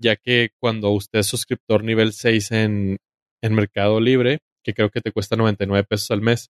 ya 0.00 0.16
que 0.16 0.50
cuando 0.60 0.90
usted 0.90 1.20
es 1.20 1.26
suscriptor 1.26 1.84
nivel 1.84 2.12
6 2.12 2.50
en, 2.52 2.98
en 3.42 3.54
Mercado 3.54 4.00
Libre, 4.00 4.40
que 4.64 4.74
creo 4.74 4.90
que 4.90 5.00
te 5.00 5.12
cuesta 5.12 5.36
99 5.36 5.84
pesos 5.88 6.10
al 6.10 6.20
mes, 6.20 6.50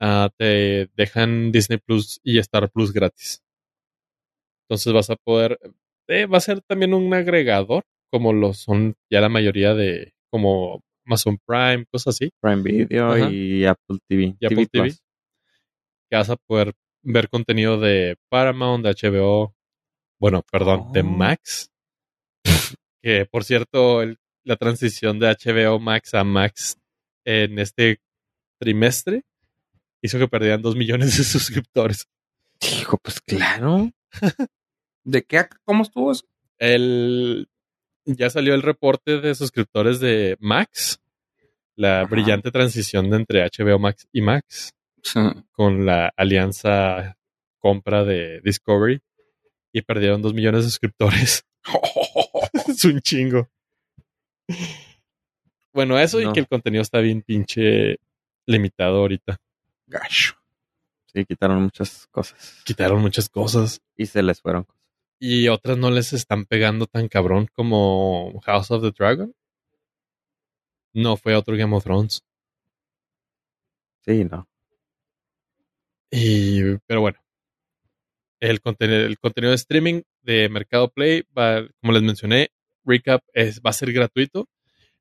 ah, 0.00 0.30
te 0.38 0.88
dejan 0.96 1.52
Disney 1.52 1.78
Plus 1.78 2.20
y 2.22 2.38
Star 2.38 2.70
Plus 2.70 2.92
gratis. 2.92 3.42
Entonces 4.68 4.92
vas 4.92 5.10
a 5.10 5.16
poder, 5.16 5.58
eh, 6.08 6.26
va 6.26 6.38
a 6.38 6.40
ser 6.40 6.60
también 6.62 6.92
un 6.94 7.12
agregador, 7.14 7.84
como 8.10 8.32
lo 8.32 8.52
son 8.52 8.94
ya 9.10 9.20
la 9.20 9.28
mayoría 9.28 9.74
de, 9.74 10.12
como 10.30 10.82
Amazon 11.06 11.38
Prime, 11.46 11.84
cosas 11.90 12.14
así. 12.16 12.30
Prime 12.40 12.62
Video 12.62 13.12
Ajá. 13.12 13.30
y 13.30 13.64
Apple 13.64 13.98
TV. 14.08 14.34
Y 14.40 14.46
Apple 14.46 14.66
TV. 14.66 14.84
Plus. 14.88 15.00
que 16.10 16.16
vas 16.16 16.30
a 16.30 16.36
poder 16.36 16.72
ver 17.02 17.28
contenido 17.28 17.78
de 17.80 18.16
Paramount, 18.30 18.84
de 18.84 18.90
HBO, 18.92 19.54
bueno, 20.20 20.42
perdón, 20.50 20.92
de 20.92 21.00
Oh. 21.00 21.04
Max. 21.04 21.70
que 23.02 23.26
por 23.26 23.44
cierto, 23.44 24.02
el- 24.02 24.18
la 24.44 24.56
transición 24.56 25.18
de 25.18 25.28
HBO 25.28 25.78
Max 25.80 26.14
a 26.14 26.22
Max 26.24 26.76
en 27.24 27.58
este 27.58 27.98
trimestre 28.60 29.22
hizo 30.02 30.18
que 30.18 30.28
perdieran 30.28 30.62
dos 30.62 30.76
millones 30.76 31.16
de 31.18 31.24
suscriptores. 31.24 32.08
Dijo, 32.60 32.98
pues 32.98 33.20
claro. 33.20 33.90
¿De 35.04 35.22
qué? 35.24 35.46
¿Cómo 35.64 35.82
estuvo 35.82 36.12
eso? 36.12 36.24
El, 36.58 37.48
ya 38.04 38.30
salió 38.30 38.54
el 38.54 38.62
reporte 38.62 39.20
de 39.20 39.34
suscriptores 39.34 40.00
de 40.00 40.36
Max, 40.40 41.00
la 41.74 42.00
Ajá. 42.00 42.10
brillante 42.10 42.50
transición 42.50 43.10
de 43.10 43.16
entre 43.16 43.44
HBO 43.44 43.78
Max 43.78 44.08
y 44.12 44.22
Max, 44.22 44.72
con 45.52 45.84
la 45.84 46.12
alianza 46.16 47.16
compra 47.58 48.04
de 48.04 48.40
Discovery, 48.42 49.00
y 49.72 49.82
perdieron 49.82 50.22
dos 50.22 50.34
millones 50.34 50.64
de 50.64 50.70
suscriptores. 50.70 51.44
es 52.68 52.84
un 52.84 53.00
chingo. 53.00 53.48
Bueno, 55.72 55.98
eso 55.98 56.20
y 56.20 56.32
que 56.32 56.40
el 56.40 56.48
contenido 56.48 56.80
está 56.80 57.00
bien 57.00 57.22
pinche 57.22 57.98
limitado 58.46 58.98
ahorita. 59.00 59.38
Gacho. 59.86 60.34
Sí, 61.06 61.24
quitaron 61.24 61.62
muchas 61.62 62.06
cosas. 62.08 62.62
Quitaron 62.64 63.00
muchas 63.00 63.28
cosas. 63.28 63.80
Y 63.96 64.06
se 64.06 64.22
les 64.22 64.40
fueron 64.40 64.64
cosas. 64.64 64.82
Y 65.18 65.48
otras 65.48 65.78
no 65.78 65.90
les 65.90 66.12
están 66.12 66.44
pegando 66.44 66.86
tan 66.86 67.08
cabrón 67.08 67.48
como 67.54 68.38
House 68.44 68.70
of 68.70 68.82
the 68.82 68.90
Dragon. 68.90 69.34
No 70.92 71.16
fue 71.16 71.34
otro 71.34 71.56
Game 71.56 71.74
of 71.74 71.84
Thrones. 71.84 72.22
Sí, 74.00 74.24
no. 74.24 74.48
Y, 76.10 76.76
pero 76.86 77.00
bueno, 77.00 77.18
el 78.40 78.60
contenido, 78.60 79.00
el 79.00 79.18
contenido 79.18 79.50
de 79.50 79.56
streaming 79.56 80.02
de 80.22 80.48
Mercado 80.48 80.88
Play, 80.90 81.24
va, 81.36 81.66
como 81.80 81.92
les 81.92 82.02
mencioné, 82.02 82.50
Recap 82.84 83.22
es, 83.32 83.60
va 83.60 83.70
a 83.70 83.72
ser 83.72 83.92
gratuito. 83.92 84.48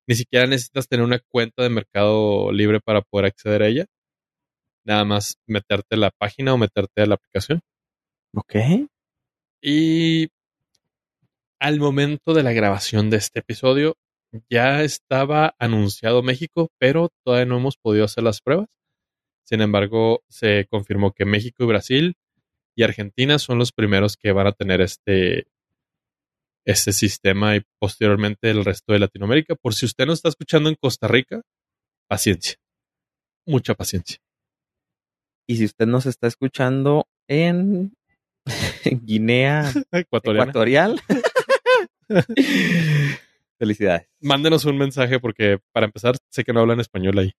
Ni 0.07 0.15
siquiera 0.15 0.47
necesitas 0.47 0.87
tener 0.87 1.05
una 1.05 1.19
cuenta 1.19 1.63
de 1.63 1.69
Mercado 1.69 2.51
Libre 2.51 2.79
para 2.79 3.01
poder 3.01 3.25
acceder 3.27 3.63
a 3.63 3.67
ella. 3.67 3.85
Nada 4.85 5.03
más 5.03 5.39
meterte 5.47 5.95
a 5.95 5.97
la 5.97 6.11
página 6.11 6.53
o 6.53 6.57
meterte 6.57 7.01
a 7.01 7.05
la 7.05 7.15
aplicación. 7.15 7.61
Ok. 8.33 8.55
Y 9.61 10.29
al 11.59 11.79
momento 11.79 12.33
de 12.33 12.43
la 12.43 12.53
grabación 12.53 13.09
de 13.09 13.17
este 13.17 13.39
episodio, 13.39 13.97
ya 14.49 14.83
estaba 14.83 15.55
anunciado 15.59 16.21
México, 16.21 16.69
pero 16.77 17.09
todavía 17.23 17.45
no 17.45 17.57
hemos 17.57 17.77
podido 17.77 18.05
hacer 18.05 18.23
las 18.23 18.41
pruebas. 18.41 18.67
Sin 19.43 19.61
embargo, 19.61 20.23
se 20.27 20.67
confirmó 20.69 21.13
que 21.13 21.25
México 21.25 21.63
y 21.63 21.67
Brasil 21.67 22.15
y 22.75 22.83
Argentina 22.83 23.39
son 23.39 23.57
los 23.57 23.71
primeros 23.71 24.17
que 24.17 24.31
van 24.31 24.47
a 24.47 24.51
tener 24.51 24.81
este, 24.81 25.47
este 26.65 26.91
sistema 26.91 27.55
y 27.55 27.63
posteriormente 27.79 28.49
el 28.49 28.65
resto 28.65 28.93
de 28.93 28.99
Latinoamérica. 28.99 29.55
Por 29.55 29.73
si 29.73 29.85
usted 29.85 30.05
no 30.05 30.13
está 30.13 30.29
escuchando 30.29 30.69
en 30.69 30.75
Costa 30.75 31.07
Rica, 31.07 31.41
paciencia. 32.07 32.57
Mucha 33.45 33.75
paciencia. 33.75 34.19
Y 35.47 35.57
si 35.57 35.65
usted 35.65 35.85
nos 35.87 36.05
está 36.05 36.27
escuchando 36.27 37.07
en 37.27 37.95
Guinea. 39.03 39.71
Ecuatorial, 39.91 41.01
felicidades. 43.57 44.07
Mándenos 44.21 44.65
un 44.65 44.77
mensaje 44.77 45.19
porque 45.19 45.59
para 45.71 45.85
empezar 45.85 46.15
sé 46.29 46.43
que 46.43 46.53
no 46.53 46.59
hablan 46.61 46.79
español 46.79 47.17
ahí. 47.19 47.33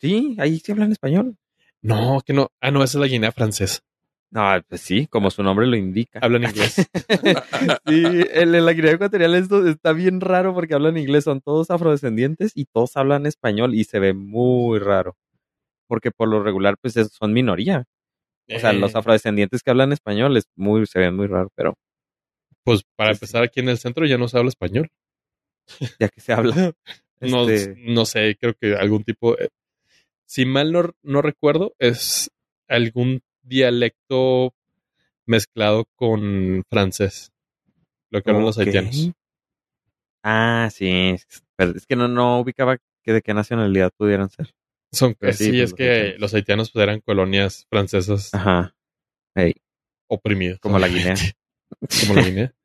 Sí, 0.00 0.36
ahí 0.38 0.58
sí 0.58 0.72
hablan 0.72 0.92
español. 0.92 1.36
No, 1.80 2.20
que 2.24 2.32
no. 2.32 2.50
Ah, 2.60 2.70
no, 2.70 2.82
esa 2.82 2.98
es 2.98 3.00
la 3.00 3.06
Guinea 3.08 3.32
francesa. 3.32 3.80
No, 4.30 4.42
pues 4.66 4.80
sí, 4.80 5.06
como 5.08 5.30
su 5.30 5.42
nombre 5.42 5.66
lo 5.66 5.76
indica. 5.76 6.18
Hablan 6.22 6.44
inglés. 6.44 6.74
sí, 7.86 8.02
el, 8.32 8.54
el- 8.54 8.64
la 8.64 8.72
Guinea 8.72 8.92
Ecuatorial 8.92 9.34
esto 9.34 9.66
está 9.68 9.92
bien 9.92 10.20
raro 10.20 10.54
porque 10.54 10.74
hablan 10.74 10.96
inglés, 10.96 11.24
son 11.24 11.40
todos 11.42 11.70
afrodescendientes 11.70 12.52
y 12.54 12.64
todos 12.64 12.96
hablan 12.96 13.26
español 13.26 13.74
y 13.74 13.84
se 13.84 13.98
ve 13.98 14.14
muy 14.14 14.78
raro. 14.78 15.16
Porque 15.88 16.10
por 16.10 16.28
lo 16.28 16.42
regular, 16.42 16.76
pues 16.80 16.96
es- 16.96 17.12
son 17.12 17.32
minoría. 17.32 17.84
O 18.54 18.58
sea, 18.58 18.70
Eh, 18.72 18.74
los 18.78 18.94
afrodescendientes 18.96 19.62
que 19.62 19.70
hablan 19.70 19.92
español 19.92 20.36
es 20.36 20.44
muy, 20.56 20.86
se 20.86 20.98
ven 20.98 21.14
muy 21.16 21.26
raro, 21.26 21.50
pero 21.54 21.74
Pues 22.64 22.82
para 22.96 23.10
empezar, 23.12 23.42
aquí 23.42 23.60
en 23.60 23.68
el 23.68 23.78
centro 23.78 24.06
ya 24.06 24.18
no 24.18 24.28
se 24.28 24.38
habla 24.38 24.48
español. 24.50 24.88
ya 25.98 26.08
que 26.08 26.20
se 26.20 26.32
habla. 26.32 26.54
No, 27.20 27.48
este, 27.48 27.74
no 27.78 28.04
sé, 28.04 28.36
creo 28.40 28.54
que 28.54 28.74
algún 28.74 29.04
tipo. 29.04 29.38
eh, 29.38 29.48
si 30.26 30.44
mal 30.44 30.72
no, 30.72 30.90
no 31.02 31.22
recuerdo, 31.22 31.72
es 31.78 32.30
algún 32.68 33.22
dialecto 33.42 34.54
mezclado 35.26 35.84
con 35.94 36.64
francés. 36.68 37.30
Lo 38.10 38.22
que 38.22 38.30
hablan 38.30 38.46
los 38.46 38.58
haitianos. 38.58 39.12
Ah, 40.24 40.68
sí. 40.72 40.88
es- 41.14 41.42
pero 41.56 41.72
es 41.72 41.86
que 41.86 41.96
no, 41.96 42.08
no 42.08 42.40
ubicaba 42.40 42.78
que 43.02 43.12
de 43.12 43.22
qué 43.22 43.34
nacionalidad 43.34 43.90
pudieran 43.96 44.30
ser. 44.30 44.50
Son, 44.92 45.16
eh, 45.20 45.32
sí, 45.32 45.44
sí, 45.44 45.50
pues, 45.50 45.60
es 45.60 45.60
los 45.60 45.74
que 45.74 45.84
haitianos. 45.90 46.20
los 46.20 46.34
haitianos 46.34 46.70
pues, 46.70 46.82
eran 46.82 47.00
colonias 47.00 47.66
francesas 47.70 48.32
Ajá. 48.34 48.74
Ey, 49.34 49.54
oprimidas. 50.08 50.60
como 50.60 50.78
la 50.78 50.88
Guinea. 50.88 51.14
como 52.06 52.14
la 52.14 52.22
Guinea. 52.22 52.54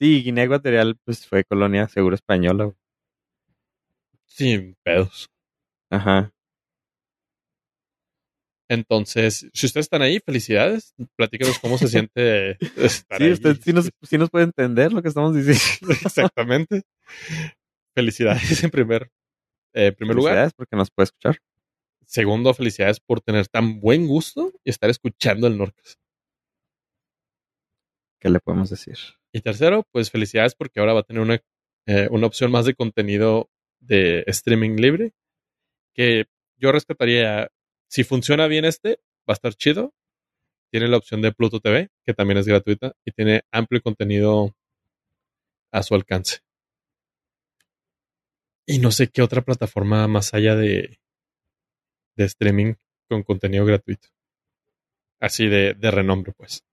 Sí, 0.00 0.22
Guinea 0.22 0.44
Ecuatorial 0.44 0.96
pues 1.04 1.26
fue 1.26 1.44
colonia 1.44 1.86
seguro 1.88 2.14
española. 2.14 2.64
güey. 2.64 2.76
Sin 4.26 4.74
pedos. 4.82 5.28
Ajá. 5.90 6.32
Entonces, 8.70 9.46
si 9.52 9.66
ustedes 9.66 9.84
están 9.84 10.00
ahí, 10.02 10.20
felicidades. 10.24 10.94
Platícanos 11.16 11.58
cómo 11.58 11.76
se 11.76 11.88
siente 11.88 12.52
estar 12.76 13.18
Sí, 13.18 13.24
ahí. 13.24 13.32
usted 13.32 13.56
sí 13.62 13.72
nos, 13.74 13.90
sí 14.02 14.16
nos 14.18 14.30
puede 14.30 14.46
entender 14.46 14.92
lo 14.92 15.02
que 15.02 15.08
estamos 15.08 15.34
diciendo. 15.36 15.92
Exactamente. 16.02 16.82
Felicidades 17.94 18.64
en 18.64 18.70
primer, 18.70 19.10
eh, 19.74 19.92
primer 19.92 20.16
lugar. 20.16 20.32
Felicidades 20.32 20.54
porque 20.54 20.76
nos 20.76 20.90
puede 20.90 21.04
escuchar. 21.04 21.38
Segundo, 22.06 22.54
felicidades 22.54 23.00
por 23.00 23.20
tener 23.20 23.48
tan 23.48 23.80
buen 23.80 24.06
gusto 24.06 24.52
y 24.62 24.70
estar 24.70 24.88
escuchando 24.90 25.46
el 25.46 25.58
Norcas. 25.58 25.98
¿Qué 28.20 28.30
le 28.30 28.40
podemos 28.40 28.70
decir? 28.70 28.96
Y 29.32 29.40
tercero, 29.40 29.86
pues 29.90 30.10
felicidades 30.10 30.54
porque 30.54 30.80
ahora 30.80 30.94
va 30.94 31.00
a 31.00 31.04
tener 31.04 31.22
una, 31.22 31.42
eh, 31.86 32.08
una 32.10 32.26
opción 32.26 32.50
más 32.50 32.64
de 32.64 32.74
contenido 32.74 33.50
de 33.80 34.24
streaming 34.26 34.76
libre 34.76 35.12
que 35.92 36.26
yo 36.56 36.72
rescataría. 36.72 37.50
Si 37.88 38.04
funciona 38.04 38.46
bien 38.46 38.64
este, 38.64 39.00
va 39.28 39.32
a 39.32 39.34
estar 39.34 39.54
chido. 39.54 39.92
Tiene 40.70 40.88
la 40.88 40.96
opción 40.96 41.22
de 41.22 41.32
Pluto 41.32 41.60
TV, 41.60 41.90
que 42.04 42.14
también 42.14 42.38
es 42.38 42.46
gratuita 42.46 42.94
y 43.04 43.12
tiene 43.12 43.42
amplio 43.52 43.80
contenido 43.80 44.56
a 45.70 45.82
su 45.82 45.94
alcance. 45.94 46.43
Y 48.66 48.78
no 48.78 48.90
sé 48.90 49.08
qué 49.08 49.22
otra 49.22 49.42
plataforma 49.42 50.06
más 50.08 50.32
allá 50.34 50.56
de, 50.56 50.98
de 52.16 52.24
streaming 52.24 52.74
con 53.08 53.22
contenido 53.22 53.64
gratuito. 53.64 54.08
Así 55.20 55.46
de, 55.48 55.74
de 55.74 55.90
renombre, 55.90 56.32
pues. 56.36 56.64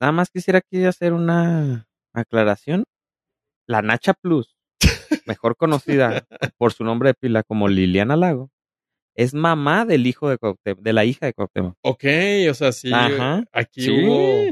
Nada 0.00 0.12
más 0.12 0.30
quisiera 0.30 0.58
aquí 0.58 0.84
hacer 0.84 1.12
una 1.12 1.86
aclaración. 2.12 2.84
La 3.68 3.80
Nacha 3.82 4.14
Plus, 4.14 4.56
mejor 5.26 5.56
conocida 5.56 6.26
por 6.58 6.72
su 6.72 6.82
nombre 6.84 7.10
de 7.10 7.14
pila 7.14 7.42
como 7.44 7.68
Liliana 7.68 8.16
Lago, 8.16 8.50
es 9.14 9.34
mamá 9.34 9.84
del 9.84 10.06
hijo 10.06 10.28
de 10.28 10.38
Cuauhtémoc, 10.38 10.82
de 10.82 10.92
la 10.92 11.04
hija 11.04 11.26
de 11.26 11.34
Cuauhtémoc. 11.34 11.76
Ok, 11.82 12.04
o 12.50 12.54
sea, 12.54 12.72
sí. 12.72 12.90
Ajá. 12.92 13.44
Aquí 13.52 13.82
Sí. 13.82 13.90
hubo, 13.92 14.50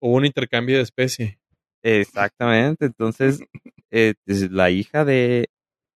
hubo 0.00 0.16
un 0.16 0.24
intercambio 0.26 0.76
de 0.76 0.82
especie. 0.82 1.39
Exactamente. 1.82 2.86
Entonces, 2.86 3.40
eh, 3.90 4.14
es 4.26 4.50
la 4.50 4.70
hija 4.70 5.04
de 5.04 5.48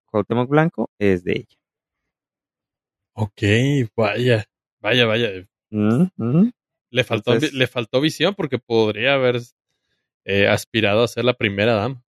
Cuauhtémoc 0.07 0.49
Blanco 0.49 0.91
es 0.99 1.25
de 1.25 1.33
ella. 1.33 1.57
Ok, 3.17 3.43
vaya, 3.97 4.45
vaya, 4.81 5.07
vaya. 5.07 5.31
Mm. 5.71 6.49
Le 6.91 7.05
faltó, 7.05 7.33
Entonces- 7.35 7.53
le 7.55 7.67
faltó 7.67 8.01
visión 8.01 8.35
porque 8.35 8.59
podría 8.59 9.15
haber 9.15 9.41
eh, 10.25 10.49
aspirado 10.49 11.03
a 11.03 11.09
ser 11.09 11.25
la 11.25 11.35
primera 11.35 11.75
dama. 11.75 12.03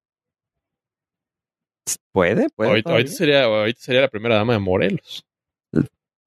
Puede, 2.12 2.48
puede. 2.50 2.70
ahorita, 2.70 2.90
ahorita 2.92 3.10
sería, 3.12 3.44
ahorita 3.44 3.80
sería 3.80 4.00
la 4.00 4.08
primera 4.08 4.36
dama 4.36 4.54
de 4.54 4.58
Morelos. 4.58 5.24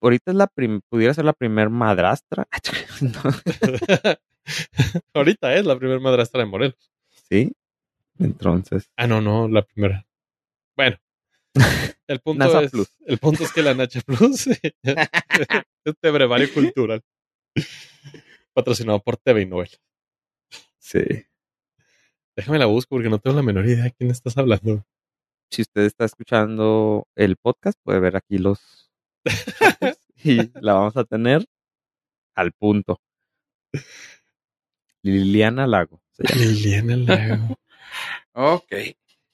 Ahorita 0.02 0.32
es 0.32 0.38
la 0.38 0.48
prim- 0.48 0.82
pudiera 0.88 1.14
ser 1.14 1.26
la 1.26 1.34
primer 1.34 1.70
madrastra. 1.70 2.48
Ahorita 5.14 5.54
es 5.56 5.66
la 5.66 5.78
primera 5.78 6.00
madrastra 6.00 6.42
de 6.42 6.46
Morelos. 6.46 6.92
Sí. 7.30 7.54
Entonces, 8.20 8.90
Ah, 8.98 9.08
no, 9.08 9.22
no, 9.22 9.48
la 9.48 9.62
primera. 9.64 10.06
Bueno, 10.76 10.98
el 12.08 12.20
punto, 12.20 12.46
NASA 12.46 12.62
es, 12.64 12.72
Plus. 12.72 12.90
el 13.06 13.18
punto 13.18 13.44
es 13.44 13.54
que 13.54 13.62
la 13.64 13.74
Nacha 13.74 14.02
Plus 14.02 14.48
este 15.86 16.12
brevario 16.12 16.54
cultural 16.54 17.02
patrocinado 18.54 19.00
por 19.02 19.18
TV 19.18 19.42
y 19.44 19.46
Novela. 19.46 19.78
sí. 20.78 21.00
Déjame 22.36 22.58
la 22.58 22.68
busco 22.68 22.96
porque 22.96 23.10
no 23.10 23.20
tengo 23.20 23.36
la 23.36 23.44
menor 23.44 23.66
idea 23.66 23.84
de 23.84 23.92
quién 23.92 24.12
estás 24.12 24.38
hablando. 24.38 24.86
Si 25.52 25.62
usted 25.62 25.82
está 25.82 26.06
escuchando 26.06 27.06
el 27.16 27.36
podcast, 27.36 27.78
puede 27.84 28.00
ver 28.00 28.16
aquí 28.16 28.38
los 28.38 28.90
y 30.24 30.50
la 30.62 30.74
vamos 30.76 30.96
a 30.96 31.04
tener 31.04 31.46
al 32.36 32.54
punto. 32.54 33.02
Liliana 35.04 35.68
Lago. 35.68 36.02
Se 36.28 36.34
llama. 36.36 36.46
Liliana 36.46 36.96
Lago. 36.98 37.60
Ok. 38.34 38.74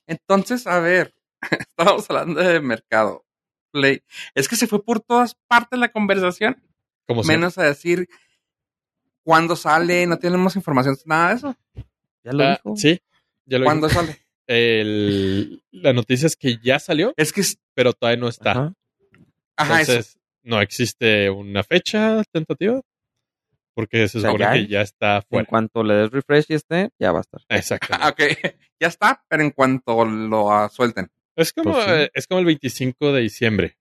Entonces, 0.07 0.67
a 0.67 0.79
ver, 0.79 1.13
estábamos 1.59 2.09
hablando 2.09 2.39
de 2.41 2.59
mercado. 2.61 3.23
Play. 3.71 4.01
Es 4.33 4.47
que 4.47 4.55
se 4.55 4.67
fue 4.67 4.83
por 4.83 5.01
todas 5.01 5.35
partes 5.47 5.77
la 5.79 5.91
conversación, 5.91 6.61
Como 7.07 7.23
menos 7.23 7.57
a 7.57 7.63
decir 7.63 8.07
cuándo 9.23 9.55
sale, 9.55 10.05
no 10.07 10.17
tenemos 10.17 10.55
información, 10.55 10.95
nada 11.05 11.29
de 11.29 11.35
eso. 11.35 11.55
Ya 12.23 12.31
lo 12.33 12.43
Ah, 12.43 12.51
dijo. 12.63 12.75
sí, 12.77 13.01
ya 13.45 13.57
lo 13.59 13.65
¿Cuándo 13.65 13.87
dijo. 13.87 13.99
sale? 13.99 14.19
El- 14.47 15.61
la 15.71 15.91
noticia 15.93 16.27
es 16.27 16.35
que 16.37 16.57
ya 16.63 16.79
salió, 16.79 17.13
Es 17.17 17.33
que, 17.33 17.41
es- 17.41 17.57
pero 17.73 17.91
todavía 17.93 18.21
no 18.21 18.29
está. 18.29 18.51
Ajá. 18.51 18.73
ajá, 19.57 19.81
eso. 19.81 19.91
Entonces, 19.91 20.17
no 20.43 20.61
existe 20.61 21.29
una 21.29 21.63
fecha 21.63 22.23
tentativa. 22.31 22.79
Porque 23.75 24.07
se 24.07 24.21
sea, 24.21 24.31
supone 24.31 24.45
ya 24.45 24.53
que 24.53 24.67
ya 24.67 24.81
está 24.81 25.17
En 25.17 25.23
fuera. 25.23 25.45
cuanto 25.47 25.83
le 25.83 25.93
des 25.95 26.09
refresh 26.11 26.45
y 26.49 26.53
esté, 26.55 26.89
ya 26.97 27.11
va 27.11 27.19
a 27.19 27.21
estar. 27.21 27.41
Exacto. 27.49 27.87
Ah, 27.91 28.09
ok, 28.09 28.19
ya 28.79 28.87
está, 28.87 29.23
pero 29.27 29.43
en 29.43 29.51
cuanto 29.51 30.03
lo 30.05 30.51
ah, 30.51 30.69
suelten. 30.69 31.11
Es 31.35 31.51
como, 31.53 31.73
Pues 31.73 31.85
sí. 31.85 32.09
es 32.13 32.25
como 32.27 32.39
el 32.39 32.45
25 32.45 33.11
de 33.13 33.21
diciembre. 33.21 33.77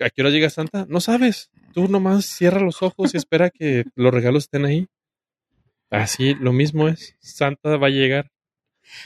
¿A 0.00 0.10
qué 0.10 0.20
hora 0.22 0.30
llega 0.30 0.50
Santa? 0.50 0.86
No 0.88 1.00
sabes. 1.00 1.50
Tú 1.72 1.88
nomás 1.88 2.26
cierra 2.26 2.60
los 2.60 2.82
ojos 2.82 3.14
y 3.14 3.16
espera 3.16 3.50
que 3.50 3.84
los 3.96 4.12
regalos 4.14 4.44
estén 4.44 4.64
ahí. 4.66 4.86
Así, 5.90 6.34
lo 6.34 6.52
mismo 6.52 6.86
es. 6.88 7.16
Santa 7.18 7.76
va 7.78 7.86
a 7.86 7.90
llegar. 7.90 8.30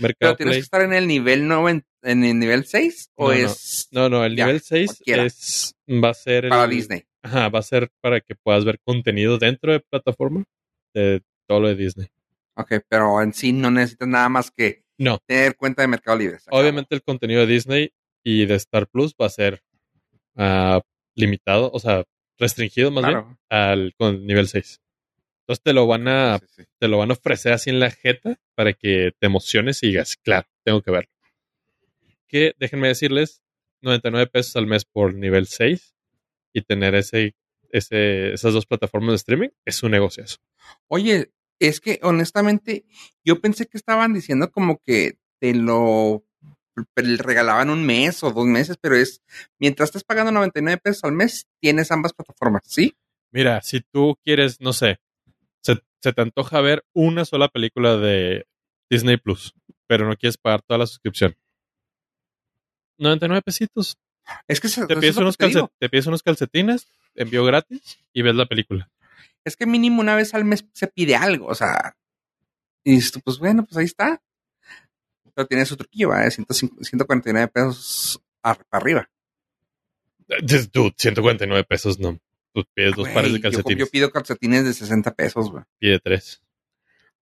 Mercado 0.00 0.32
Pero 0.32 0.36
tienes 0.36 0.53
Play. 0.53 0.61
que 0.61 0.64
estar 0.64 0.82
en 0.82 0.92
el 0.92 1.07
nivel 1.07 1.46
9, 1.48 1.82
en 2.03 2.24
el 2.24 2.38
nivel 2.38 2.64
6 2.66 3.11
o 3.14 3.28
No, 3.32 3.38
no. 3.38 3.46
es 3.46 3.88
No, 3.92 4.09
no, 4.09 4.24
el 4.24 4.36
Ya, 4.36 4.46
nivel 4.46 4.61
6 4.61 4.86
cualquiera. 4.90 5.22
es, 5.24 5.74
va 5.88 6.11
a 6.11 6.14
ser 6.14 6.44
el, 6.46 6.50
para 6.50 6.66
Disney. 6.66 7.05
Ajá, 7.22 7.48
va 7.48 7.58
a 7.60 7.62
ser 7.62 7.90
para 8.00 8.20
que 8.20 8.34
puedas 8.34 8.64
ver 8.64 8.78
contenido 8.84 9.38
dentro 9.38 9.72
de 9.72 9.80
plataforma 9.80 10.44
de 10.94 11.22
todo 11.46 11.60
lo 11.60 11.68
de 11.68 11.76
Disney. 11.76 12.08
Ok, 12.54 12.74
pero 12.88 13.22
en 13.22 13.32
sí 13.32 13.52
no 13.52 13.70
necesitas 13.70 14.08
nada 14.08 14.28
más 14.28 14.50
que 14.50 14.82
No. 14.98 15.18
tener 15.26 15.56
cuenta 15.56 15.82
de 15.82 15.88
Mercado 15.88 16.18
Libre. 16.18 16.38
Obviamente 16.50 16.94
el 16.94 17.02
contenido 17.02 17.40
de 17.40 17.46
Disney 17.46 17.92
y 18.24 18.46
de 18.46 18.54
Star 18.56 18.86
Plus 18.88 19.14
va 19.20 19.26
a 19.26 19.30
ser 19.30 19.62
ah, 20.36 20.80
limitado, 21.14 21.70
o 21.72 21.78
sea, 21.78 22.04
restringido 22.38 22.90
más 22.90 23.06
bien 23.06 23.38
al 23.48 23.94
con 23.96 24.26
nivel 24.26 24.48
6. 24.48 24.80
Entonces 25.42 25.62
te 25.62 25.72
lo 25.72 25.86
van 25.86 26.08
a 26.08 26.38
Sí, 26.38 26.46
sí. 26.56 26.62
te 26.78 26.88
lo 26.88 26.98
van 26.98 27.10
a 27.10 27.14
ofrecer 27.14 27.52
así 27.52 27.70
en 27.70 27.80
la 27.80 27.90
jeta 27.90 28.36
para 28.54 28.72
que 28.72 29.12
te 29.18 29.26
emociones 29.26 29.82
y 29.82 29.88
digas, 29.88 30.16
claro, 30.16 30.46
tengo 30.64 30.82
que 30.82 30.90
verlo. 30.90 31.10
Que 32.28 32.54
déjenme 32.58 32.88
decirles, 32.88 33.42
99 33.82 34.26
pesos 34.28 34.56
al 34.56 34.66
mes 34.66 34.84
por 34.84 35.14
nivel 35.14 35.46
6 35.46 35.94
y 36.53 36.62
tener 36.62 36.94
ese, 36.94 37.34
ese, 37.70 38.32
esas 38.32 38.55
dos 38.55 38.66
plataformas 38.66 39.12
de 39.12 39.16
streaming 39.16 39.48
es 39.64 39.82
un 39.82 39.92
negocio. 39.92 40.24
Oye, 40.88 41.32
es 41.59 41.80
que 41.80 42.00
honestamente 42.03 42.84
yo 43.24 43.40
pensé 43.40 43.66
que 43.66 43.78
estaban 43.78 44.14
diciendo 44.14 44.50
como 44.50 44.80
que 44.84 45.18
te 45.40 45.55
lo 45.55 46.24
regalaban 46.96 47.70
un 47.70 47.84
mes 47.84 48.22
o 48.22 48.30
dos 48.30 48.46
meses, 48.46 48.76
pero 48.80 48.96
es 48.96 49.22
mientras 49.59 49.88
estés 49.88 50.05
pagando 50.05 50.32
99 50.32 50.80
pesos 50.82 51.05
al 51.05 51.12
mes, 51.12 51.46
tienes 51.61 51.90
ambas 51.92 52.12
plataformas, 52.12 52.62
¿sí? 52.66 52.94
Mira, 53.30 53.61
si 53.62 53.80
tú 53.80 54.16
quieres, 54.22 54.61
no 54.61 54.72
sé, 54.72 54.98
se, 55.62 55.80
se 56.00 56.12
te 56.12 56.22
antoja 56.22 56.61
ver 56.61 56.84
una 56.92 57.24
sola 57.24 57.48
película 57.48 57.96
de 57.96 58.46
Disney 58.90 59.16
Plus, 59.16 59.55
pero 59.86 60.09
no 60.09 60.16
quieres 60.16 60.36
pagar 60.38 60.62
toda 60.62 60.78
la 60.78 60.86
suscripción. 60.86 61.36
99 62.98 63.42
pesitos. 63.42 63.96
Es 64.48 64.60
que, 64.60 64.68
se- 64.68 64.86
Te 64.86 64.96
pides, 64.96 65.16
unos 65.16 65.36
que 65.36 65.46
te 65.46 65.48
digo. 65.50 65.66
calcet- 65.68 65.72
te 65.78 65.88
pides 65.88 66.06
unos 66.06 66.22
calcetines, 66.22 66.86
envío 67.14 67.44
gratis 67.44 67.98
y 68.12 68.22
ves 68.22 68.34
la 68.34 68.46
película. 68.46 68.90
es 69.44 69.56
que 69.56 69.66
mínimo 69.66 70.00
una 70.00 70.14
vez 70.14 70.34
al 70.34 70.44
mes 70.44 70.64
se 70.72 70.86
pide 70.86 71.16
algo, 71.16 71.46
o 71.46 71.54
sea, 71.54 71.96
y 72.84 72.92
dices 72.92 73.12
tú, 73.12 73.20
pues 73.20 73.38
bueno, 73.38 73.64
pues 73.64 73.76
ahí 73.76 73.84
está. 73.84 74.22
Pero 75.34 75.46
tiene 75.48 75.64
su 75.66 75.76
truquillo, 75.76 76.10
¿vale? 76.10 76.30
150 76.30 76.84
149 76.84 77.48
pesos 77.48 78.22
para 78.40 78.58
arriba. 78.70 79.08
Dude, 80.42 80.94
149 80.96 81.64
pesos, 81.64 81.98
no. 81.98 82.18
Tú 82.54 82.64
pides 82.74 82.94
dos 82.94 83.08
pares 83.08 83.32
de 83.32 83.38
yo- 83.38 83.42
calcetines. 83.42 83.78
Yo, 83.86 83.90
pido 83.90 84.10
calcetines 84.10 84.64
de 84.64 84.72
60 84.74 85.14
pesos, 85.14 85.50
güey. 85.50 85.64
Pide 85.78 85.98
tres. 86.00 86.42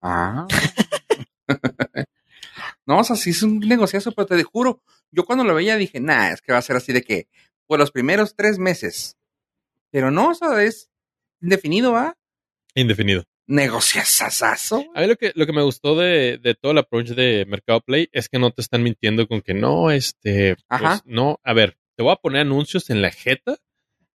Ah. 0.02 0.46
no, 2.86 3.00
o 3.00 3.04
sea, 3.04 3.16
sí 3.16 3.30
es 3.30 3.42
un 3.42 3.60
negociazo, 3.60 4.12
pero 4.12 4.26
te 4.26 4.42
juro, 4.42 4.82
yo 5.10 5.24
cuando 5.24 5.44
lo 5.44 5.54
veía 5.54 5.76
dije, 5.76 6.00
nah, 6.00 6.30
es 6.32 6.40
que 6.40 6.52
va 6.52 6.58
a 6.58 6.62
ser 6.62 6.76
así 6.76 6.92
de 6.92 7.02
que 7.02 7.28
por 7.66 7.78
los 7.78 7.90
primeros 7.90 8.34
tres 8.34 8.58
meses. 8.58 9.16
Pero 9.90 10.10
no, 10.10 10.30
o 10.30 10.34
sea, 10.34 10.62
es 10.62 10.90
indefinido, 11.40 11.92
¿va? 11.92 12.16
Indefinido. 12.74 13.24
Negociazazazo. 13.46 14.84
A 14.94 15.00
mí 15.00 15.06
lo 15.06 15.16
que, 15.16 15.32
lo 15.34 15.46
que 15.46 15.52
me 15.52 15.62
gustó 15.62 15.96
de, 15.96 16.38
de 16.38 16.54
todo 16.54 16.72
el 16.72 16.78
approach 16.78 17.08
de 17.08 17.44
Mercado 17.46 17.80
Play 17.80 18.08
es 18.12 18.28
que 18.28 18.38
no 18.38 18.52
te 18.52 18.62
están 18.62 18.82
mintiendo 18.82 19.26
con 19.26 19.40
que 19.40 19.54
no, 19.54 19.90
este, 19.90 20.54
pues, 20.54 20.64
Ajá. 20.68 21.02
no, 21.04 21.40
a 21.42 21.52
ver, 21.52 21.76
te 21.96 22.02
voy 22.02 22.12
a 22.12 22.16
poner 22.16 22.42
anuncios 22.42 22.90
en 22.90 23.02
la 23.02 23.10
jeta 23.10 23.56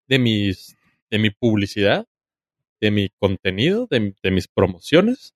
de 0.07 0.20
mis, 0.20 0.78
de 1.09 1.20
mi 1.20 1.30
publicidad, 1.30 2.07
de 2.80 2.91
mi 2.91 3.09
contenido, 3.20 3.88
de, 3.89 4.16
de 4.22 4.32
mis 4.32 4.47
promociones. 4.47 5.34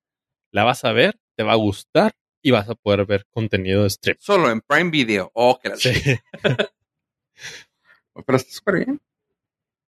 La 0.52 0.64
vas 0.64 0.86
a 0.86 0.94
ver, 0.94 1.20
te 1.36 1.44
va 1.44 1.54
a 1.54 1.58
gustar 1.58 2.14
y 2.42 2.52
vas 2.52 2.70
a 2.70 2.76
poder 2.76 3.06
ver 3.06 3.26
contenido 3.30 3.84
de 3.84 3.90
stream. 3.90 4.18
Solo 4.20 4.50
en 4.50 4.62
Prime 4.62 4.90
Video. 4.92 5.32
Oh, 5.34 5.60
que 5.62 5.70
la 5.70 5.76
Sí. 5.78 5.92
Pero 8.26 8.38
está 8.38 8.52
súper 8.52 8.86
bien. 8.86 9.02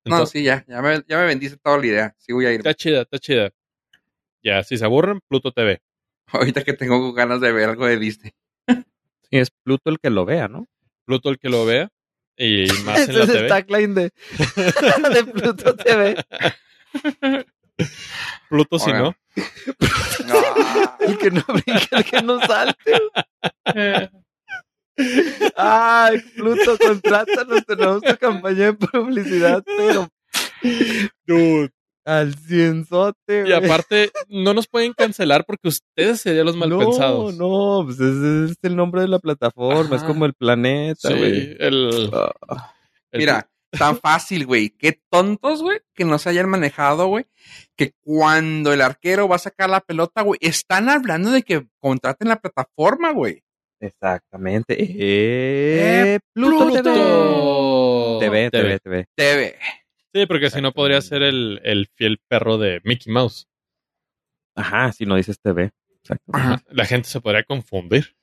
No, 0.06 0.26
sí, 0.26 0.44
ya, 0.44 0.66
ya 0.68 0.82
me, 0.82 1.04
ya 1.08 1.18
me 1.18 1.26
vendiste 1.26 1.58
toda 1.58 1.78
la 1.78 1.86
idea. 1.86 2.16
Sí, 2.18 2.34
voy 2.34 2.46
a 2.46 2.52
ir. 2.54 2.60
está 2.60 2.74
chida, 2.74 3.02
está 3.02 3.20
chida. 3.20 3.52
Ya, 4.44 4.64
si 4.64 4.78
se 4.78 4.86
aburren, 4.86 5.20
Pluto 5.28 5.52
TV. 5.52 5.82
Ahorita 6.28 6.64
que 6.64 6.74
tengo 6.74 7.14
ganas 7.14 7.42
de 7.42 7.52
ver 7.52 7.70
algo 7.70 7.86
de 7.86 7.98
Disney. 7.98 8.34
Sí, 8.68 8.76
es 9.32 9.50
Pluto 9.64 9.90
el 9.90 10.00
que 10.00 10.10
lo 10.10 10.26
vea, 10.26 10.48
¿no? 10.48 10.68
Pluto 11.06 11.30
el 11.30 11.40
que 11.40 11.50
lo 11.50 11.66
vea 11.66 11.92
y 12.38 12.68
más 12.86 13.10
en 13.10 13.18
la 13.18 13.24
es 13.24 13.30
el 13.30 13.36
TV. 13.36 13.48
tagline 13.48 13.94
de, 13.96 14.14
de 15.14 15.24
Pluto 15.26 15.76
TV. 15.76 16.16
Pluto 18.50 18.80
si 18.80 18.92
no. 18.92 19.16
El 21.00 21.18
que 21.18 21.32
no 21.32 21.44
brinca, 21.48 21.98
el 21.98 22.06
que 22.06 22.22
no 22.22 22.40
salte. 22.42 22.94
Ay, 25.56 26.20
Pluto, 26.36 26.78
contrátanos, 26.78 27.64
tenemos 27.66 28.02
tu 28.02 28.18
campaña 28.18 28.66
de 28.66 28.74
publicidad, 28.74 29.64
pero 29.66 30.10
Dude. 31.28 31.70
al 32.04 32.34
cienzote, 32.36 33.46
Y 33.48 33.54
aparte, 33.54 34.12
no 34.28 34.54
nos 34.56 34.68
pueden 34.68 34.94
cancelar 34.94 35.46
porque 35.46 35.68
ustedes 35.68 36.20
serían 36.22 36.48
los 36.48 36.56
mal 36.56 36.70
no, 36.70 36.80
pensados. 36.80 37.36
no, 37.36 37.84
pues 37.86 38.00
ese 38.00 38.46
es 38.52 38.58
el 38.64 38.76
nombre 38.76 39.02
de 39.02 39.08
la 39.10 39.20
plataforma, 39.20 39.96
es 39.96 40.04
como 40.04 40.26
el 40.26 40.34
planeta, 40.34 41.10
Sí, 41.10 41.14
el, 41.60 42.10
Ah, 42.14 42.74
el- 43.12 43.20
Mira, 43.20 43.48
tan 43.72 43.98
fácil, 44.00 44.46
güey. 44.46 44.70
Qué 44.70 45.00
tontos, 45.10 45.62
güey, 45.62 45.80
que 45.94 46.06
no 46.06 46.18
se 46.20 46.30
hayan 46.30 46.50
manejado, 46.50 47.08
güey. 47.08 47.26
Que 47.76 47.94
cuando 48.02 48.74
el 48.74 48.82
arquero 48.82 49.28
va 49.28 49.36
a 49.38 49.40
sacar 49.40 49.70
la 49.70 49.82
pelota, 49.82 50.22
güey, 50.22 50.40
están 50.42 50.90
hablando 50.90 51.32
de 51.32 51.44
que 51.44 51.68
contraten 51.80 52.30
la 52.30 52.40
plataforma, 52.40 53.12
güey. 53.12 53.44
exactamente. 53.80 54.76
Eh, 54.80 56.20
Pluto, 56.34 56.68
Pluto. 56.68 58.18
TV. 58.20 58.50
TV, 58.50 58.52
TV, 58.52 58.80
TV. 58.80 59.06
TV. 59.16 59.56
Sí, 60.14 60.26
porque 60.26 60.50
si 60.50 60.62
no 60.62 60.72
podría 60.72 61.02
ser 61.02 61.22
el, 61.22 61.60
el 61.64 61.88
fiel 61.96 62.20
perro 62.28 62.58
de 62.58 62.82
Mickey 62.84 63.12
Mouse. 63.12 63.48
Ajá, 64.56 64.92
si 64.92 65.06
no 65.06 65.16
dices 65.16 65.40
TV. 65.40 65.72
Ajá. 66.34 66.64
La 66.70 66.86
gente 66.86 67.08
se 67.10 67.22
podría 67.22 67.44
confundir. 67.44 68.16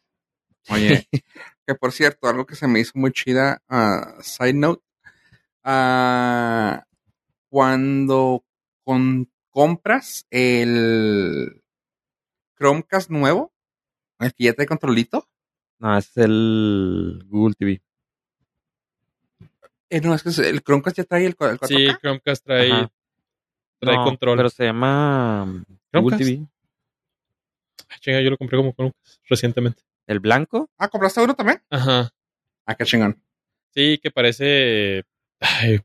Oye, 0.71 1.07
que 1.67 1.75
por 1.75 1.93
cierto, 1.93 2.29
algo 2.29 2.47
que 2.47 2.57
se 2.57 2.67
me 2.67 2.81
hizo 2.81 2.93
muy 2.95 3.13
chida, 3.13 3.63
ah, 3.69 4.17
side 4.23 4.55
note, 4.55 4.84
ah, 5.65 6.85
cuando 7.49 8.45
con- 8.85 9.31
compras 9.51 10.27
el 10.31 11.63
Chromecast 12.59 13.11
nuevo, 13.11 13.53
el 14.21 14.33
que 14.35 14.45
ya 14.45 14.53
trae 14.55 14.67
controlito, 14.67 15.29
No, 15.79 15.97
es 15.99 16.17
el 16.17 17.23
Google 17.27 17.55
TV. 17.59 17.83
eh, 19.91 20.01
no, 20.01 20.15
es 20.15 20.23
que 20.23 20.31
el 20.49 20.63
Chromecast 20.63 20.97
ya 20.97 21.05
trae 21.05 21.23
el, 21.27 21.29
el 21.29 21.37
4K. 21.37 21.67
Sí, 21.69 21.87
Chromecast 22.01 22.45
trae, 22.45 22.73
Ajá. 22.73 22.93
trae 23.81 23.97
No, 23.97 24.05
control. 24.05 24.37
Pero 24.39 24.51
se 24.51 24.65
llama 24.65 25.65
Google. 25.93 26.17
TV. 26.17 26.47
Ah, 27.89 27.99
chinga, 28.01 28.21
yo 28.23 28.31
lo 28.31 28.39
compré 28.39 28.57
como 28.57 28.73
Chromecast 28.73 29.21
recientemente. 29.29 29.83
¿El 30.07 30.21
blanco? 30.21 30.71
Ah, 30.79 30.89
¿compraste 30.89 31.21
uno 31.23 31.35
también? 31.35 31.63
Ajá. 31.71 32.11
Ah, 32.67 32.75
qué 32.75 32.85
chingón. 32.85 33.23
Sí, 33.71 33.99
que 34.03 34.11
parece. 34.11 35.05
Ay, 35.61 35.81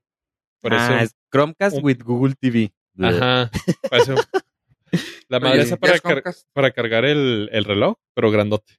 parece. 0.62 0.84
ah, 0.94 1.04
es 1.04 1.16
Chromecast 1.32 1.78
un- 1.78 1.84
with 1.86 2.02
Google 2.04 2.36
TV. 2.40 2.72
Ajá. 3.02 3.50
La 5.28 5.40
madre 5.40 5.54
Oye, 5.60 5.62
esa 5.64 5.76
¿ya 5.76 5.78
para, 5.80 5.94
es 5.96 6.02
car- 6.02 6.12
Chromecast? 6.12 6.48
para 6.54 6.72
cargar 6.72 7.06
el, 7.06 7.50
el 7.52 7.64
reloj, 7.66 7.96
pero 8.14 8.32
grandote. 8.32 8.74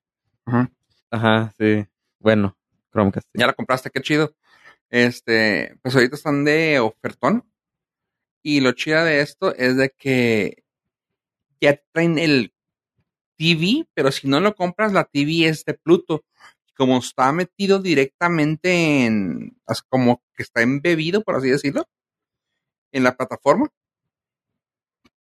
Ajá. 0.44 0.70
Ajá, 1.10 1.54
sí. 1.58 1.86
Bueno, 2.18 2.56
Chromecast. 2.92 3.26
sí. 3.32 3.38
Ya 3.38 3.46
la 3.46 3.52
compraste, 3.52 3.90
qué 3.90 4.00
chido. 4.00 4.34
Este, 4.90 5.76
pues 5.82 5.94
ahorita 5.94 6.16
están 6.16 6.44
de 6.44 6.80
ofertón. 6.80 7.44
Y 8.42 8.60
lo 8.60 8.72
chido 8.72 9.04
de 9.04 9.20
esto 9.20 9.54
es 9.54 9.76
de 9.76 9.90
que 9.90 10.64
ya 11.60 11.80
traen 11.92 12.18
el 12.18 12.52
TV, 13.36 13.86
pero 13.94 14.10
si 14.10 14.26
no 14.28 14.40
lo 14.40 14.54
compras, 14.54 14.92
la 14.92 15.04
TV 15.04 15.46
es 15.46 15.64
de 15.64 15.74
Pluto. 15.74 16.24
Como 16.80 16.96
está 16.96 17.30
metido 17.30 17.78
directamente 17.78 19.04
en, 19.04 19.60
como 19.90 20.22
que 20.34 20.42
está 20.42 20.62
embebido, 20.62 21.22
por 21.22 21.36
así 21.36 21.50
decirlo, 21.50 21.84
en 22.90 23.04
la 23.04 23.18
plataforma, 23.18 23.68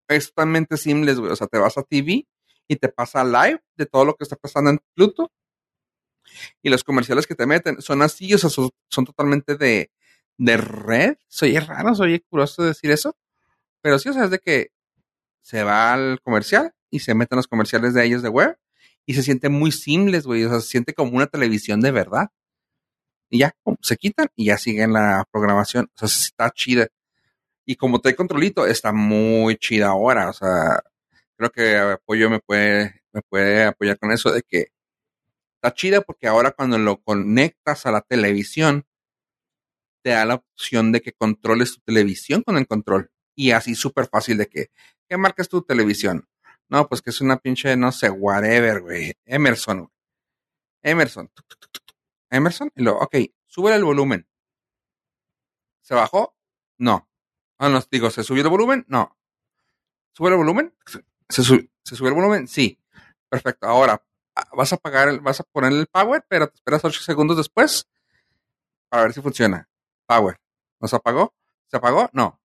es 0.08 0.28
totalmente 0.28 0.78
seamless, 0.78 1.18
güey. 1.18 1.30
O 1.30 1.36
sea, 1.36 1.48
te 1.48 1.58
vas 1.58 1.76
a 1.76 1.82
TV 1.82 2.26
y 2.66 2.76
te 2.76 2.88
pasa 2.88 3.24
live 3.24 3.62
de 3.76 3.84
todo 3.84 4.06
lo 4.06 4.14
que 4.14 4.24
está 4.24 4.36
pasando 4.36 4.70
en 4.70 4.78
Pluto. 4.94 5.30
Y 6.62 6.70
los 6.70 6.82
comerciales 6.82 7.26
que 7.26 7.34
te 7.34 7.44
meten 7.44 7.82
son 7.82 8.00
así, 8.00 8.32
o 8.32 8.38
sea, 8.38 8.48
son, 8.48 9.04
totalmente 9.04 9.58
de, 9.58 9.92
de 10.38 10.56
red. 10.56 11.18
Soy 11.28 11.58
raro, 11.58 11.94
soy 11.94 12.20
curioso 12.20 12.62
decir 12.62 12.90
eso. 12.90 13.18
Pero 13.82 13.98
sí, 13.98 14.08
o 14.08 14.14
sea, 14.14 14.24
es 14.24 14.30
de 14.30 14.38
que 14.38 14.70
se 15.42 15.62
va 15.62 15.92
al 15.92 16.22
comercial 16.22 16.72
y 16.90 17.00
se 17.00 17.14
meten 17.14 17.36
los 17.36 17.48
comerciales 17.48 17.92
de 17.92 18.06
ellos 18.06 18.22
de 18.22 18.30
web 18.30 18.56
y 19.06 19.14
se 19.14 19.22
siente 19.22 19.48
muy 19.48 19.72
seamless, 19.72 20.26
güey. 20.26 20.44
O 20.44 20.50
sea, 20.50 20.60
se 20.60 20.68
siente 20.68 20.94
como 20.94 21.16
una 21.16 21.26
televisión 21.26 21.80
de 21.80 21.90
verdad. 21.90 22.30
Y 23.30 23.38
ya, 23.40 23.54
se 23.82 23.96
quitan 23.96 24.28
y 24.36 24.46
ya 24.46 24.58
siguen 24.58 24.92
la 24.92 25.24
programación. 25.32 25.90
O 25.94 26.06
sea, 26.06 26.08
está 26.08 26.50
chida. 26.50 26.88
Y 27.64 27.76
como 27.76 28.00
trae 28.00 28.16
controlito, 28.16 28.66
está 28.66 28.92
muy 28.92 29.56
chida 29.56 29.88
ahora. 29.88 30.30
O 30.30 30.32
sea, 30.32 30.82
creo 31.36 31.50
que 31.50 31.76
apoyo 31.76 32.30
me 32.30 32.40
puede, 32.40 33.02
me 33.12 33.22
puede 33.22 33.64
apoyar 33.64 33.98
con 33.98 34.12
eso 34.12 34.32
de 34.32 34.42
que 34.42 34.68
está 35.54 35.74
chida 35.74 36.00
porque 36.00 36.26
ahora 36.26 36.52
cuando 36.52 36.78
lo 36.78 37.02
conectas 37.02 37.86
a 37.86 37.92
la 37.92 38.00
televisión, 38.02 38.86
te 40.02 40.10
da 40.10 40.24
la 40.24 40.36
opción 40.36 40.92
de 40.92 41.00
que 41.00 41.12
controles 41.12 41.74
tu 41.74 41.80
televisión 41.82 42.42
con 42.42 42.56
el 42.56 42.66
control. 42.66 43.10
Y 43.36 43.52
así 43.52 43.74
súper 43.74 44.08
fácil 44.08 44.38
de 44.38 44.46
que, 44.46 44.70
¿qué 45.08 45.16
marcas 45.16 45.48
tu 45.48 45.62
televisión? 45.62 46.26
No, 46.70 46.88
pues 46.88 47.02
que 47.02 47.10
es 47.10 47.20
una 47.20 47.36
pinche, 47.36 47.76
no 47.76 47.92
sé, 47.92 48.08
whatever, 48.10 48.80
güey. 48.80 49.12
Emerson, 49.26 49.78
güey. 49.80 49.90
Emerson. 50.82 51.30
Emerson. 52.30 52.70
Y 52.76 52.82
luego, 52.82 53.00
ok, 53.00 53.16
sube 53.46 53.74
el 53.74 53.84
volumen. 53.84 54.26
¿Se 55.82 55.94
bajó? 55.94 56.34
No. 56.78 57.08
Ah, 57.58 57.68
no, 57.68 57.80
digo, 57.90 58.10
¿se 58.10 58.22
subió 58.24 58.42
el 58.42 58.48
volumen? 58.48 58.84
No. 58.88 59.16
¿Sube 60.12 60.28
el 60.30 60.36
volumen? 60.36 60.74
¿Se, 61.28 61.42
su- 61.42 61.68
¿se 61.84 61.96
subió 61.96 62.08
el 62.10 62.14
volumen? 62.14 62.48
Sí. 62.48 62.78
Perfecto. 63.28 63.66
Ahora, 63.66 64.02
ah, 64.36 64.48
vas 64.56 64.72
a 64.72 64.76
pagar, 64.76 65.08
el- 65.08 65.20
vas 65.20 65.40
a 65.40 65.44
poner 65.44 65.72
el 65.72 65.86
power, 65.86 66.24
pero 66.28 66.48
te 66.48 66.54
esperas 66.54 66.84
8 66.84 67.00
segundos 67.02 67.36
después 67.36 67.88
para 68.88 69.02
ver 69.04 69.12
si 69.12 69.20
funciona. 69.20 69.68
Power. 70.06 70.40
¿No 70.80 70.88
se 70.88 70.96
apagó? 70.96 71.34
¿Se 71.66 71.76
apagó? 71.76 72.08
No. 72.12 72.39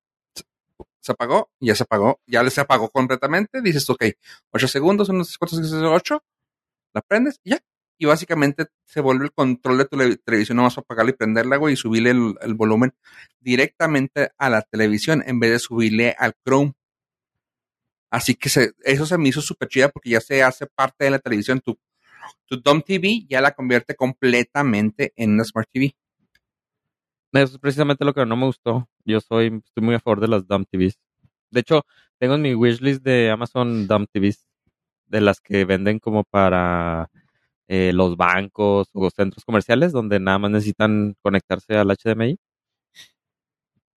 Se- 1.06 1.12
apagó, 1.14 1.52
ya 1.60 1.76
se 1.76 1.84
apagó, 1.84 2.20
ya 2.28 2.50
se 2.50 2.62
apagó 2.62 2.90
completamente. 2.90 3.62
Dices, 3.62 3.90
ok, 3.90 4.04
8 4.52 4.68
segundos, 4.68 5.10
unos 5.10 5.38
4, 5.38 5.58
6, 5.60 5.72
8, 5.74 6.24
la 6.94 7.02
prendes 7.02 7.40
y 7.44 7.52
ya. 7.52 7.60
Y 7.98 8.06
básicamente 8.08 8.68
se 8.86 9.02
vuelve 9.02 9.26
el 9.26 9.34
control 9.34 9.78
de 9.80 9.86
tu 9.86 9.98
le- 9.98 10.18
televisión, 10.18 10.58
nomás 10.58 10.76
para 10.76 10.84
apagarla 10.86 11.12
y 11.12 11.14
prenderla, 11.16 11.58
güey, 11.58 11.76
y 11.76 11.78
subirle 11.78 12.12
el, 12.12 12.56
volumen 12.56 12.94
directamente 13.40 14.32
a 14.38 14.50
la 14.50 14.62
televisión 14.64 15.24
en 15.28 15.40
vez 15.40 15.52
de 15.52 15.60
subirle 15.60 16.16
al 16.20 16.34
Chrome. 16.46 16.74
Así 18.12 18.36
que 18.36 18.50
eso 18.84 19.06
se 19.06 19.18
me 19.18 19.30
hizo 19.30 19.42
súper 19.42 19.68
chida 19.68 19.90
porque 19.90 20.10
ya 20.12 20.22
se 20.22 20.42
hace 20.44 20.68
parte 20.68 21.06
de 21.06 21.12
la 21.12 21.20
televisión. 21.20 21.62
Tu 21.62 21.78
Dom 22.62 22.82
TV 22.82 23.26
ya 23.30 23.42
la 23.42 23.54
convierte 23.54 23.96
completamente 23.96 25.14
en 25.16 25.34
una 25.34 25.44
Smart 25.44 25.70
TV. 25.72 25.96
Eso 27.36 27.56
es 27.56 27.60
precisamente 27.60 28.06
lo 28.06 28.14
que 28.14 28.26
no 28.26 28.38
me 28.38 28.46
gustó. 28.46 28.88
Yo 29.04 29.20
soy, 29.20 29.62
estoy 29.66 29.84
muy 29.84 29.96
a 29.96 30.00
favor 30.00 30.22
de 30.22 30.28
las 30.30 30.48
dumb 30.48 30.66
TVs. 30.70 30.98
De 31.52 31.60
hecho, 31.60 31.84
tengo 32.18 32.36
en 32.36 32.42
mi 32.42 32.56
wishlist 32.56 33.04
de 33.04 33.30
Amazon 33.30 33.88
dumb 33.88 34.08
TVs, 34.12 34.48
de 35.08 35.22
las 35.22 35.42
que 35.42 35.66
venden 35.66 36.00
como 36.00 36.24
para 36.24 37.10
eh, 37.68 37.92
los 37.94 38.16
bancos 38.16 38.90
o 38.94 39.10
centros 39.10 39.44
comerciales, 39.44 39.92
donde 39.92 40.20
nada 40.20 40.40
más 40.40 40.52
necesitan 40.52 41.16
conectarse 41.22 41.76
al 41.76 41.90
HDMI. 41.90 42.38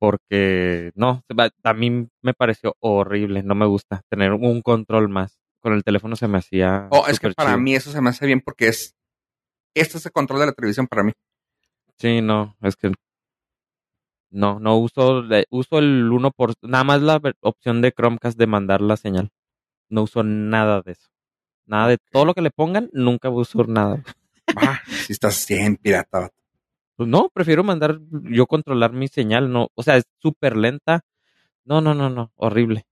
Porque 0.00 0.92
no, 0.94 1.24
a 1.64 1.74
mí 1.74 2.08
me 2.22 2.34
pareció 2.34 2.76
horrible, 2.80 3.42
no 3.42 3.54
me 3.54 3.66
gusta 3.66 4.02
tener 4.08 4.32
un 4.32 4.62
control 4.62 5.08
más. 5.08 5.40
Con 5.60 5.72
el 5.72 5.82
teléfono 5.82 6.14
se 6.14 6.28
me 6.28 6.38
hacía. 6.38 6.86
Oh, 6.90 7.06
es 7.08 7.18
que 7.18 7.30
para 7.30 7.50
chido. 7.50 7.60
mí 7.60 7.74
eso 7.74 7.90
se 7.90 8.00
me 8.00 8.10
hace 8.10 8.26
bien 8.26 8.40
porque 8.40 8.68
es. 8.68 8.94
Este 9.74 9.98
es 9.98 10.06
el 10.06 10.12
control 10.12 10.40
de 10.40 10.46
la 10.46 10.52
televisión 10.52 10.86
para 10.86 11.02
mí. 11.02 11.12
Sí, 11.98 12.20
no, 12.22 12.56
es 12.62 12.76
que 12.76 12.92
no, 14.30 14.60
no 14.60 14.76
uso, 14.76 15.24
uso 15.50 15.78
el 15.78 16.10
1 16.10 16.30
por, 16.30 16.54
nada 16.62 16.84
más 16.84 17.02
la 17.02 17.20
opción 17.40 17.80
de 17.80 17.92
Chromecast 17.92 18.38
de 18.38 18.46
mandar 18.46 18.80
la 18.80 18.96
señal. 18.96 19.30
No 19.88 20.02
uso 20.02 20.22
nada 20.22 20.82
de 20.82 20.92
eso. 20.92 21.08
Nada 21.66 21.88
de 21.88 21.98
todo 21.98 22.24
lo 22.24 22.34
que 22.34 22.42
le 22.42 22.50
pongan, 22.50 22.90
nunca 22.92 23.28
uso 23.30 23.64
nada. 23.64 24.02
Ah, 24.56 24.80
si 24.86 25.12
estás 25.12 25.46
bien 25.48 25.76
pirata. 25.76 26.30
Pues 26.96 27.08
no, 27.08 27.28
prefiero 27.32 27.62
mandar, 27.62 28.00
yo 28.24 28.46
controlar 28.46 28.92
mi 28.92 29.08
señal, 29.08 29.52
no, 29.52 29.68
o 29.74 29.82
sea, 29.82 29.96
es 29.96 30.04
súper 30.18 30.56
lenta. 30.56 31.02
No, 31.64 31.80
no, 31.80 31.94
no, 31.94 32.10
no, 32.10 32.32
horrible, 32.36 32.86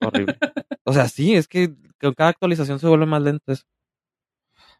horrible. 0.00 0.38
o 0.84 0.92
sea, 0.92 1.08
sí, 1.08 1.34
es 1.34 1.48
que 1.48 1.74
con 2.00 2.12
cada 2.14 2.30
actualización 2.30 2.78
se 2.78 2.86
vuelve 2.88 3.06
más 3.06 3.22
lento 3.22 3.52
eso. 3.52 3.64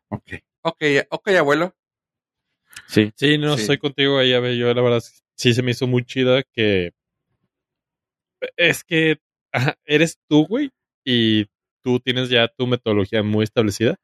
Ok. 0.09 0.33
Ok, 0.63 0.83
ok, 1.11 1.29
abuelo. 1.39 1.75
Sí, 2.87 3.13
Sí, 3.17 3.39
no, 3.39 3.55
Sí. 3.55 3.63
estoy 3.63 3.79
contigo 3.79 4.19
ahí, 4.19 4.33
a 4.35 4.41
ver, 4.41 4.57
yo 4.57 4.73
la 4.75 4.83
verdad 4.83 5.03
sí 5.37 5.55
se 5.55 5.63
me 5.63 5.73
hizo 5.73 5.87
muy 5.87 6.05
chida 6.05 6.43
que 6.43 6.93
es 8.57 8.85
que 8.85 9.19
eres 9.85 10.19
tú, 10.29 10.47
güey, 10.47 10.71
y 11.05 11.47
tú 11.83 12.01
tienes 12.01 12.29
ya 12.29 12.49
tu 12.49 12.67
metodología 12.67 13.23
muy 13.23 13.45
establecida, 13.45 13.97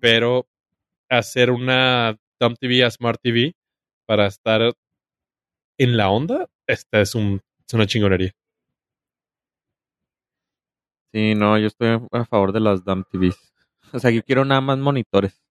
pero 0.00 0.46
hacer 1.08 1.50
una 1.50 2.18
Dumb 2.40 2.56
TV 2.58 2.84
a 2.84 2.90
Smart 2.90 3.20
TV 3.22 3.54
para 4.06 4.26
estar 4.26 4.74
en 5.78 5.96
la 5.96 6.10
onda, 6.10 6.48
esta 6.66 7.00
es, 7.00 7.14
un, 7.14 7.40
es 7.66 7.74
una 7.74 7.86
chingonería. 7.86 8.32
sí, 11.12 11.34
no, 11.36 11.56
yo 11.58 11.68
estoy 11.68 12.00
a 12.10 12.24
favor 12.24 12.52
de 12.52 12.60
las 12.60 12.84
dumb 12.84 13.04
TVs. 13.08 13.54
O 13.92 14.00
sea, 14.00 14.10
yo 14.10 14.24
quiero 14.24 14.44
nada 14.44 14.60
más 14.60 14.78
monitores. 14.78 15.43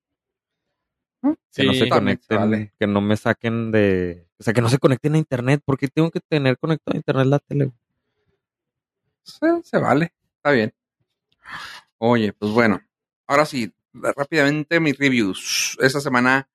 Que 1.53 1.63
no 1.63 1.73
Sí, 1.73 1.79
se 1.79 1.89
conecten, 1.89 2.37
vale. 2.37 2.73
que 2.79 2.87
no 2.87 3.01
me 3.01 3.15
saquen 3.17 3.71
de, 3.71 4.27
o 4.37 4.43
sea, 4.43 4.53
que 4.53 4.61
no 4.61 4.69
se 4.69 4.79
conecten 4.79 5.15
a 5.15 5.17
internet, 5.17 5.61
porque 5.65 5.87
tengo 5.87 6.11
que 6.11 6.19
tener 6.19 6.57
conectado 6.57 6.93
a 6.95 6.97
internet 6.97 7.27
la 7.27 7.39
tele. 7.39 7.71
Se, 9.23 9.63
se 9.63 9.77
vale. 9.77 10.13
Está 10.37 10.51
bien. 10.51 10.73
Oye, 11.97 12.33
pues 12.33 12.51
bueno. 12.51 12.81
Ahora 13.27 13.45
sí, 13.45 13.73
rápidamente 13.93 14.79
mis 14.79 14.97
reviews. 14.97 15.77
Esta 15.81 16.01
semana 16.01 16.49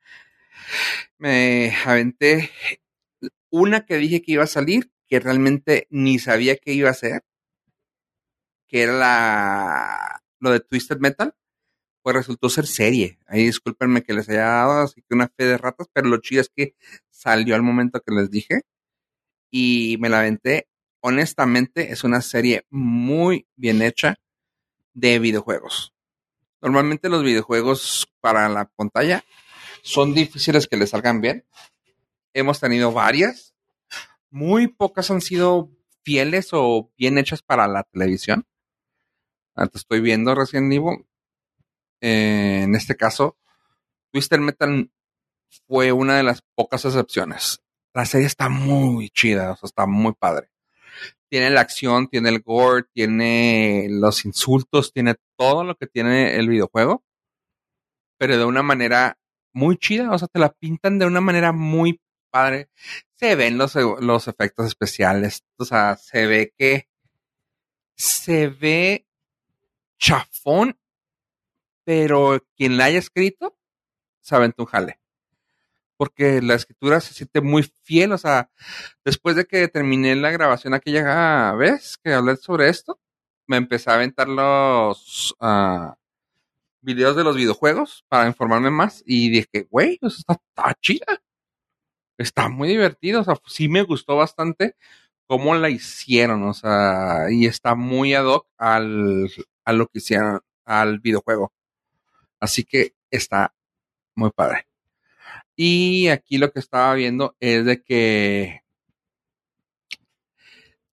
me 1.19 1.75
aventé 1.87 2.51
una 3.51 3.87
que 3.87 3.97
dije 3.97 4.21
que 4.23 4.33
iba 4.33 4.45
a 4.45 4.49
salir, 4.49 4.91
que 5.07 5.21
realmente 5.21 5.87
ni 5.91 6.19
sabía 6.19 6.57
que 6.57 6.73
iba 6.75 6.91
a 6.91 6.95
ser, 6.95 7.25
que 8.66 8.83
era 8.83 8.93
la 8.93 10.23
lo 10.41 10.51
de 10.51 10.61
Twisted 10.61 10.99
Metal, 10.99 11.35
pues 12.09 12.17
resultó 12.17 12.49
ser 12.49 12.67
serie. 12.67 13.19
Ahí 13.27 13.45
discúlpenme 13.45 14.03
que 14.03 14.15
les 14.15 14.31
haya 14.31 14.47
dado 14.47 14.81
así 14.81 15.03
que 15.03 15.15
una 15.15 15.29
fe 15.29 15.45
de 15.45 15.59
ratas, 15.59 15.89
pero 15.93 16.09
lo 16.09 16.17
chido 16.23 16.41
es 16.41 16.49
que 16.49 16.75
salió 17.11 17.55
al 17.55 17.63
momento 17.63 18.01
que 18.01 18.15
les 18.15 18.31
dije 18.31 18.63
y 19.51 19.99
me 20.01 20.09
la 20.09 20.21
aventé. 20.21 20.69
Honestamente, 21.01 21.93
es 21.93 22.05
una 22.05 22.23
serie 22.23 22.65
muy 22.71 23.47
bien 23.57 23.83
hecha 23.83 24.17
de 24.95 25.19
videojuegos. 25.19 25.93
Normalmente 26.63 27.11
los 27.11 27.23
videojuegos 27.23 28.09
para 28.23 28.49
la 28.49 28.65
pantalla 28.65 29.23
son 29.83 30.15
difíciles 30.15 30.67
que 30.67 30.79
les 30.79 30.89
salgan 30.89 31.21
bien. 31.21 31.45
Hemos 32.33 32.59
tenido 32.59 32.91
varias. 32.91 33.55
Muy 34.31 34.67
pocas 34.69 35.11
han 35.11 35.21
sido 35.21 35.71
fieles 36.05 36.49
o 36.53 36.91
bien 36.97 37.19
hechas 37.19 37.43
para 37.43 37.69
la 37.69 37.83
televisión. 37.83 38.47
Ahorita 39.55 39.77
estoy 39.77 40.01
viendo 40.01 40.35
recién 40.35 40.73
Evil. 40.73 41.05
Eh, 42.01 42.62
en 42.64 42.74
este 42.74 42.96
caso, 42.96 43.36
Twister 44.12 44.40
Metal 44.40 44.90
fue 45.66 45.92
una 45.92 46.16
de 46.16 46.22
las 46.22 46.42
pocas 46.55 46.84
excepciones. 46.84 47.62
La 47.94 48.05
serie 48.05 48.26
está 48.26 48.49
muy 48.49 49.11
chida, 49.11 49.53
o 49.53 49.57
sea, 49.57 49.66
está 49.66 49.86
muy 49.86 50.12
padre. 50.12 50.51
Tiene 51.28 51.51
la 51.51 51.61
acción, 51.61 52.09
tiene 52.09 52.30
el 52.30 52.40
gore, 52.40 52.86
tiene 52.92 53.86
los 53.90 54.24
insultos, 54.24 54.92
tiene 54.92 55.16
todo 55.36 55.64
lo 55.64 55.76
que 55.76 55.86
tiene 55.86 56.36
el 56.36 56.49
videojuego, 56.49 57.05
pero 58.18 58.38
de 58.38 58.44
una 58.44 58.62
manera 58.62 59.18
muy 59.53 59.76
chida, 59.76 60.11
o 60.11 60.18
sea, 60.18 60.28
te 60.28 60.38
la 60.38 60.53
pintan 60.53 60.99
de 60.99 61.07
una 61.07 61.20
manera 61.20 61.53
muy 61.53 62.01
padre. 62.30 62.68
Se 63.16 63.34
ven 63.34 63.59
los, 63.59 63.74
los 63.74 64.28
efectos 64.28 64.66
especiales, 64.66 65.44
o 65.59 65.64
sea, 65.64 65.96
se 65.96 66.26
ve 66.26 66.53
que 66.57 66.88
se 67.96 68.49
ve 68.49 69.07
chafón, 69.99 70.78
pero 71.89 72.39
quien 72.55 72.76
la 72.76 72.84
haya 72.84 72.99
escrito 72.99 73.57
sabe 74.20 74.53
un 74.59 74.66
jale. 74.66 75.01
Porque 75.97 76.43
la 76.43 76.55
escritura 76.55 77.01
se 77.01 77.14
siente 77.14 77.41
muy 77.41 77.62
fiel, 77.82 78.12
o 78.12 78.18
sea, 78.18 78.51
después 79.07 79.36
de 79.36 79.47
que 79.47 79.68
terminé 79.68 80.14
la 80.14 80.30
grabación 80.30 80.74
aquella 80.74 81.55
vez 81.55 81.97
que 81.97 82.12
hablé 82.12 82.36
sobre 82.36 82.68
esto, 82.68 83.01
me 83.47 83.57
empecé 83.57 83.91
a 83.91 83.95
aventar 83.95 84.28
los 84.28 85.34
uh, 85.41 85.95
videos 86.82 87.16
de 87.16 87.24
los 87.24 87.36
videojuegos 87.36 88.05
para 88.09 88.26
informarme 88.26 88.68
más 88.70 89.03
y 89.07 89.30
dije, 89.30 89.66
güey, 89.70 89.99
está, 90.03 90.34
está 90.34 90.74
chida. 90.82 91.22
Está 92.18 92.51
muy 92.51 92.68
divertido, 92.68 93.22
o 93.22 93.24
sea, 93.24 93.36
sí 93.47 93.70
me 93.70 93.82
gustó 93.82 94.16
bastante 94.16 94.76
cómo 95.26 95.55
la 95.55 95.70
hicieron, 95.70 96.43
o 96.45 96.53
sea, 96.53 97.28
y 97.30 97.47
está 97.47 97.74
muy 97.74 98.12
ad 98.12 98.26
hoc 98.26 98.47
al, 98.59 99.30
a 99.64 99.72
lo 99.72 99.86
que 99.86 100.01
hicieron 100.01 100.41
al 100.66 100.99
videojuego. 101.01 101.51
Así 102.41 102.64
que 102.64 102.95
está 103.11 103.55
muy 104.14 104.30
padre. 104.30 104.66
Y 105.57 106.09
aquí 106.09 106.39
lo 106.39 106.53
que 106.53 106.61
estaba 106.61 106.95
viendo 106.95 107.36
es 107.41 107.64
de 107.64 107.82
que 107.82 108.62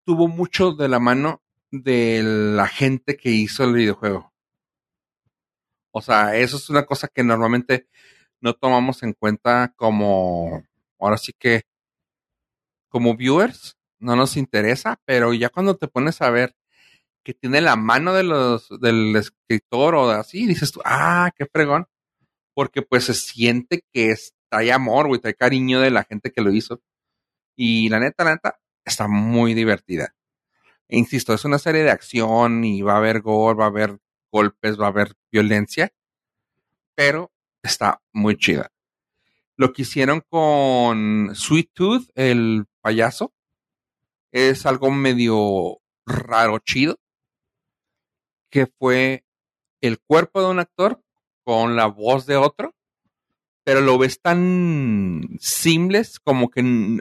tuvo 0.03 0.27
mucho 0.27 0.73
de 0.73 0.87
la 0.87 0.99
mano 0.99 1.41
de 1.71 2.21
la 2.23 2.67
gente 2.67 3.17
que 3.17 3.29
hizo 3.29 3.63
el 3.63 3.73
videojuego. 3.73 4.31
O 5.91 6.01
sea, 6.01 6.35
eso 6.35 6.57
es 6.57 6.69
una 6.69 6.85
cosa 6.85 7.07
que 7.07 7.23
normalmente 7.23 7.87
no 8.39 8.53
tomamos 8.53 9.03
en 9.03 9.13
cuenta 9.13 9.73
como, 9.75 10.63
ahora 10.99 11.17
sí 11.17 11.33
que, 11.37 11.63
como 12.89 13.15
viewers, 13.15 13.77
no 13.99 14.15
nos 14.15 14.37
interesa, 14.37 14.99
pero 15.05 15.33
ya 15.33 15.49
cuando 15.49 15.77
te 15.77 15.87
pones 15.87 16.21
a 16.21 16.29
ver 16.29 16.55
que 17.23 17.33
tiene 17.33 17.61
la 17.61 17.75
mano 17.75 18.13
de 18.13 18.23
los, 18.23 18.69
del 18.79 19.15
escritor 19.15 19.95
o 19.95 20.09
así, 20.09 20.45
dices 20.47 20.71
tú, 20.71 20.81
ah, 20.85 21.31
qué 21.35 21.45
fregón. 21.45 21.87
Porque 22.53 22.81
pues 22.81 23.05
se 23.05 23.13
siente 23.13 23.85
que 23.93 24.11
es, 24.11 24.33
trae 24.49 24.71
amor, 24.71 25.07
güey, 25.07 25.21
trae 25.21 25.35
cariño 25.35 25.79
de 25.79 25.91
la 25.91 26.03
gente 26.03 26.31
que 26.31 26.41
lo 26.41 26.51
hizo. 26.51 26.81
Y 27.55 27.89
la 27.89 27.99
neta, 27.99 28.23
la 28.23 28.31
neta, 28.31 28.59
está 28.85 29.07
muy 29.07 29.53
divertida. 29.53 30.15
E 30.89 30.97
insisto, 30.97 31.33
es 31.33 31.45
una 31.45 31.59
serie 31.59 31.83
de 31.83 31.91
acción 31.91 32.63
y 32.65 32.81
va 32.81 32.93
a 32.93 32.97
haber 32.97 33.21
gore, 33.21 33.57
va 33.57 33.65
a 33.65 33.69
haber 33.69 33.99
golpes, 34.31 34.79
va 34.79 34.85
a 34.85 34.89
haber 34.89 35.13
violencia, 35.31 35.93
pero 36.95 37.31
está 37.63 38.01
muy 38.11 38.37
chida. 38.37 38.71
Lo 39.55 39.73
que 39.73 39.83
hicieron 39.83 40.21
con 40.27 41.31
Sweet 41.35 41.71
Tooth, 41.73 42.09
el 42.15 42.65
payaso, 42.81 43.33
es 44.31 44.65
algo 44.65 44.91
medio 44.91 45.79
raro, 46.05 46.59
chido, 46.59 46.97
que 48.51 48.67
fue 48.67 49.25
el 49.81 49.99
cuerpo 49.99 50.41
de 50.41 50.49
un 50.49 50.59
actor 50.59 51.01
con 51.43 51.75
la 51.75 51.87
voz 51.87 52.27
de 52.27 52.35
otro, 52.35 52.75
pero 53.63 53.81
lo 53.81 53.97
ves 53.97 54.21
tan 54.21 55.37
simples 55.39 56.19
como 56.19 56.49
que 56.49 56.99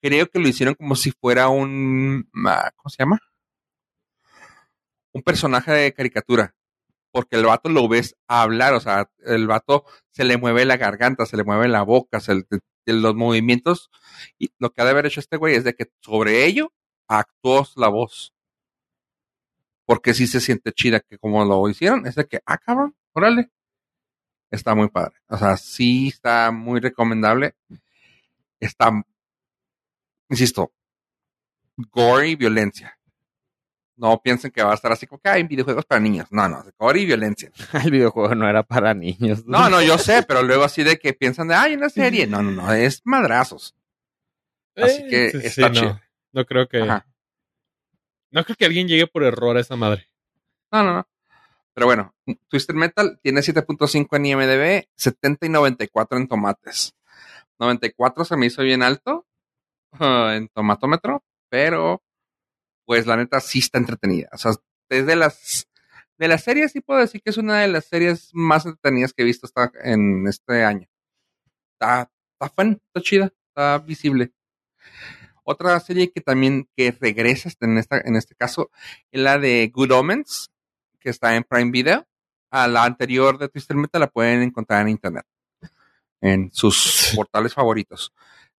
creo 0.00 0.28
que 0.28 0.38
lo 0.38 0.48
hicieron 0.48 0.74
como 0.74 0.94
si 0.94 1.12
fuera 1.12 1.48
un, 1.48 2.28
ah, 2.46 2.70
¿cómo 2.76 2.90
se 2.90 3.02
llama? 3.02 3.20
Un 5.12 5.22
personaje 5.22 5.72
de 5.72 5.94
caricatura, 5.94 6.54
porque 7.10 7.36
el 7.36 7.44
vato 7.44 7.68
lo 7.68 7.88
ves 7.88 8.16
hablar, 8.26 8.74
o 8.74 8.80
sea, 8.80 9.10
el 9.24 9.46
vato 9.46 9.84
se 10.10 10.24
le 10.24 10.36
mueve 10.36 10.64
la 10.64 10.76
garganta, 10.76 11.26
se 11.26 11.36
le 11.36 11.44
mueve 11.44 11.68
la 11.68 11.82
boca, 11.82 12.20
se 12.20 12.34
le, 12.34 12.44
los 12.86 13.14
movimientos, 13.14 13.90
y 14.38 14.52
lo 14.58 14.72
que 14.72 14.82
ha 14.82 14.84
de 14.84 14.90
haber 14.90 15.06
hecho 15.06 15.20
este 15.20 15.36
güey 15.36 15.54
es 15.54 15.64
de 15.64 15.74
que 15.74 15.90
sobre 16.00 16.46
ello 16.46 16.72
actuó 17.08 17.66
la 17.76 17.88
voz. 17.88 18.34
Porque 19.92 20.14
sí 20.14 20.26
se 20.26 20.40
siente 20.40 20.72
chida 20.72 21.00
que 21.00 21.18
como 21.18 21.44
lo 21.44 21.68
hicieron, 21.68 22.06
es 22.06 22.14
de 22.14 22.26
que, 22.26 22.40
ah, 22.46 22.56
cabrón, 22.56 22.96
órale. 23.12 23.50
Está 24.50 24.74
muy 24.74 24.88
padre. 24.88 25.16
O 25.28 25.36
sea, 25.36 25.58
sí 25.58 26.08
está 26.08 26.50
muy 26.50 26.80
recomendable. 26.80 27.56
Está, 28.58 28.90
insisto, 30.30 30.72
gore 31.90 32.28
y 32.30 32.36
violencia. 32.36 32.98
No 33.96 34.18
piensen 34.22 34.50
que 34.50 34.62
va 34.62 34.70
a 34.70 34.74
estar 34.76 34.90
así 34.92 35.06
como 35.06 35.20
que 35.20 35.28
hay 35.28 35.42
videojuegos 35.42 35.84
para 35.84 36.00
niños. 36.00 36.26
No, 36.30 36.48
no, 36.48 36.64
gore 36.78 37.00
y 37.00 37.04
violencia. 37.04 37.52
El 37.84 37.90
videojuego 37.90 38.34
no 38.34 38.48
era 38.48 38.62
para 38.62 38.94
niños. 38.94 39.44
No, 39.44 39.68
no, 39.68 39.82
yo 39.82 39.98
sé, 39.98 40.22
pero 40.22 40.42
luego 40.42 40.64
así 40.64 40.82
de 40.82 40.98
que 40.98 41.12
piensan 41.12 41.48
de, 41.48 41.54
ay, 41.54 41.74
una 41.74 41.90
serie. 41.90 42.26
No, 42.26 42.40
no, 42.42 42.50
no, 42.50 42.72
es 42.72 43.02
madrazos. 43.04 43.76
Así 44.74 45.06
que 45.06 45.26
Eh, 45.26 45.30
sí, 45.32 45.38
está 45.42 45.68
no. 45.68 45.74
chido. 45.74 46.00
No 46.32 46.46
creo 46.46 46.66
que. 46.66 46.80
Ajá. 46.80 47.06
No 48.32 48.44
creo 48.44 48.56
que 48.56 48.64
alguien 48.64 48.88
llegue 48.88 49.06
por 49.06 49.22
error 49.22 49.56
a 49.56 49.60
esa 49.60 49.76
madre. 49.76 50.08
No, 50.72 50.82
no, 50.82 50.94
no. 50.94 51.08
Pero 51.74 51.86
bueno, 51.86 52.14
Twisted 52.48 52.74
Metal 52.74 53.18
tiene 53.22 53.40
7.5 53.40 54.16
en 54.16 54.26
IMDB, 54.26 54.88
70 54.96 55.46
y 55.46 55.48
94 55.48 56.18
en 56.18 56.28
tomates. 56.28 56.94
94 57.58 58.24
se 58.24 58.36
me 58.36 58.46
hizo 58.46 58.62
bien 58.62 58.82
alto 58.82 59.26
ah, 59.92 60.32
en 60.34 60.48
tomatómetro, 60.48 61.22
pero 61.48 62.02
pues 62.84 63.06
la 63.06 63.16
neta 63.16 63.40
sí 63.40 63.60
está 63.60 63.78
entretenida. 63.78 64.28
O 64.32 64.38
sea, 64.38 64.52
es 64.88 65.06
de 65.06 65.16
las 65.16 65.68
de 66.18 66.28
las 66.28 66.44
series 66.44 66.72
sí 66.72 66.80
puedo 66.80 67.00
decir 67.00 67.20
que 67.22 67.30
es 67.30 67.36
una 67.36 67.60
de 67.60 67.68
las 67.68 67.86
series 67.86 68.30
más 68.32 68.64
entretenidas 68.66 69.12
que 69.12 69.22
he 69.22 69.26
visto 69.26 69.46
hasta 69.46 69.72
en 69.82 70.26
este 70.26 70.64
año. 70.64 70.88
Está, 71.72 72.10
está 72.34 72.54
fun, 72.54 72.80
está 72.86 73.00
chida, 73.00 73.32
está 73.48 73.78
visible. 73.78 74.32
Otra 75.44 75.78
serie 75.80 76.10
que 76.10 76.20
también 76.20 76.68
que 76.76 76.96
regresa 76.98 77.50
en 77.60 77.78
esta 77.78 77.98
en 77.98 78.16
este 78.16 78.34
caso 78.34 78.70
es 79.10 79.20
la 79.20 79.38
de 79.38 79.70
Good 79.74 79.92
Omens, 79.92 80.50
que 81.00 81.10
está 81.10 81.34
en 81.34 81.44
Prime 81.44 81.70
Video. 81.70 82.06
A 82.50 82.68
la 82.68 82.84
anterior 82.84 83.38
de 83.38 83.48
Twister 83.48 83.76
Metal 83.76 84.00
la 84.00 84.10
pueden 84.10 84.42
encontrar 84.42 84.82
en 84.82 84.88
internet. 84.88 85.24
En 86.20 86.52
sus 86.52 87.12
portales 87.16 87.54
favoritos. 87.54 88.12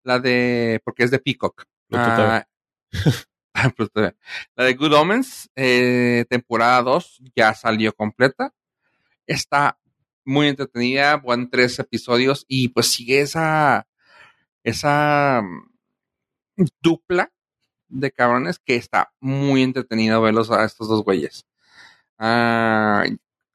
La 0.03 0.19
de, 0.19 0.81
porque 0.84 1.03
es 1.03 1.11
de 1.11 1.19
Peacock. 1.19 1.65
Ah, 1.91 2.45
TV. 3.93 4.15
la 4.55 4.63
de 4.63 4.73
Good 4.73 4.93
Omens, 4.93 5.49
eh, 5.55 6.25
temporada 6.27 6.81
2, 6.81 7.21
ya 7.36 7.53
salió 7.53 7.93
completa. 7.93 8.53
Está 9.27 9.77
muy 10.25 10.47
entretenida, 10.47 11.17
van 11.17 11.49
tres 11.49 11.77
episodios 11.79 12.45
y 12.47 12.69
pues 12.69 12.88
sigue 12.88 13.21
esa, 13.21 13.88
esa 14.63 15.41
dupla 16.82 17.32
de 17.88 18.12
cabrones 18.12 18.60
que 18.60 18.76
está 18.76 19.14
muy 19.20 19.64
entretenido 19.64 20.22
verlos 20.22 20.51
a 20.51 20.66
estos 20.66 20.88
dos 20.88 21.04
güeyes. 21.04 21.45
Ah, 22.18 23.06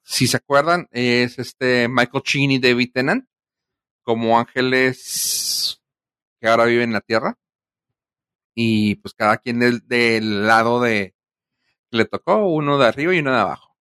si 0.02 0.26
se 0.26 0.38
acuerdan, 0.38 0.88
es 0.90 1.38
este 1.38 1.88
Michael 1.88 2.22
Sheen 2.24 2.50
y 2.52 2.58
David 2.58 2.92
Tennant 2.94 3.28
como 4.02 4.38
ángeles 4.38 5.82
que 6.40 6.48
ahora 6.48 6.64
viven 6.64 6.90
en 6.90 6.92
la 6.94 7.00
Tierra. 7.00 7.38
Y 8.54 8.96
pues 8.96 9.14
cada 9.14 9.36
quien 9.38 9.60
del, 9.60 9.86
del 9.86 10.46
lado 10.46 10.80
de 10.80 11.14
que 11.90 11.96
le 11.98 12.04
tocó, 12.06 12.48
uno 12.48 12.78
de 12.78 12.86
arriba 12.86 13.14
y 13.14 13.20
uno 13.20 13.32
de 13.32 13.40
abajo. 13.40 13.76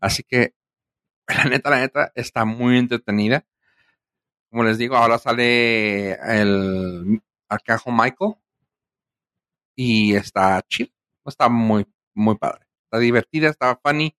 Así 0.00 0.22
que, 0.24 0.54
la 1.28 1.44
neta, 1.44 1.70
la 1.70 1.80
neta, 1.80 2.12
está 2.14 2.44
muy 2.44 2.78
entretenida. 2.78 3.46
Como 4.50 4.64
les 4.64 4.78
digo, 4.78 4.96
ahora 4.96 5.18
sale 5.18 6.12
el 6.12 7.22
arcajo 7.48 7.90
Michael. 7.90 8.34
Y 9.74 10.14
está 10.14 10.62
chido. 10.68 10.90
Está 11.24 11.48
muy, 11.48 11.86
muy 12.14 12.36
padre. 12.36 12.66
Está 12.84 12.98
divertida, 12.98 13.48
está 13.48 13.78
funny. 13.82 14.16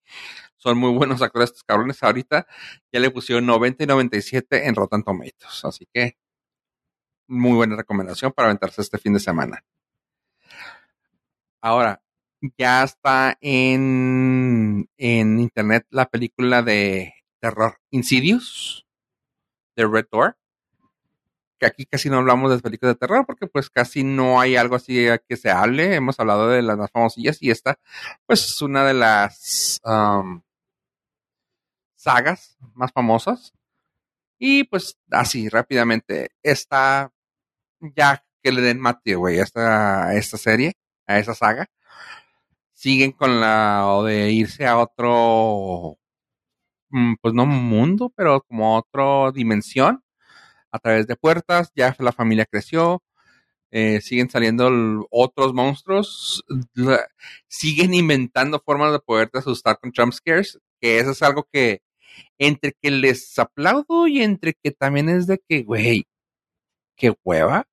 Son 0.58 0.78
muy 0.78 0.92
buenos 0.92 1.22
actores 1.22 1.50
estos 1.50 1.64
cabrones. 1.64 2.02
Ahorita 2.02 2.48
ya 2.92 3.00
le 3.00 3.12
pusieron 3.12 3.46
90 3.46 3.84
y 3.84 3.88
97 3.88 4.68
en 4.68 4.76
Rotten 4.76 5.04
Tomatoes. 5.04 5.66
Así 5.66 5.88
que 5.94 6.18
muy 7.28 7.54
buena 7.54 7.76
recomendación 7.76 8.32
para 8.32 8.48
aventarse 8.48 8.82
este 8.82 8.98
fin 8.98 9.14
de 9.14 9.20
semana. 9.20 9.64
Ahora, 11.62 12.02
ya 12.58 12.84
está 12.84 13.38
en, 13.40 14.90
en 14.98 15.40
internet 15.40 15.86
la 15.90 16.08
película 16.08 16.62
de 16.62 17.14
terror 17.40 17.78
Insidious 17.92 18.86
de 19.76 19.88
Red 19.88 20.08
Door. 20.12 20.38
Que 21.64 21.68
aquí 21.68 21.86
casi 21.86 22.10
no 22.10 22.18
hablamos 22.18 22.52
de 22.52 22.60
películas 22.60 22.96
de 22.96 23.00
terror 23.00 23.26
porque 23.26 23.48
pues 23.48 23.70
casi 23.70 24.04
no 24.04 24.42
hay 24.42 24.58
algo 24.58 24.76
así 24.76 25.06
que 25.30 25.38
se 25.38 25.50
hable. 25.50 25.96
Hemos 25.96 26.20
hablado 26.20 26.50
de 26.50 26.62
las 26.62 26.78
más 26.78 26.92
famosillas 26.92 27.42
y 27.42 27.52
esta 27.52 27.80
pues 28.26 28.44
es 28.44 28.62
una 28.62 28.84
de 28.84 28.94
las 28.94 29.80
um, 29.86 30.42
sagas 31.96 32.58
más 32.74 32.92
famosas. 32.92 33.54
Y 34.38 34.66
pues 34.66 34.98
así 35.10 35.48
rápidamente 35.48 36.32
está 36.44 37.14
ya 37.80 38.26
que 38.42 38.52
le 38.52 38.62
den 38.62 38.82
mate, 38.82 39.16
güey, 39.16 39.40
a 39.40 39.44
esta, 39.44 40.14
esta 40.16 40.38
serie, 40.38 40.74
a 41.08 41.20
esa 41.20 41.34
saga. 41.34 41.68
Siguen 42.74 43.14
con 43.14 43.40
la 43.40 43.88
o 43.88 44.04
de 44.04 44.32
irse 44.32 44.68
a 44.68 44.78
otro, 44.80 45.98
mm, 46.90 47.16
pues 47.22 47.34
no 47.34 47.46
mundo, 47.46 48.12
pero 48.14 48.42
como 48.42 48.76
otra 48.78 49.32
dimensión 49.32 50.04
a 50.74 50.80
través 50.80 51.08
de 51.08 51.16
puertas. 51.16 51.72
Ya 51.76 51.96
la 52.00 52.12
familia 52.12 52.46
creció, 52.46 53.04
eh, 53.72 54.02
siguen 54.02 54.30
saliendo 54.30 54.70
otros 55.12 55.54
monstruos, 55.54 56.44
siguen 57.48 57.94
inventando 57.94 58.60
formas 58.60 58.92
de 58.92 59.00
poderte 59.00 59.40
asustar 59.40 59.80
con 59.80 59.94
jump 59.96 60.14
scares, 60.14 60.60
que 60.82 61.00
eso 61.00 61.12
es 61.12 61.22
algo 61.24 61.48
que 61.52 61.82
entre 62.38 62.74
que 62.74 62.92
les 62.92 63.40
aplaudo 63.40 64.08
y 64.08 64.22
entre 64.22 64.54
que 64.56 64.72
también 64.72 65.10
es 65.10 65.28
de 65.28 65.40
que, 65.48 65.64
güey, 65.64 66.06
qué 66.98 67.16
hueva. 67.24 67.68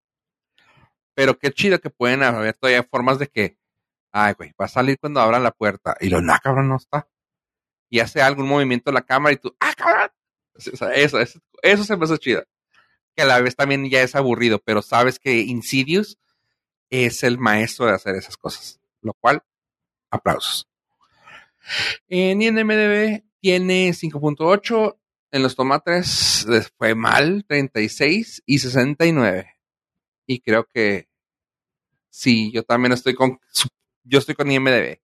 Pero 1.15 1.39
qué 1.39 1.51
chido 1.53 1.81
que 1.81 1.91
pueden 1.91 2.23
haber 2.23 2.55
todavía 2.55 2.83
formas 2.85 3.19
de 3.19 3.27
que, 3.29 3.59
ay, 4.13 4.35
güey, 4.39 4.53
va 4.61 4.67
a 4.67 4.69
salir 4.69 4.99
cuando 4.99 5.21
abran 5.21 5.43
la 5.43 5.53
puerta. 5.53 5.97
Y 6.01 6.09
lo, 6.09 6.21
no, 6.23 6.35
cabrón, 6.43 6.69
no 6.69 6.77
está. 6.77 7.09
y 7.91 8.01
hace 8.01 8.23
algún 8.23 8.49
movimiento 8.49 8.93
la 8.93 9.03
cámara 9.03 9.35
y 9.35 9.39
tú, 9.39 9.55
¡ah, 9.61 9.75
cabrón! 9.77 10.11
Eso, 10.55 10.91
eso, 10.91 11.19
eso 11.63 11.85
se 11.85 11.97
me 11.97 12.05
hace 12.05 12.19
chido. 12.19 12.45
Que 13.17 13.23
a 13.23 13.27
la 13.27 13.41
vez 13.41 13.57
también 13.57 13.89
ya 13.89 14.03
es 14.03 14.15
aburrido, 14.15 14.61
pero 14.61 14.83
sabes 14.83 15.19
que 15.19 15.41
Insidious 15.41 16.19
es 16.91 17.23
el 17.23 17.39
maestro 17.39 17.87
de 17.87 17.93
hacer 17.93 18.15
esas 18.17 18.37
cosas. 18.37 18.81
Lo 19.03 19.15
cual, 19.15 19.43
aplausos. 20.11 20.69
En 22.09 22.43
INMDB 22.43 23.25
tiene 23.41 23.91
5.8. 23.91 24.97
En 25.33 25.43
los 25.43 25.55
tomates 25.55 26.47
fue 26.77 26.95
mal, 26.95 27.45
36 27.47 28.43
y 28.47 28.59
69. 28.59 29.57
Y 30.27 30.41
creo 30.41 30.67
que 30.67 31.09
sí, 32.09 32.51
yo 32.53 32.63
también 32.65 32.93
estoy 32.93 33.15
con. 33.15 33.39
Yo 34.03 34.19
estoy 34.19 34.35
con 34.35 34.51
IMDB. 34.51 34.99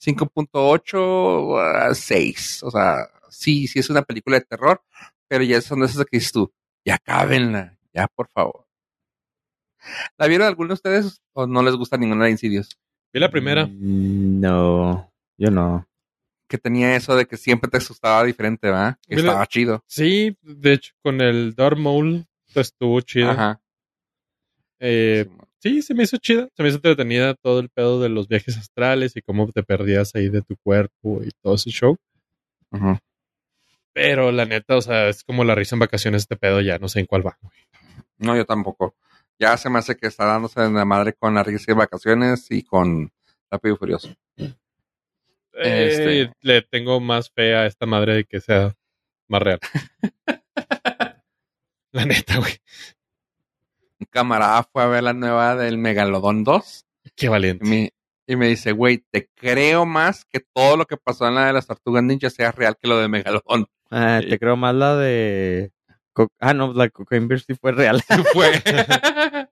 5.8 0.00 1.90
a 1.90 1.94
6. 1.94 2.62
O 2.62 2.70
sea, 2.70 3.10
sí, 3.28 3.66
sí 3.66 3.78
es 3.78 3.90
una 3.90 4.02
película 4.02 4.38
de 4.38 4.46
terror, 4.46 4.82
pero 5.26 5.44
ya 5.44 5.60
son 5.60 5.80
de 5.80 5.86
esas 5.86 6.04
que 6.06 6.18
dices 6.18 6.32
tú. 6.32 6.52
Ya 6.88 6.96
cábenla, 6.98 7.76
ya 7.92 8.06
por 8.08 8.28
favor. 8.28 8.66
¿La 10.16 10.26
vieron 10.26 10.46
alguno 10.46 10.68
de 10.68 10.74
ustedes 10.74 11.20
o 11.34 11.46
no 11.46 11.62
les 11.62 11.74
gusta 11.76 11.98
ninguna 11.98 12.24
de 12.24 12.30
Insidious? 12.30 12.78
Vi 13.12 13.20
la 13.20 13.30
primera. 13.30 13.66
Mm, 13.66 14.40
No, 14.40 15.12
yo 15.36 15.50
no. 15.50 15.86
Que 16.48 16.56
tenía 16.56 16.96
eso 16.96 17.14
de 17.14 17.26
que 17.26 17.36
siempre 17.36 17.70
te 17.70 17.76
asustaba 17.76 18.24
diferente, 18.24 18.68
¿verdad? 18.68 18.96
Que 19.06 19.16
Mira- 19.16 19.28
estaba 19.28 19.46
chido. 19.46 19.84
Sí, 19.86 20.34
de 20.42 20.72
hecho, 20.72 20.94
con 21.02 21.20
el 21.20 21.54
Dark 21.54 21.76
Maul 21.78 22.26
estuvo 22.54 23.00
chida. 23.02 23.32
Ajá. 23.32 23.60
Eh, 24.80 25.28
sí, 25.58 25.82
se 25.82 25.92
me 25.92 26.04
hizo 26.04 26.16
chida. 26.16 26.48
Se 26.56 26.62
me 26.62 26.70
hizo 26.70 26.76
entretenida 26.78 27.34
todo 27.34 27.60
el 27.60 27.68
pedo 27.68 28.00
de 28.00 28.08
los 28.08 28.28
viajes 28.28 28.56
astrales 28.56 29.14
y 29.14 29.20
cómo 29.20 29.50
te 29.52 29.62
perdías 29.62 30.14
ahí 30.14 30.30
de 30.30 30.40
tu 30.40 30.56
cuerpo 30.56 31.20
y 31.22 31.28
todo 31.42 31.54
ese 31.56 31.68
show. 31.70 31.96
Ujú. 32.72 32.96
Pero 34.00 34.30
la 34.30 34.44
neta, 34.44 34.76
o 34.76 34.80
sea, 34.80 35.08
es 35.08 35.24
como 35.24 35.42
la 35.42 35.56
risa 35.56 35.74
en 35.74 35.80
vacaciones 35.80 36.22
este 36.22 36.36
pedo, 36.36 36.60
ya 36.60 36.78
no 36.78 36.88
sé 36.88 37.00
en 37.00 37.06
cuál 37.06 37.26
va. 37.26 37.36
No, 38.16 38.36
yo 38.36 38.46
tampoco. 38.46 38.94
Ya 39.40 39.56
se 39.56 39.68
me 39.70 39.80
hace 39.80 39.96
que 39.96 40.06
está 40.06 40.24
dándose 40.24 40.62
en 40.62 40.74
la 40.74 40.84
madre 40.84 41.14
con 41.14 41.34
la 41.34 41.42
risa 41.42 41.64
de 41.66 41.74
vacaciones 41.74 42.46
y 42.50 42.62
con 42.62 43.10
Rápido 43.50 43.74
y 43.74 43.78
Furioso. 43.78 44.14
Este. 45.52 46.20
Eh, 46.22 46.32
le 46.42 46.62
tengo 46.62 47.00
más 47.00 47.28
fe 47.32 47.56
a 47.56 47.66
esta 47.66 47.86
madre 47.86 48.14
de 48.14 48.24
que 48.24 48.40
sea 48.40 48.72
más 49.26 49.42
real. 49.42 49.58
la 51.90 52.04
neta, 52.04 52.38
güey. 52.38 52.52
Un 53.98 54.06
camarada 54.10 54.62
fue 54.62 54.84
a 54.84 54.86
ver 54.86 55.02
la 55.02 55.12
nueva 55.12 55.56
del 55.56 55.76
Megalodón 55.76 56.44
2 56.44 56.86
Qué 57.16 57.26
y 57.26 57.28
valiente. 57.28 57.64
me, 57.68 57.92
y 58.28 58.36
me 58.36 58.46
dice, 58.46 58.70
güey, 58.70 58.98
te 59.10 59.28
creo 59.34 59.86
más 59.86 60.24
que 60.24 60.38
todo 60.38 60.76
lo 60.76 60.86
que 60.86 60.96
pasó 60.96 61.26
en 61.26 61.34
la 61.34 61.46
de 61.46 61.52
las 61.52 61.66
tortugas 61.66 62.04
ninja 62.04 62.30
sea 62.30 62.52
real 62.52 62.76
que 62.80 62.86
lo 62.86 62.98
de 62.98 63.08
Megalodón. 63.08 63.66
Ah, 63.90 64.20
te 64.26 64.38
creo 64.38 64.56
más 64.56 64.74
la 64.74 64.96
de. 64.96 65.72
Co- 66.12 66.28
Ah, 66.40 66.52
no, 66.54 66.72
la 66.72 66.88
Cocaine 66.90 67.28
Bear 67.28 67.40
sí 67.40 67.54
fue 67.54 67.72
real. 67.72 68.02
fue. 68.32 68.50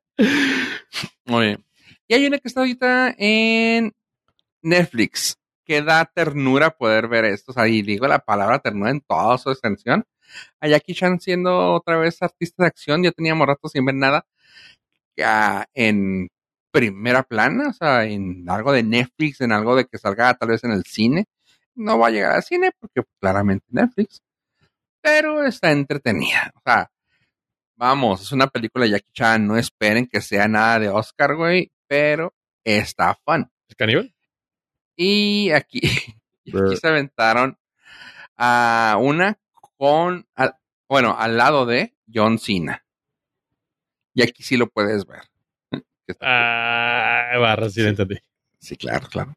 Muy 1.27 1.47
bien. 1.47 1.65
Y 2.09 2.15
hay 2.15 2.27
una 2.27 2.39
que 2.39 2.49
está 2.49 2.61
ahorita 2.61 3.15
en 3.19 3.93
Netflix 4.63 5.39
que 5.65 5.83
da 5.83 6.05
ternura 6.05 6.71
poder 6.71 7.09
ver 7.09 7.25
esto. 7.25 7.53
O 7.53 7.55
sea, 7.55 7.69
y 7.69 7.83
digo 7.83 8.07
la 8.09 8.21
palabra 8.21 8.59
ternura 8.61 8.91
en 8.91 9.01
toda 9.01 9.39
su 9.39 9.51
extensión. 9.51 10.05
A 10.61 10.69
Jackie 10.69 10.95
Chan 10.95 11.21
siendo 11.21 11.75
otra 11.75 11.99
vez 11.99 12.21
artista 12.23 12.65
de 12.65 12.69
acción, 12.69 13.03
ya 13.03 13.13
teníamos 13.13 13.47
rato 13.47 13.69
sin 13.69 13.85
ver 13.85 13.95
nada 13.95 14.27
ya 15.17 15.67
en 15.75 16.29
primera 16.73 17.23
plana, 17.23 17.69
o 17.71 17.73
sea, 17.73 18.05
en 18.05 18.49
algo 18.51 18.73
de 18.73 18.83
Netflix, 18.83 19.41
en 19.41 19.53
algo 19.53 19.77
de 19.77 19.87
que 19.87 19.99
salga 19.99 20.35
tal 20.35 20.51
vez 20.51 20.63
en 20.65 20.73
el 20.73 20.85
cine. 20.85 21.25
No 21.77 21.99
va 21.99 22.09
a 22.09 22.11
llegar 22.11 22.33
al 22.33 22.43
cine 22.43 22.73
porque 22.79 23.03
claramente 23.21 23.67
Netflix, 23.71 24.23
pero 25.01 25.45
está 25.45 25.71
entretenida. 25.71 26.51
O 26.55 26.61
sea, 26.65 26.91
vamos, 27.77 28.23
es 28.23 28.33
una 28.33 28.47
película 28.49 28.85
de 28.85 28.93
Jackie 28.93 29.13
Chan, 29.13 29.47
no 29.47 29.57
esperen 29.57 30.07
que 30.07 30.21
sea 30.21 30.49
nada 30.49 30.79
de 30.79 30.89
Oscar, 30.89 31.37
güey, 31.37 31.71
pero 31.87 32.35
está 32.65 33.15
fun. 33.25 33.51
¿El 33.69 33.77
caníbal? 33.77 34.15
Y 34.97 35.51
aquí, 35.51 35.81
y 36.45 36.57
aquí 36.59 36.77
se 36.77 36.89
aventaron 36.89 37.59
a 38.37 38.97
una 38.99 39.39
con, 39.77 40.27
bueno, 40.89 41.15
al 41.19 41.37
lado 41.37 41.67
de 41.67 41.95
John 42.13 42.39
Cena. 42.39 42.83
Y 44.15 44.23
aquí 44.23 44.43
sí 44.43 44.57
lo 44.57 44.69
puedes 44.69 45.05
ver. 45.07 45.23
Ah, 46.21 47.37
barra, 47.39 47.69
sí, 47.69 47.83
Sí. 47.83 47.87
entendí. 47.87 48.17
Sí, 48.59 48.77
claro, 48.77 49.07
claro. 49.09 49.35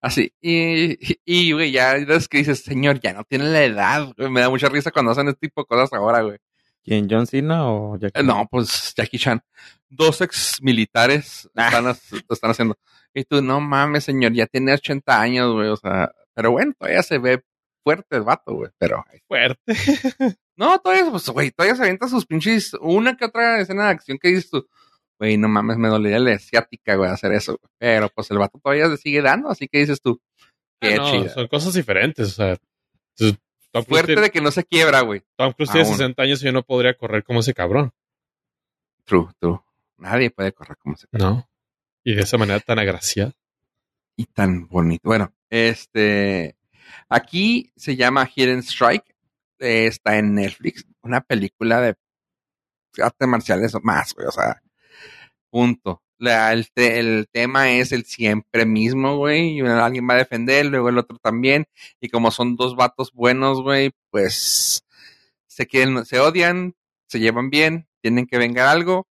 Así. 0.00 0.32
Y, 0.40 0.92
y, 1.12 1.18
y, 1.24 1.52
güey, 1.52 1.70
ya 1.72 1.96
es 1.96 2.28
que 2.28 2.38
dices, 2.38 2.62
señor, 2.62 3.00
ya 3.00 3.12
no 3.12 3.24
tiene 3.24 3.46
la 3.46 3.64
edad. 3.64 4.08
güey. 4.16 4.30
Me 4.30 4.40
da 4.40 4.50
mucha 4.50 4.68
risa 4.68 4.90
cuando 4.90 5.12
hacen 5.12 5.28
este 5.28 5.46
tipo 5.48 5.62
de 5.62 5.66
cosas 5.66 5.92
ahora, 5.92 6.22
güey. 6.22 6.38
¿Quién, 6.84 7.08
John 7.10 7.26
Cena 7.26 7.68
o 7.68 7.96
Jackie? 7.98 8.20
Eh, 8.20 8.22
No, 8.22 8.46
pues 8.50 8.94
Jackie 8.96 9.18
Chan. 9.18 9.42
Dos 9.88 10.20
ex 10.20 10.58
militares 10.62 11.48
Ah. 11.56 11.66
están, 11.68 12.22
están 12.30 12.50
haciendo. 12.50 12.78
Y 13.12 13.24
tú, 13.24 13.42
no 13.42 13.60
mames, 13.60 14.04
señor, 14.04 14.32
ya 14.32 14.46
tiene 14.46 14.72
80 14.74 15.20
años, 15.20 15.52
güey. 15.52 15.68
O 15.68 15.76
sea, 15.76 16.12
pero 16.34 16.52
bueno, 16.52 16.72
todavía 16.78 17.02
se 17.02 17.18
ve 17.18 17.42
fuerte 17.82 18.16
el 18.16 18.22
vato, 18.22 18.54
güey. 18.54 18.70
Pero, 18.78 19.04
Fuerte. 19.26 19.58
no, 20.56 20.78
todavía, 20.78 21.10
pues, 21.10 21.28
güey, 21.28 21.50
todavía 21.50 21.74
se 21.76 21.82
avienta 21.82 22.08
sus 22.08 22.26
pinches, 22.26 22.72
una 22.80 23.16
que 23.16 23.24
otra 23.24 23.60
escena 23.60 23.84
de 23.86 23.90
acción 23.90 24.18
que 24.20 24.28
dices 24.28 24.50
tú. 24.50 24.66
Güey, 25.18 25.38
no 25.38 25.48
mames, 25.48 25.78
me 25.78 25.88
dolería 25.88 26.18
la 26.18 26.34
asiática, 26.34 26.94
güey, 26.96 27.10
hacer 27.10 27.32
eso. 27.32 27.58
güey. 27.60 27.72
Pero, 27.78 28.08
pues, 28.10 28.30
el 28.30 28.38
vato 28.38 28.58
todavía 28.58 28.86
le 28.86 28.96
sigue 28.98 29.22
dando, 29.22 29.48
así 29.48 29.66
que 29.68 29.78
dices 29.78 30.00
tú. 30.00 30.20
Qué 30.80 30.94
Ah, 30.94 30.96
no, 30.98 31.10
chida. 31.10 31.28
son 31.30 31.46
cosas 31.48 31.72
diferentes. 31.74 32.28
O 32.28 32.30
sea, 32.32 32.56
Tom 33.72 33.84
Fuerte 33.84 34.08
tiene, 34.08 34.22
de 34.22 34.30
que 34.30 34.40
no 34.40 34.50
se 34.50 34.64
quiebra, 34.64 35.00
güey. 35.00 35.22
Tom 35.36 35.52
Cruise 35.54 35.70
tiene 35.70 35.86
aún. 35.86 35.96
60 35.96 36.22
años 36.22 36.42
y 36.42 36.46
yo 36.46 36.52
no 36.52 36.62
podría 36.62 36.94
correr 36.96 37.24
como 37.24 37.40
ese 37.40 37.54
cabrón. 37.54 37.92
True, 39.04 39.28
true. 39.38 39.60
Nadie 39.98 40.30
puede 40.30 40.52
correr 40.52 40.76
como 40.76 40.96
se 40.96 41.06
No. 41.12 41.48
Y 42.04 42.14
de 42.14 42.22
esa 42.22 42.36
manera 42.38 42.60
tan 42.60 42.78
agraciada. 42.78 43.32
y 44.18 44.24
tan 44.26 44.66
bonito. 44.68 45.02
Bueno, 45.04 45.32
este 45.50 46.56
aquí 47.08 47.72
se 47.76 47.96
llama 47.96 48.26
Hidden 48.34 48.60
Strike. 48.60 49.14
eh, 49.58 49.86
está 49.86 50.16
en 50.18 50.34
Netflix. 50.34 50.84
Una 51.02 51.20
película 51.22 51.80
de 51.80 51.96
arte 53.02 53.26
marciales 53.26 53.74
más, 53.82 54.14
güey. 54.14 54.26
O 54.26 54.30
sea, 54.32 54.62
punto. 55.50 56.02
El, 56.18 56.70
te- 56.72 56.98
el 56.98 57.26
tema 57.30 57.72
es 57.72 57.92
el 57.92 58.04
siempre 58.04 58.64
mismo, 58.64 59.16
güey. 59.16 59.60
Alguien 59.60 60.08
va 60.08 60.14
a 60.14 60.18
defender, 60.18 60.66
luego 60.66 60.88
el 60.88 60.98
otro 60.98 61.18
también. 61.18 61.66
Y 62.00 62.08
como 62.08 62.30
son 62.30 62.56
dos 62.56 62.74
vatos 62.76 63.12
buenos, 63.12 63.62
güey, 63.62 63.92
pues 64.10 64.84
se 65.46 65.66
quieren, 65.66 66.04
se 66.04 66.20
odian, 66.20 66.74
se 67.06 67.20
llevan 67.20 67.50
bien, 67.50 67.86
tienen 68.00 68.26
que 68.26 68.38
vengar 68.38 68.68
algo 68.68 69.06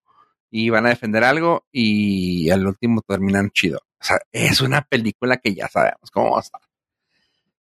y 0.50 0.70
van 0.70 0.86
a 0.86 0.90
defender 0.90 1.24
algo 1.24 1.66
y 1.72 2.50
al 2.50 2.66
último 2.66 3.02
terminan 3.02 3.52
chido. 3.52 3.80
O 4.00 4.04
sea, 4.04 4.20
es 4.32 4.62
una 4.62 4.82
película 4.82 5.38
que 5.38 5.54
ya 5.54 5.68
sabemos 5.68 6.12
cómo 6.12 6.32
va 6.32 6.38
a 6.38 6.42
estar. 6.42 6.62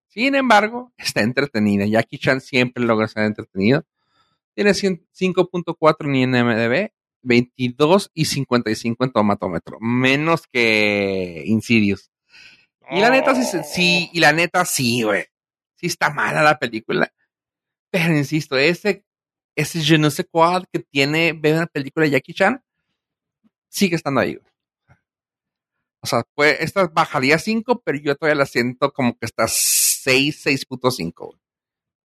Sin 0.08 0.34
embargo, 0.36 0.94
está 0.98 1.22
entretenida. 1.22 1.86
Jackie 1.86 2.18
Chan 2.20 2.42
siempre 2.42 2.84
logra 2.84 3.08
ser 3.08 3.24
entretenido. 3.26 3.84
Tiene 4.54 4.74
100 4.74 5.06
5.4 5.14 6.06
en 6.06 6.16
IMDb, 6.16 6.92
22 7.26 8.12
y 8.14 8.26
55 8.26 9.04
en 9.04 9.12
tomatómetro. 9.12 9.78
Menos 9.82 10.44
que 10.52 11.44
Insidious. 11.46 12.12
Y 12.90 13.00
la 13.00 13.10
neta, 13.10 13.34
sí, 13.64 14.10
y 14.14 14.20
la 14.20 14.32
neta, 14.32 14.64
sí, 14.64 15.02
güey. 15.02 15.26
Sí 15.76 15.88
está 15.88 16.12
mala 16.12 16.44
la 16.44 16.58
película. 16.58 17.12
Pero 17.90 18.16
insisto, 18.16 18.58
ese, 18.58 19.04
ese 19.56 19.82
je 19.82 19.98
ne 19.98 20.12
sais 20.12 20.28
quoi 20.30 20.64
que 20.72 20.80
tiene 20.80 21.34
ver 21.34 21.56
una 21.56 21.66
película 21.66 22.06
de 22.06 22.12
Jackie 22.12 22.34
Chan, 22.34 22.64
sigue 23.70 23.96
estando 23.96 24.22
ahí, 24.22 24.36
güey. 24.36 24.52
O 26.02 26.08
sea, 26.08 26.24
pues, 26.36 26.58
esta 26.60 26.88
bajaría 26.88 27.40
5, 27.40 27.82
pero 27.84 27.98
yo 27.98 28.16
todavía 28.16 28.38
la 28.38 28.46
siento 28.46 28.94
como 28.94 29.18
que 29.18 29.26
está 29.26 29.48
6, 29.48 30.46
6.5, 30.46 31.14
güey. 31.16 31.40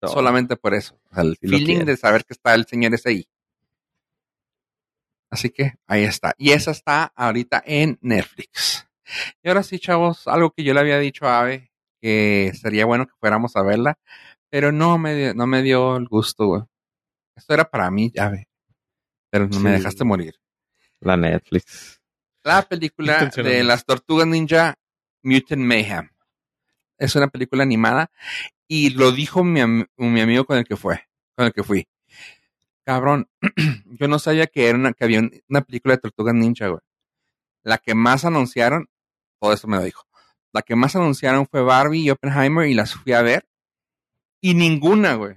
No. 0.00 0.08
Solamente 0.08 0.56
por 0.56 0.74
eso. 0.74 0.98
O 1.10 1.14
sea, 1.14 1.22
el 1.22 1.36
feeling 1.36 1.84
de 1.84 1.98
saber 1.98 2.24
que 2.24 2.32
está 2.32 2.54
el 2.54 2.64
señor 2.64 2.94
ese 2.94 3.10
ahí. 3.10 3.28
Así 5.30 5.50
que 5.50 5.74
ahí 5.86 6.04
está. 6.04 6.34
Y 6.36 6.50
esa 6.50 6.72
está 6.72 7.12
ahorita 7.14 7.62
en 7.64 7.98
Netflix. 8.00 8.86
Y 9.42 9.48
ahora 9.48 9.62
sí, 9.62 9.78
chavos, 9.78 10.26
algo 10.26 10.50
que 10.50 10.64
yo 10.64 10.74
le 10.74 10.80
había 10.80 10.98
dicho 10.98 11.26
a 11.26 11.40
Ave, 11.40 11.70
que 12.00 12.52
sería 12.60 12.86
bueno 12.86 13.06
que 13.06 13.14
fuéramos 13.18 13.56
a 13.56 13.62
verla, 13.62 13.98
pero 14.48 14.72
no 14.72 14.98
me 14.98 15.14
dio, 15.14 15.34
no 15.34 15.46
me 15.46 15.62
dio 15.62 15.96
el 15.96 16.08
gusto, 16.08 16.46
güey. 16.46 16.62
Esto 17.36 17.54
era 17.54 17.64
para 17.64 17.90
mí, 17.90 18.12
Ave. 18.18 18.48
Pero 19.30 19.48
no 19.48 19.60
me 19.60 19.70
dejaste 19.70 20.04
morir. 20.04 20.34
La 21.00 21.16
Netflix. 21.16 22.00
La 22.42 22.62
película 22.62 23.26
de 23.26 23.64
las 23.64 23.84
tortugas 23.84 24.26
ninja 24.26 24.74
Mutant 25.22 25.62
Mayhem. 25.62 26.10
Es 26.98 27.14
una 27.14 27.28
película 27.28 27.62
animada 27.62 28.10
y 28.66 28.90
lo 28.90 29.12
dijo 29.12 29.44
mi, 29.44 29.60
mi 29.96 30.20
amigo 30.20 30.44
con 30.44 30.58
el 30.58 30.64
que 30.64 30.76
fue, 30.76 31.08
con 31.36 31.46
el 31.46 31.52
que 31.52 31.62
fui. 31.62 31.86
Cabrón, 32.90 33.28
yo 34.00 34.08
no 34.08 34.18
sabía 34.18 34.48
que 34.48 34.66
era 34.68 34.76
una, 34.76 34.92
que 34.92 35.04
había 35.04 35.20
un- 35.20 35.30
una 35.48 35.60
película 35.62 35.94
de 35.94 36.00
tortugas 36.00 36.34
ninja, 36.34 36.66
güey. 36.66 36.80
La 37.62 37.78
que 37.78 37.94
más 37.94 38.24
anunciaron, 38.24 38.88
todo 39.40 39.52
esto 39.52 39.68
me 39.68 39.76
lo 39.76 39.84
dijo. 39.84 40.02
La 40.52 40.62
que 40.62 40.74
más 40.74 40.96
anunciaron 40.96 41.46
fue 41.46 41.62
Barbie 41.62 42.00
y 42.02 42.10
Oppenheimer 42.10 42.66
y 42.68 42.74
las 42.74 42.94
fui 42.96 43.12
a 43.12 43.22
ver. 43.22 43.46
Y 44.42 44.54
ninguna, 44.54 45.14
güey, 45.14 45.36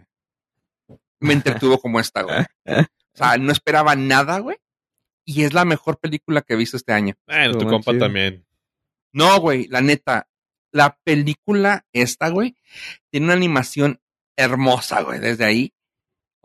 me 1.20 1.34
entretuvo 1.34 1.78
como 1.80 2.00
esta, 2.00 2.24
güey. 2.24 2.40
O 2.66 2.84
sea, 3.18 3.38
no 3.38 3.52
esperaba 3.52 3.96
nada, 3.96 4.40
güey. 4.40 4.58
Y 5.24 5.44
es 5.44 5.54
la 5.54 5.64
mejor 5.64 6.00
película 6.00 6.42
que 6.42 6.54
he 6.54 6.58
visto 6.58 6.76
este 6.78 6.92
año. 6.94 7.14
Bueno, 7.28 7.52
tu 7.52 7.58
Estuvo 7.60 7.70
compa 7.70 7.92
chido. 7.92 8.06
también. 8.06 8.48
No, 9.14 9.40
güey, 9.40 9.68
la 9.68 9.82
neta. 9.82 10.28
La 10.72 10.98
película 11.04 11.86
esta, 11.94 12.30
güey, 12.30 12.56
tiene 13.12 13.28
una 13.28 13.36
animación 13.36 14.02
hermosa, 14.36 15.04
güey, 15.04 15.20
desde 15.20 15.46
ahí. 15.46 15.72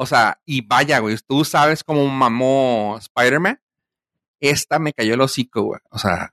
O 0.01 0.07
sea, 0.07 0.41
y 0.47 0.61
vaya, 0.61 1.01
güey, 1.01 1.17
tú 1.27 1.45
sabes 1.45 1.83
cómo 1.83 2.07
mamó 2.07 2.97
Spider-Man. 3.01 3.61
Esta 4.39 4.79
me 4.79 4.93
cayó 4.93 5.15
el 5.15 5.21
hocico, 5.21 5.63
güey. 5.63 5.81
O 5.91 5.99
sea, 5.99 6.33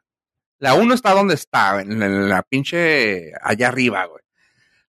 la 0.59 0.75
uno 0.75 0.93
está 0.93 1.13
donde 1.15 1.33
está, 1.33 1.81
en 1.81 1.99
la, 1.99 2.05
en 2.05 2.29
la 2.29 2.43
pinche 2.43 3.31
allá 3.41 3.69
arriba, 3.69 4.05
güey. 4.05 4.21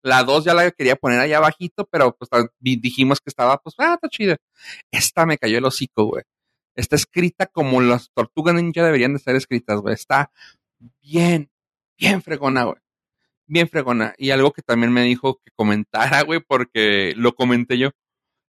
La 0.02 0.22
dos 0.22 0.44
ya 0.44 0.54
la 0.54 0.70
quería 0.70 0.94
poner 0.94 1.18
allá 1.18 1.38
abajito, 1.38 1.84
pero 1.90 2.16
pues 2.16 2.30
dijimos 2.60 3.20
que 3.20 3.30
estaba, 3.30 3.58
pues, 3.58 3.74
ah, 3.78 3.94
está 3.94 4.08
chida. 4.08 4.36
Esta 4.92 5.26
me 5.26 5.36
cayó 5.36 5.58
el 5.58 5.64
hocico, 5.64 6.04
güey. 6.04 6.22
Está 6.76 6.94
escrita 6.94 7.46
como 7.46 7.80
las 7.80 8.12
tortugas 8.14 8.54
ninja 8.54 8.84
deberían 8.84 9.14
de 9.14 9.18
ser 9.18 9.34
escritas, 9.34 9.80
güey. 9.80 9.94
Está 9.94 10.30
bien, 11.02 11.50
bien 11.98 12.22
fregona, 12.22 12.62
güey. 12.64 12.78
Bien 13.46 13.68
fregona. 13.68 14.14
Y 14.16 14.30
algo 14.30 14.52
que 14.52 14.62
también 14.62 14.92
me 14.92 15.02
dijo 15.02 15.40
que 15.44 15.50
comentara, 15.56 16.22
güey, 16.22 16.38
porque 16.38 17.14
lo 17.16 17.34
comenté 17.34 17.76
yo. 17.76 17.90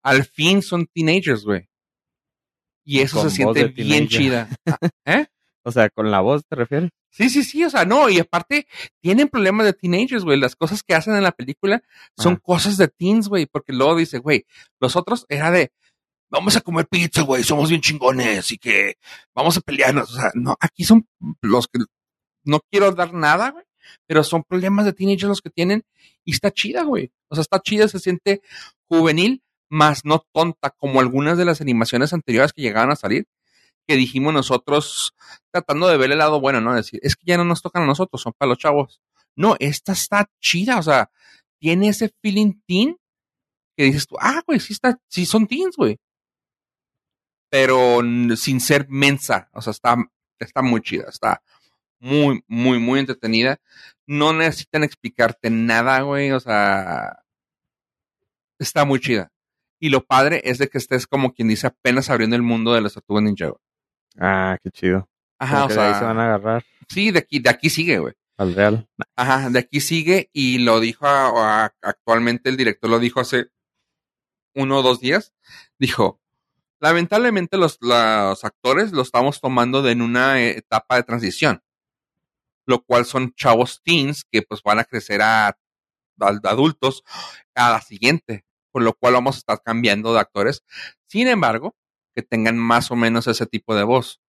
Al 0.06 0.24
fin 0.24 0.62
son 0.62 0.86
teenagers, 0.86 1.43
güey. 1.43 1.68
Y 2.86 2.99
eso 2.99 3.18
Con 3.18 3.30
se 3.32 3.38
siente 3.38 3.68
bien 3.70 4.08
chida. 4.08 4.47
Ah, 4.68 4.78
¿Eh? 5.06 5.26
O 5.64 5.72
sea, 5.72 5.89
con 5.89 6.12
la 6.12 6.22
voz 6.22 6.43
te 6.47 6.56
refieres. 6.56 6.91
Sí, 7.10 7.30
sí, 7.32 7.43
sí, 7.43 7.64
o 7.64 7.70
sea, 7.72 7.86
no, 7.86 8.08
y 8.08 8.20
aparte 8.20 8.68
tienen 9.01 9.30
problemas 9.30 9.66
de 9.66 9.74
teenagers, 9.74 10.24
güey. 10.24 10.39
Las 10.39 10.56
cosas 10.56 10.84
que 10.84 10.93
hacen 10.93 11.16
en 11.16 11.24
la 11.24 11.32
película 11.32 11.82
son 12.16 12.34
Ajá. 12.34 12.41
cosas 12.43 12.78
de 12.78 12.88
teens, 12.88 13.28
güey, 13.30 13.47
porque 13.47 13.74
luego 13.74 13.95
dice, 13.95 14.20
güey, 14.20 14.45
los 14.80 14.95
otros 14.95 15.26
era 15.28 15.49
de, 15.49 15.72
vamos 16.30 16.56
a 16.56 16.62
comer 16.62 16.86
pizza, 16.88 17.24
güey, 17.24 17.43
somos 17.43 17.70
bien 17.70 17.82
chingones 17.82 18.51
y 18.51 18.60
que 18.60 18.97
vamos 19.34 19.58
a 19.58 19.62
pelearnos. 19.62 20.12
O 20.14 20.16
sea, 20.16 20.30
no, 20.36 20.56
aquí 20.60 20.84
son 20.84 21.08
los 21.41 21.68
que 21.68 21.80
no 22.43 22.60
quiero 22.70 22.91
dar 22.91 23.12
nada, 23.14 23.49
güey, 23.49 23.66
pero 24.06 24.24
son 24.24 24.43
problemas 24.43 24.86
de 24.86 24.93
teenagers 24.93 25.30
los 25.30 25.41
que 25.41 25.49
tienen 25.49 25.84
y 26.24 26.34
está 26.34 26.51
chida, 26.51 26.84
güey. 26.84 27.12
O 27.30 27.36
sea, 27.36 27.41
está 27.41 27.60
chida, 27.60 27.88
se 27.88 27.99
siente 27.99 28.41
juvenil, 28.88 29.41
más 29.70 30.05
no 30.05 30.26
tonta 30.32 30.72
como 30.72 30.99
algunas 30.99 31.38
de 31.38 31.45
las 31.45 31.61
animaciones 31.61 32.13
anteriores 32.13 32.53
que 32.53 32.61
llegaban 32.61 32.91
a 32.91 32.95
salir 32.95 33.28
que 33.88 33.95
dijimos 33.95 34.34
nosotros 34.34 35.13
tratando 35.51 35.88
de 35.88 35.97
ver 35.97 36.11
el 36.11 36.18
lado 36.18 36.39
bueno, 36.39 36.61
¿no? 36.61 36.74
Decir, 36.74 36.99
es 37.03 37.16
que 37.16 37.26
ya 37.26 37.38
no 37.38 37.45
nos 37.45 37.61
tocan 37.61 37.84
a 37.84 37.86
nosotros, 37.86 38.22
son 38.22 38.34
para 38.38 38.49
los 38.49 38.57
chavos. 38.57 39.01
No, 39.36 39.55
esta 39.59 39.91
está 39.91 40.30
chida, 40.39 40.80
o 40.80 40.84
sea, 40.84 41.09
tiene 41.59 41.89
ese 41.89 42.11
feeling 42.22 42.53
teen 42.66 42.97
que 43.78 43.84
dices 43.84 44.07
tú, 44.07 44.16
ah, 44.20 44.41
güey, 44.45 44.59
sí 44.59 44.74
está, 44.74 44.99
sí 45.07 45.26
son 45.26 45.47
teens, 45.47 45.76
güey. 45.76 45.97
Pero 47.49 48.01
sin 48.36 48.59
ser 48.59 48.88
mensa, 48.89 49.49
o 49.53 49.61
sea, 49.61 49.72
está, 49.72 49.97
está 50.39 50.61
muy 50.61 50.82
chida, 50.82 51.05
está 51.09 51.41
muy, 51.99 52.43
muy, 52.47 52.80
muy 52.80 52.99
entretenida. 52.99 53.59
No 54.07 54.34
necesitan 54.34 54.84
explicarte 54.84 55.49
nada, 55.49 56.01
güey, 56.01 56.32
o 56.32 56.39
sea, 56.39 57.24
está 58.59 58.86
muy 58.86 58.99
chida. 58.99 59.32
Y 59.80 59.89
lo 59.89 60.05
padre 60.05 60.41
es 60.45 60.57
de 60.57 60.67
que 60.69 60.78
estés 60.78 61.05
como 61.07 61.34
quien 61.34 61.47
dice 61.47 61.67
apenas 61.67 62.09
abriendo 62.09 62.36
el 62.36 62.41
mundo 62.41 62.73
de 62.73 62.82
las 62.82 62.93
tortugas 62.93 63.23
ninja. 63.23 63.47
güey. 63.47 63.59
Ah, 64.19 64.57
qué 64.63 64.71
chido. 64.71 65.07
Ajá, 65.38 65.65
o 65.65 65.67
de 65.67 65.73
ahí 65.73 65.89
sea, 65.91 65.99
se 65.99 66.05
van 66.05 66.17
a 66.19 66.26
agarrar 66.26 66.65
sí, 66.88 67.11
de 67.11 67.19
aquí, 67.19 67.39
de 67.39 67.49
aquí 67.49 67.69
sigue, 67.69 67.97
güey. 67.99 68.13
al 68.38 68.53
real. 68.55 68.88
Ajá, 69.15 69.49
de 69.49 69.59
aquí 69.59 69.82
sigue 69.82 70.30
y 70.34 70.59
lo 70.59 70.80
dijo 70.80 71.05
a- 71.07 71.65
a- 71.65 71.73
actualmente 71.82 72.49
el 72.49 72.57
director 72.57 72.89
lo 72.89 72.99
dijo 72.99 73.19
hace 73.19 73.47
uno 74.53 74.78
o 74.80 74.82
dos 74.82 75.01
días. 75.01 75.34
Dijo, 75.78 76.21
lamentablemente 76.80 77.57
los, 77.57 77.78
los 77.82 78.43
actores 78.45 78.91
lo 78.93 79.01
estamos 79.01 79.41
tomando 79.41 79.82
de 79.82 79.91
en 79.91 80.01
una 80.01 80.41
etapa 80.41 80.95
de 80.95 81.03
transición, 81.03 81.61
lo 82.65 82.82
cual 82.84 83.05
son 83.05 83.34
chavos 83.34 83.82
teens 83.84 84.23
que 84.32 84.41
pues 84.41 84.61
van 84.63 84.80
a 84.80 84.86
crecer 84.86 85.21
a, 85.21 85.47
a 85.47 85.57
adultos 86.45 87.03
a 87.55 87.71
la 87.71 87.82
siguiente, 87.82 88.45
por 88.76 88.84
lo 88.84 88.91
cual 88.91 89.13
vamos 89.13 89.38
a 89.38 89.39
estar 89.39 89.61
cambiando 89.63 90.13
de 90.13 90.19
actores. 90.19 90.61
Sin 91.07 91.30
embargo, 91.30 91.78
que 92.13 92.21
tengan 92.21 92.57
más 92.57 92.91
o 92.91 92.97
menos 92.97 93.26
ese 93.26 93.45
tipo 93.45 93.73
de 93.73 93.84
voz. 93.84 94.19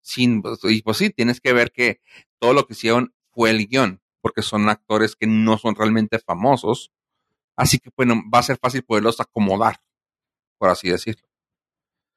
Sin, 0.00 0.42
pues, 0.42 0.60
y 0.62 0.80
pues 0.82 0.96
sí, 0.96 1.10
tienes 1.10 1.40
que 1.40 1.52
ver 1.52 1.72
que 1.72 2.00
todo 2.38 2.52
lo 2.52 2.68
que 2.68 2.74
hicieron 2.74 3.12
fue 3.32 3.50
el 3.50 3.66
guion, 3.66 4.00
porque 4.20 4.42
son 4.42 4.68
actores 4.68 5.16
que 5.16 5.26
no 5.26 5.58
son 5.58 5.74
realmente 5.74 6.20
famosos. 6.20 6.92
Así 7.56 7.80
que, 7.80 7.90
bueno, 7.96 8.22
va 8.32 8.38
a 8.38 8.44
ser 8.44 8.58
fácil 8.62 8.84
poderlos 8.84 9.18
acomodar, 9.18 9.80
por 10.56 10.68
así 10.68 10.88
decirlo. 10.88 11.26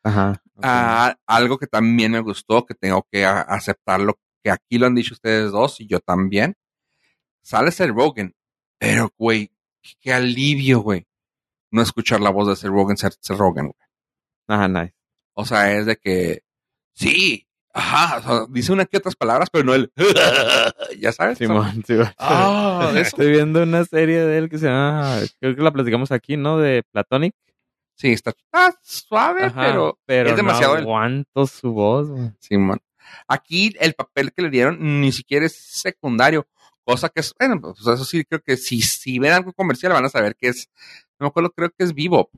Ajá. 0.04 0.44
Ah, 0.62 1.18
algo 1.26 1.58
que 1.58 1.66
también 1.66 2.12
me 2.12 2.20
gustó, 2.20 2.68
que 2.68 2.76
tengo 2.76 3.04
que 3.12 3.26
aceptarlo, 3.26 4.20
que 4.44 4.52
aquí 4.52 4.78
lo 4.78 4.86
han 4.86 4.94
dicho 4.94 5.16
ustedes 5.16 5.50
dos 5.52 5.82
y 5.82 5.88
yo 5.88 6.02
también. 6.02 6.56
Sale 7.42 7.72
Seth 7.72 7.90
Rogen, 7.90 8.36
pero, 8.78 9.12
güey, 9.18 9.52
qué 10.00 10.14
alivio, 10.14 10.82
güey, 10.82 11.08
no 11.72 11.82
escuchar 11.82 12.22
la 12.22 12.30
voz 12.30 12.48
de 12.48 12.56
Seth 12.56 12.70
Rogen, 12.70 12.98
Seth, 12.98 13.16
Seth 13.20 13.38
Rogen, 13.38 13.66
güey. 13.68 13.88
Ajá, 14.48 14.68
nice. 14.68 14.94
O 15.34 15.46
sea, 15.46 15.72
es 15.78 15.86
de 15.86 15.96
que, 15.96 16.44
sí, 16.94 17.48
ajá, 17.74 18.18
o 18.18 18.22
sea, 18.22 18.46
dice 18.50 18.74
una 18.74 18.86
que 18.86 18.98
otras 18.98 19.16
palabras, 19.16 19.50
pero 19.52 19.64
no 19.64 19.74
el, 19.74 19.92
ya 21.00 21.12
sabes. 21.12 21.38
Simón, 21.38 21.84
Simón. 21.86 22.14
Ah. 22.18 22.92
Estoy 22.98 23.32
viendo 23.32 23.64
una 23.64 23.86
serie 23.86 24.20
de 24.20 24.38
él 24.38 24.50
que 24.50 24.58
se 24.58 24.68
llama, 24.68 25.20
creo 25.40 25.56
que 25.56 25.62
la 25.62 25.72
platicamos 25.72 26.12
aquí, 26.12 26.38
¿no? 26.38 26.58
De 26.58 26.84
Platonic. 26.92 27.34
Sí, 27.96 28.12
está, 28.12 28.32
está 28.32 28.78
suave, 28.82 29.44
Ajá, 29.46 29.74
pero, 30.06 30.30
es 30.30 30.36
demasiado 30.36 30.82
no 30.82 31.06
él. 31.06 31.26
su 31.48 31.72
voz, 31.72 32.10
güey. 32.10 32.32
Simón. 32.40 32.80
Aquí 33.28 33.76
el 33.80 33.94
papel 33.94 34.34
que 34.34 34.42
le 34.42 34.50
dieron 34.50 35.02
ni 35.02 35.12
siquiera 35.12 35.46
es 35.46 35.56
secundario, 35.56 36.48
cosa 36.84 37.10
que 37.10 37.20
es, 37.20 37.34
bueno, 37.38 37.60
pues 37.62 37.80
eso 37.80 38.04
sí 38.06 38.24
creo 38.26 38.42
que 38.42 38.58
si, 38.58 38.82
si 38.82 39.20
ven 39.20 39.34
algo 39.34 39.54
comercial 39.54 39.94
van 39.94 40.06
a 40.06 40.10
saber 40.10 40.36
que 40.36 40.48
es, 40.48 40.70
no 41.22 41.26
me 41.26 41.30
acuerdo, 41.30 41.52
creo 41.52 41.70
que 41.70 41.84
es 41.84 41.94
vivo. 41.94 42.30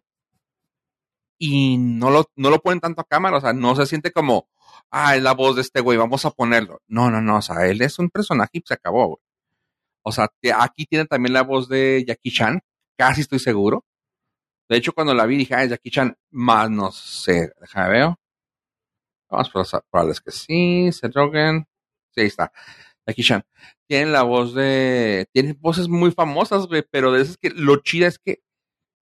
Y 1.39 1.77
no 1.77 2.09
lo, 2.09 2.25
no 2.35 2.49
lo 2.49 2.59
ponen 2.61 2.79
tanto 2.79 3.01
a 3.01 3.05
cámara, 3.05 3.37
o 3.37 3.41
sea, 3.41 3.53
no 3.53 3.75
se 3.75 3.85
siente 3.85 4.11
como, 4.11 4.49
ah, 4.91 5.15
es 5.15 5.23
la 5.23 5.33
voz 5.33 5.55
de 5.55 5.61
este 5.61 5.81
güey, 5.81 5.97
vamos 5.97 6.25
a 6.25 6.31
ponerlo. 6.31 6.81
No, 6.87 7.09
no, 7.09 7.21
no, 7.21 7.37
o 7.37 7.41
sea, 7.41 7.65
él 7.67 7.81
es 7.81 7.97
un 7.99 8.09
personaje 8.09 8.51
y 8.53 8.63
se 8.65 8.73
acabó, 8.75 9.07
güey. 9.07 9.21
O 10.03 10.11
sea, 10.11 10.29
aquí 10.59 10.85
tiene 10.85 11.05
también 11.05 11.33
la 11.33 11.43
voz 11.43 11.69
de 11.69 12.03
Jackie 12.05 12.31
Chan, 12.31 12.61
casi 12.97 13.21
estoy 13.21 13.39
seguro. 13.39 13.85
De 14.69 14.77
hecho, 14.77 14.93
cuando 14.93 15.13
la 15.13 15.25
vi 15.25 15.37
dije, 15.37 15.55
ah, 15.55 15.63
es 15.63 15.69
Jackie 15.69 15.91
Chan, 15.91 16.15
más 16.31 16.69
no 16.69 16.91
sé, 16.91 17.53
déjame 17.61 17.89
ver. 17.89 18.15
Vamos 19.29 19.49
por 19.49 19.61
las 19.61 19.83
probables 19.89 20.21
que 20.21 20.31
sí, 20.31 20.91
Seth 20.91 21.15
Rogen. 21.15 21.65
Sí, 22.11 22.21
ahí 22.21 22.27
está. 22.27 22.51
Jackie 23.07 23.23
Chan. 23.23 23.43
Tienen 23.87 24.11
la 24.11 24.23
voz 24.23 24.53
de. 24.53 25.27
Tienen 25.33 25.57
voces 25.59 25.87
muy 25.87 26.11
famosas, 26.11 26.67
güey, 26.67 26.83
pero 26.89 27.11
de 27.11 27.21
esas 27.23 27.37
que 27.37 27.49
lo 27.49 27.77
chida 27.77 28.07
es 28.07 28.19
que 28.19 28.43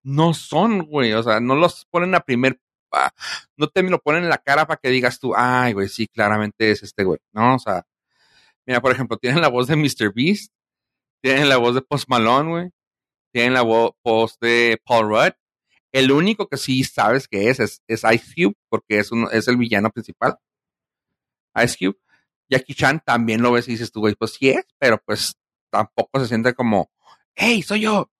no 0.04 0.34
son, 0.34 0.86
güey. 0.86 1.14
O 1.14 1.24
sea, 1.24 1.40
no 1.40 1.56
los 1.56 1.86
ponen 1.90 2.16
a 2.16 2.22
primer. 2.22 2.60
ah, 2.92 3.12
no 3.58 3.68
te 3.68 3.84
lo 3.84 4.00
ponen 4.00 4.24
en 4.24 4.30
la 4.30 4.38
cara 4.40 4.66
para 4.68 4.80
que 4.82 4.90
digas 4.90 5.20
tú, 5.20 5.34
ay, 5.36 5.74
güey, 5.74 5.88
sí, 5.90 6.08
claramente 6.08 6.72
es 6.72 6.84
este 6.84 7.04
güey. 7.04 7.20
No, 7.32 7.56
o 7.56 7.60
sea. 7.60 7.86
Mira, 8.66 8.82
por 8.82 8.92
ejemplo, 8.92 9.18
tienen 9.18 9.42
la 9.42 9.48
voz 9.50 9.68
de 9.68 9.76
Mr. 9.76 10.14
Beast. 10.14 10.52
Tienen 11.22 11.50
la 11.50 11.58
voz 11.58 11.76
de 11.76 11.82
Post 11.82 12.10
Malone, 12.10 12.50
güey. 12.50 12.70
Tienen 13.34 13.54
la 13.54 13.64
vo- 13.64 13.96
voz 14.04 14.38
de 14.40 14.80
Paul 14.86 15.08
Rudd. 15.10 15.34
El 15.92 16.12
único 16.12 16.48
que 16.48 16.58
sí 16.58 16.84
sabes 16.84 17.28
que 17.28 17.50
es 17.50 17.60
es, 17.60 17.82
Ice 17.88 18.34
Cube, 18.36 18.56
porque 18.70 19.00
es, 19.00 19.10
es 19.32 19.48
el 19.48 19.58
villano 19.58 19.90
principal. 19.90 20.38
Ice 21.64 21.76
Cube. 21.78 21.98
Jackie 22.50 22.74
Chan 22.74 23.02
también 23.06 23.42
lo 23.42 23.52
ves 23.54 23.68
y 23.68 23.72
dices 23.72 23.92
tú, 23.92 24.02
güey, 24.02 24.16
pues 24.16 24.34
sí 24.34 24.50
es, 24.50 24.66
pero 24.78 25.02
pues 25.06 25.36
tampoco 25.70 26.20
se 26.20 26.28
siente 26.28 26.54
como, 26.54 26.92
hey, 27.36 27.62
soy 27.62 27.82
yo. 27.82 28.12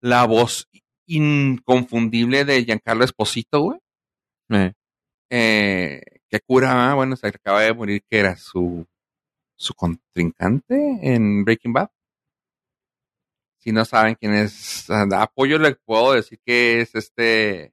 La 0.00 0.24
voz 0.26 0.68
inconfundible 1.06 2.44
de 2.44 2.64
Giancarlo 2.64 3.04
Esposito, 3.04 3.60
güey. 3.60 3.78
Eh, 4.50 4.72
Eh, 5.30 6.02
que 6.28 6.40
cura, 6.40 6.90
ah, 6.90 6.94
bueno, 6.94 7.16
se 7.16 7.26
acaba 7.28 7.62
de 7.62 7.72
morir, 7.74 8.02
que 8.08 8.18
era 8.18 8.36
su, 8.36 8.86
su 9.56 9.74
contrincante 9.74 10.74
en 11.02 11.44
Breaking 11.44 11.72
Bad. 11.72 11.88
Si 13.58 13.72
no 13.72 13.84
saben 13.84 14.14
quién 14.16 14.34
es, 14.34 14.88
ah, 14.90 15.06
apoyo 15.22 15.58
le 15.58 15.74
puedo 15.74 16.12
decir 16.12 16.38
que 16.44 16.80
es 16.82 16.94
este, 16.94 17.72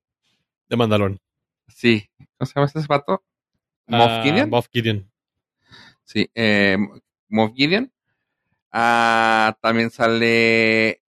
De 0.70 0.78
Mandalón. 0.78 1.20
sí, 1.68 2.10
¿cómo 2.38 2.46
se 2.48 2.54
llama 2.56 2.68
este 2.68 2.80
vato? 2.88 3.24
Moff 3.88 4.10
Ah, 4.10 4.22
Gideon. 4.24 4.50
Moff 4.50 4.68
Gideon. 4.72 5.12
Sí, 6.06 6.30
eh, 6.34 6.78
Moff 7.28 7.52
Gideon. 7.56 7.92
Ah, 8.72 9.58
también 9.62 9.90
sale 9.92 11.02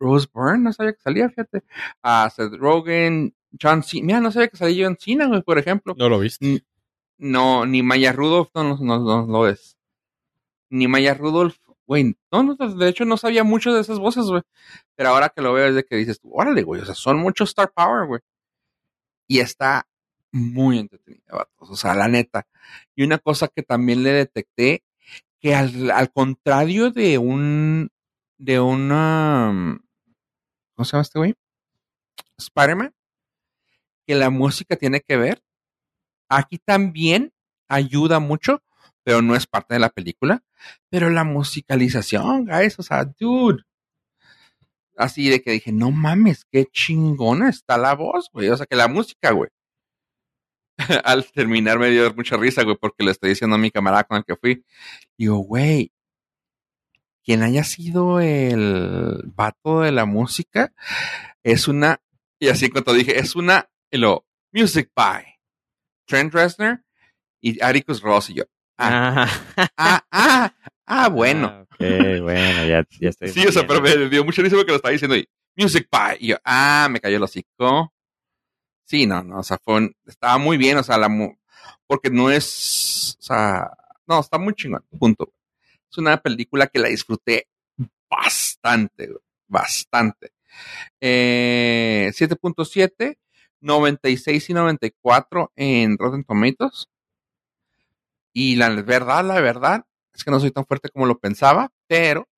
Rose 0.00 0.26
Byrne, 0.32 0.64
no 0.64 0.72
sabía 0.72 0.92
que 0.92 1.00
salía, 1.00 1.28
fíjate. 1.28 1.62
Ah, 2.02 2.30
Seth 2.34 2.52
Rogen, 2.54 3.34
John 3.60 3.82
Cena. 3.82 4.06
Mira, 4.06 4.20
no 4.20 4.30
sabía 4.32 4.48
que 4.48 4.56
salía 4.56 4.86
John 4.86 4.96
Cena, 4.98 5.26
güey, 5.26 5.42
por 5.42 5.58
ejemplo. 5.58 5.94
¿No 5.96 6.08
lo 6.08 6.18
viste? 6.20 6.46
Mm, 6.46 6.58
No, 7.32 7.66
ni 7.66 7.82
Maya 7.82 8.12
Rudolph 8.12 8.50
no, 8.54 8.64
no, 8.64 8.76
no, 8.78 8.98
no 8.98 9.26
lo 9.26 9.48
es. 9.48 9.76
Ni 10.70 10.86
Maya 10.88 11.14
Rudolph, 11.14 11.56
güey, 11.86 12.14
no, 12.32 12.42
no, 12.42 12.54
de 12.56 12.88
hecho 12.88 13.04
no 13.04 13.16
sabía 13.16 13.42
mucho 13.44 13.72
de 13.72 13.80
esas 13.80 13.98
voces, 13.98 14.26
güey. 14.26 14.42
Pero 14.96 15.10
ahora 15.10 15.30
que 15.30 15.42
lo 15.42 15.52
veo 15.52 15.66
es 15.68 15.74
de 15.74 15.84
que 15.84 15.96
dices, 15.96 16.20
tú, 16.20 16.30
órale, 16.32 16.62
güey, 16.62 16.82
o 16.82 16.84
sea, 16.84 16.94
son 16.94 17.18
muchos 17.18 17.50
Star 17.50 17.72
Power, 17.74 18.06
güey. 18.06 18.20
Y 19.26 19.40
está 19.40 19.86
muy 20.32 20.78
entretenida, 20.78 21.24
vatos, 21.32 21.70
o 21.70 21.76
sea, 21.76 21.94
la 21.94 22.08
neta. 22.08 22.46
Y 22.94 23.04
una 23.04 23.18
cosa 23.18 23.48
que 23.48 23.62
también 23.62 24.02
le 24.02 24.12
detecté, 24.12 24.84
que 25.40 25.54
al, 25.54 25.90
al 25.90 26.12
contrario 26.12 26.90
de 26.90 27.18
un, 27.18 27.90
de 28.38 28.60
una, 28.60 29.80
¿cómo 30.78 30.84
se 30.84 30.92
llama 30.92 31.02
este 31.02 31.18
güey? 31.18 31.34
Spider-Man, 32.38 32.94
que 34.06 34.14
la 34.14 34.30
música 34.30 34.76
tiene 34.76 35.00
que 35.00 35.16
ver. 35.16 35.42
Aquí 36.28 36.58
también 36.58 37.32
ayuda 37.68 38.20
mucho, 38.20 38.62
pero 39.02 39.20
no 39.20 39.34
es 39.34 39.48
parte 39.48 39.74
de 39.74 39.80
la 39.80 39.88
película. 39.88 40.44
Pero 40.88 41.10
la 41.10 41.24
musicalización, 41.24 42.46
guys, 42.46 42.78
o 42.78 42.84
sea, 42.84 43.04
dude. 43.04 43.64
Así 44.96 45.28
de 45.28 45.42
que 45.42 45.50
dije, 45.50 45.72
no 45.72 45.90
mames, 45.90 46.44
qué 46.44 46.66
chingona 46.66 47.48
está 47.48 47.76
la 47.76 47.96
voz, 47.96 48.30
güey. 48.32 48.48
O 48.48 48.56
sea, 48.56 48.66
que 48.66 48.76
la 48.76 48.86
música, 48.86 49.32
güey. 49.32 49.50
Al 51.04 51.28
terminar 51.32 51.80
me 51.80 51.90
dio 51.90 52.14
mucha 52.14 52.36
risa, 52.36 52.62
güey, 52.62 52.76
porque 52.76 53.02
le 53.02 53.10
estoy 53.10 53.30
diciendo 53.30 53.56
a 53.56 53.58
mi 53.58 53.72
camarada 53.72 54.04
con 54.04 54.18
el 54.18 54.24
que 54.24 54.36
fui. 54.36 54.64
Digo, 55.16 55.38
güey, 55.38 55.90
quien 57.28 57.42
haya 57.42 57.62
sido 57.62 58.20
el 58.20 59.22
vato 59.36 59.82
de 59.82 59.92
la 59.92 60.06
música 60.06 60.72
es 61.42 61.68
una, 61.68 62.00
y 62.40 62.48
así 62.48 62.70
cuando 62.70 62.94
dije, 62.94 63.18
es 63.18 63.36
una, 63.36 63.68
y 63.90 63.98
lo, 63.98 64.24
Music 64.50 64.90
by 64.96 65.26
Trent 66.06 66.32
Reznor 66.32 66.82
y 67.42 67.62
Atticus 67.62 68.00
Ross 68.00 68.30
y 68.30 68.34
yo. 68.36 68.44
Ah, 68.78 69.28
Ah, 69.56 69.70
ah, 69.76 70.04
ah, 70.10 70.54
ah, 70.86 71.08
bueno. 71.10 71.66
Ah, 71.78 72.18
bueno, 72.22 72.64
ya, 72.66 72.82
ya 72.98 73.08
estoy. 73.10 73.28
Sí, 73.28 73.46
o 73.46 73.52
sea, 73.52 73.66
pero 73.66 73.82
me 73.82 74.08
dio 74.08 74.24
mucha 74.24 74.40
risa 74.40 74.56
porque 74.56 74.70
lo 74.72 74.76
estaba 74.76 74.92
diciendo 74.92 75.14
y 75.14 75.28
Music 75.54 75.86
by 75.92 76.16
y 76.20 76.28
yo, 76.28 76.36
ah, 76.44 76.88
me 76.90 76.98
cayó 76.98 77.18
el 77.18 77.22
hocico. 77.22 77.92
Sí, 78.86 79.06
no, 79.06 79.22
no, 79.22 79.40
o 79.40 79.42
sea, 79.42 79.58
fue 79.62 79.74
un- 79.74 79.94
estaba 80.06 80.38
muy 80.38 80.56
bien, 80.56 80.78
o 80.78 80.82
sea, 80.82 80.96
la 80.96 81.10
mu- 81.10 81.36
porque 81.86 82.08
no 82.08 82.30
es, 82.30 83.18
o 83.18 83.22
sea, 83.22 83.70
no, 84.06 84.20
está 84.20 84.38
muy 84.38 84.54
chingón, 84.54 84.82
punto. 84.98 85.30
Es 85.90 85.98
una 85.98 86.20
película 86.20 86.66
que 86.66 86.78
la 86.78 86.88
disfruté 86.88 87.48
bastante, 88.10 89.08
bastante. 89.46 90.32
Eh, 91.00 92.10
7.7, 92.14 93.18
96 93.60 94.50
y 94.50 94.54
94 94.54 95.52
en 95.56 95.98
Rotten 95.98 96.24
Tomatoes. 96.24 96.88
Y 98.32 98.56
la 98.56 98.68
verdad, 98.70 99.24
la 99.24 99.40
verdad, 99.40 99.86
es 100.14 100.24
que 100.24 100.30
no 100.30 100.40
soy 100.40 100.50
tan 100.50 100.66
fuerte 100.66 100.90
como 100.90 101.06
lo 101.06 101.18
pensaba, 101.18 101.72
pero 101.86 102.28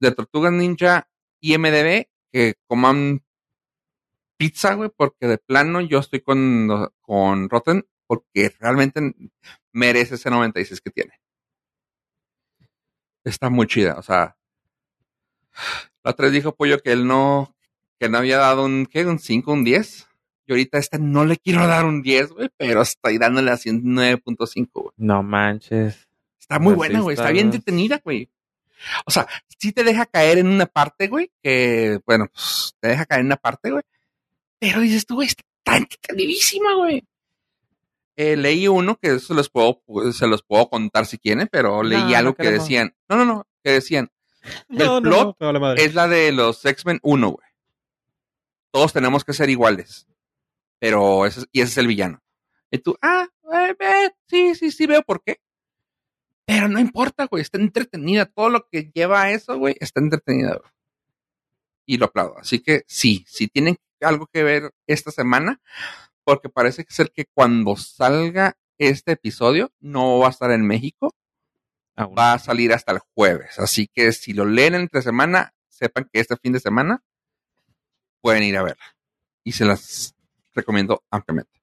de 0.00 0.12
Tortuga 0.12 0.50
Ninja 0.50 1.08
y 1.40 1.56
MDB, 1.58 2.06
que 2.32 2.54
coman 2.66 3.22
pizza, 4.36 4.74
güey, 4.74 4.90
porque 4.94 5.26
de 5.26 5.38
plano 5.38 5.80
yo 5.80 5.98
estoy 5.98 6.20
con, 6.20 6.90
con 7.00 7.48
Rotten, 7.50 7.86
porque 8.06 8.54
realmente 8.60 9.14
merece 9.72 10.14
ese 10.14 10.30
96 10.30 10.80
que 10.80 10.90
tiene. 10.90 11.20
Está 13.28 13.50
muy 13.50 13.66
chida, 13.66 13.96
o 13.98 14.02
sea. 14.02 14.36
La 16.04 16.12
otra 16.12 16.24
vez 16.26 16.32
dijo 16.32 16.54
Pollo 16.54 16.80
que 16.80 16.92
él 16.92 17.06
no, 17.06 17.54
que 17.98 18.08
no 18.08 18.18
había 18.18 18.38
dado 18.38 18.64
un, 18.64 18.86
¿qué? 18.86 19.04
Un 19.04 19.18
5, 19.18 19.52
un 19.52 19.64
10. 19.64 20.06
Y 20.46 20.52
ahorita 20.52 20.78
a 20.78 20.80
esta 20.80 20.98
no 20.98 21.24
le 21.26 21.36
quiero 21.36 21.66
dar 21.66 21.84
un 21.84 22.00
10, 22.02 22.30
güey, 22.30 22.48
pero 22.56 22.80
estoy 22.82 23.18
dándole 23.18 23.50
así 23.50 23.68
un 23.70 23.82
9.5, 23.94 24.68
güey. 24.72 24.92
No 24.96 25.22
manches. 25.22 26.08
Está 26.40 26.58
muy 26.58 26.74
Pues 26.74 26.88
buena, 26.88 27.00
güey. 27.00 27.14
Está 27.14 27.24
está- 27.24 27.32
bien 27.32 27.50
detenida, 27.50 28.00
güey. 28.02 28.30
O 29.04 29.10
sea, 29.10 29.26
sí 29.58 29.72
te 29.72 29.82
deja 29.84 30.06
caer 30.06 30.38
en 30.38 30.46
una 30.46 30.64
parte, 30.66 31.08
güey, 31.08 31.30
que, 31.42 32.00
bueno, 32.06 32.28
pues, 32.32 32.74
te 32.80 32.88
deja 32.88 33.04
caer 33.04 33.20
en 33.20 33.26
una 33.26 33.36
parte, 33.36 33.70
güey. 33.72 33.82
Pero 34.60 34.80
dices 34.80 35.04
tú, 35.04 35.16
güey, 35.16 35.28
está 35.28 35.76
entretenidísima, 35.76 36.74
güey. 36.76 37.04
Eh, 38.20 38.36
leí 38.36 38.66
uno 38.66 38.96
que 38.96 39.20
se 39.20 39.32
los 39.32 39.48
puedo, 39.48 39.80
se 40.12 40.26
los 40.26 40.42
puedo 40.42 40.68
contar 40.68 41.06
si 41.06 41.18
quieren, 41.18 41.48
pero 41.52 41.84
leí 41.84 42.02
no 42.02 42.16
algo 42.16 42.34
que 42.34 42.42
queremos. 42.42 42.64
decían. 42.64 42.96
No, 43.08 43.16
no, 43.16 43.24
no, 43.24 43.46
que 43.62 43.70
decían. 43.70 44.10
No, 44.68 45.00
no, 45.00 45.34
plot 45.36 45.36
no. 45.40 45.72
Es 45.74 45.94
la 45.94 46.08
de 46.08 46.32
los 46.32 46.64
X-Men 46.64 46.98
1, 47.02 47.28
güey. 47.30 47.46
Todos 48.72 48.92
tenemos 48.92 49.24
que 49.24 49.32
ser 49.34 49.50
iguales. 49.50 50.06
Pero 50.80 51.26
ese, 51.26 51.40
es- 51.40 51.46
y 51.52 51.60
ese 51.60 51.70
es 51.72 51.78
el 51.78 51.86
villano. 51.86 52.20
Y 52.70 52.78
tú, 52.78 52.96
ah, 53.02 53.28
eh, 53.52 53.76
eh, 53.78 54.10
sí, 54.26 54.54
sí, 54.54 54.70
sí, 54.72 54.86
veo 54.86 55.02
por 55.02 55.22
qué. 55.22 55.40
Pero 56.44 56.66
no 56.68 56.80
importa, 56.80 57.26
güey, 57.26 57.42
está 57.42 57.58
entretenida. 57.58 58.26
Todo 58.26 58.48
lo 58.48 58.66
que 58.68 58.90
lleva 58.94 59.22
a 59.22 59.30
eso, 59.32 59.56
güey, 59.58 59.76
está 59.80 60.00
entretenida, 60.00 60.56
güey. 60.56 60.72
Y 61.86 61.98
lo 61.98 62.06
aplaudo. 62.06 62.38
Así 62.38 62.58
que 62.60 62.82
sí, 62.88 63.24
sí 63.28 63.48
tienen 63.48 63.76
algo 64.00 64.26
que 64.26 64.42
ver 64.42 64.72
esta 64.86 65.10
semana, 65.10 65.60
porque 66.28 66.50
parece 66.50 66.84
que 66.84 66.92
ser 66.92 67.10
que 67.10 67.24
cuando 67.24 67.74
salga 67.74 68.54
este 68.76 69.12
episodio 69.12 69.72
no 69.80 70.18
va 70.18 70.26
a 70.26 70.30
estar 70.30 70.50
en 70.50 70.60
México, 70.66 71.14
Aún. 71.96 72.14
va 72.18 72.34
a 72.34 72.38
salir 72.38 72.70
hasta 72.74 72.92
el 72.92 72.98
jueves. 73.14 73.58
Así 73.58 73.88
que 73.90 74.12
si 74.12 74.34
lo 74.34 74.44
leen 74.44 74.74
entre 74.74 75.00
semana, 75.00 75.54
sepan 75.70 76.06
que 76.12 76.20
este 76.20 76.36
fin 76.36 76.52
de 76.52 76.60
semana 76.60 77.02
pueden 78.20 78.42
ir 78.42 78.58
a 78.58 78.62
verla. 78.62 78.84
Y 79.42 79.52
se 79.52 79.64
las 79.64 80.14
recomiendo 80.54 81.02
ampliamente. 81.10 81.58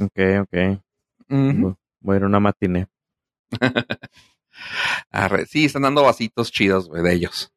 Ok, 0.00 0.18
ok. 0.40 0.82
Ujú. 1.28 1.76
Voy 2.00 2.14
a 2.14 2.16
ir 2.16 2.24
a 2.24 2.26
una 2.26 2.40
matiné. 2.40 2.88
Sí, 5.48 5.66
están 5.66 5.82
dando 5.82 6.02
vasitos 6.02 6.50
chidos, 6.50 6.88
güey, 6.88 7.04
de 7.04 7.14
ellos. 7.14 7.52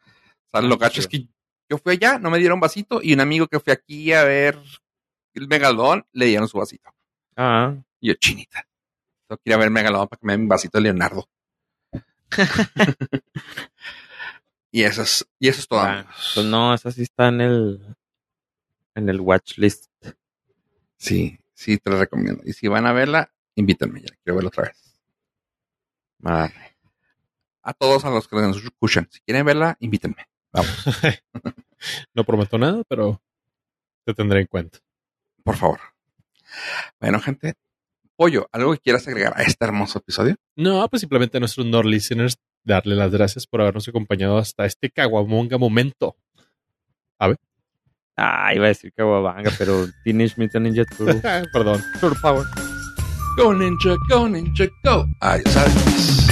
O 0.00 0.48
sea, 0.50 0.62
lo 0.62 0.76
Ah, 0.76 0.78
gacho 0.80 1.00
es 1.02 1.06
que 1.06 1.28
yo 1.68 1.76
fui 1.76 1.92
allá, 1.92 2.18
no 2.18 2.30
me 2.30 2.38
dieron 2.38 2.58
vasito, 2.60 3.00
y 3.02 3.12
un 3.12 3.20
amigo 3.20 3.46
que 3.46 3.60
fue 3.60 3.74
aquí 3.74 4.10
a 4.14 4.24
ver 4.24 4.58
el 5.40 5.48
Megalodón, 5.48 6.06
le 6.12 6.26
dieron 6.26 6.48
su 6.48 6.58
vasito. 6.58 6.90
Ah, 7.36 7.74
Y 8.00 8.08
yo, 8.08 8.14
chinita. 8.14 8.66
Tengo 9.28 9.38
que 9.38 9.50
ir 9.50 9.54
a 9.54 9.58
ver 9.58 9.70
Megalodón 9.70 10.08
para 10.08 10.20
que 10.20 10.26
me 10.26 10.32
den 10.34 10.42
un 10.42 10.48
vasito 10.48 10.78
de 10.78 10.82
Leonardo. 10.82 11.28
y 14.70 14.82
eso 14.82 15.02
es, 15.02 15.26
y 15.38 15.48
eso 15.48 15.60
es 15.60 15.68
todo. 15.68 15.80
Ah, 15.80 16.06
pues 16.34 16.46
no, 16.46 16.74
esa 16.74 16.90
sí 16.90 17.02
está 17.02 17.28
en 17.28 17.40
el 17.40 17.96
en 18.94 19.08
el 19.08 19.20
watch 19.20 19.58
list. 19.58 19.86
Sí, 20.96 21.38
sí, 21.52 21.78
te 21.78 21.90
lo 21.90 21.98
recomiendo. 21.98 22.42
Y 22.44 22.52
si 22.52 22.68
van 22.68 22.86
a 22.86 22.92
verla, 22.92 23.32
invítenme, 23.54 24.00
ya 24.00 24.14
quiero 24.22 24.36
verla 24.36 24.48
otra 24.48 24.64
vez. 24.64 25.00
Madre. 26.18 26.76
A 27.62 27.72
todos 27.72 28.04
a 28.04 28.10
los 28.10 28.28
que 28.28 28.36
nos 28.36 28.62
escuchan, 28.62 29.08
si 29.10 29.20
quieren 29.20 29.44
verla, 29.46 29.76
invítenme. 29.80 30.28
Vamos, 30.52 30.70
No 32.14 32.24
prometo 32.24 32.56
nada, 32.58 32.82
pero 32.88 33.20
te 34.04 34.14
tendré 34.14 34.40
en 34.40 34.46
cuenta. 34.46 34.78
Por 35.44 35.56
favor. 35.56 35.80
Bueno, 37.00 37.20
gente, 37.20 37.54
Pollo, 38.16 38.48
¿algo 38.52 38.72
que 38.72 38.80
quieras 38.80 39.06
agregar 39.06 39.34
a 39.36 39.42
este 39.42 39.64
hermoso 39.64 39.98
episodio? 39.98 40.36
No, 40.56 40.88
pues 40.88 41.00
simplemente 41.00 41.36
a 41.36 41.40
nuestros 41.40 41.66
Nord 41.66 41.86
listeners 41.86 42.38
darle 42.64 42.96
las 42.96 43.12
gracias 43.12 43.46
por 43.46 43.60
habernos 43.60 43.86
acompañado 43.86 44.38
hasta 44.38 44.64
este 44.66 44.90
caguamonga 44.90 45.58
momento. 45.58 46.16
Ah, 48.16 48.54
iba 48.54 48.66
a 48.66 48.68
decir 48.68 48.92
que 48.92 49.02
Wabanga, 49.02 49.50
pero 49.58 49.86
Teenage 50.04 50.34
Mutant 50.36 50.66
Ninja 50.66 50.84
Turtle. 50.84 51.20
Perdón. 51.52 51.82
Turtle 52.00 52.18
Power. 52.22 52.46
Go 53.36 53.52
Ninja, 53.52 53.96
go 54.08 54.28
Ninja, 54.28 54.66
go. 54.84 55.04
Adiós, 55.20 55.56
adiós. 55.56 56.23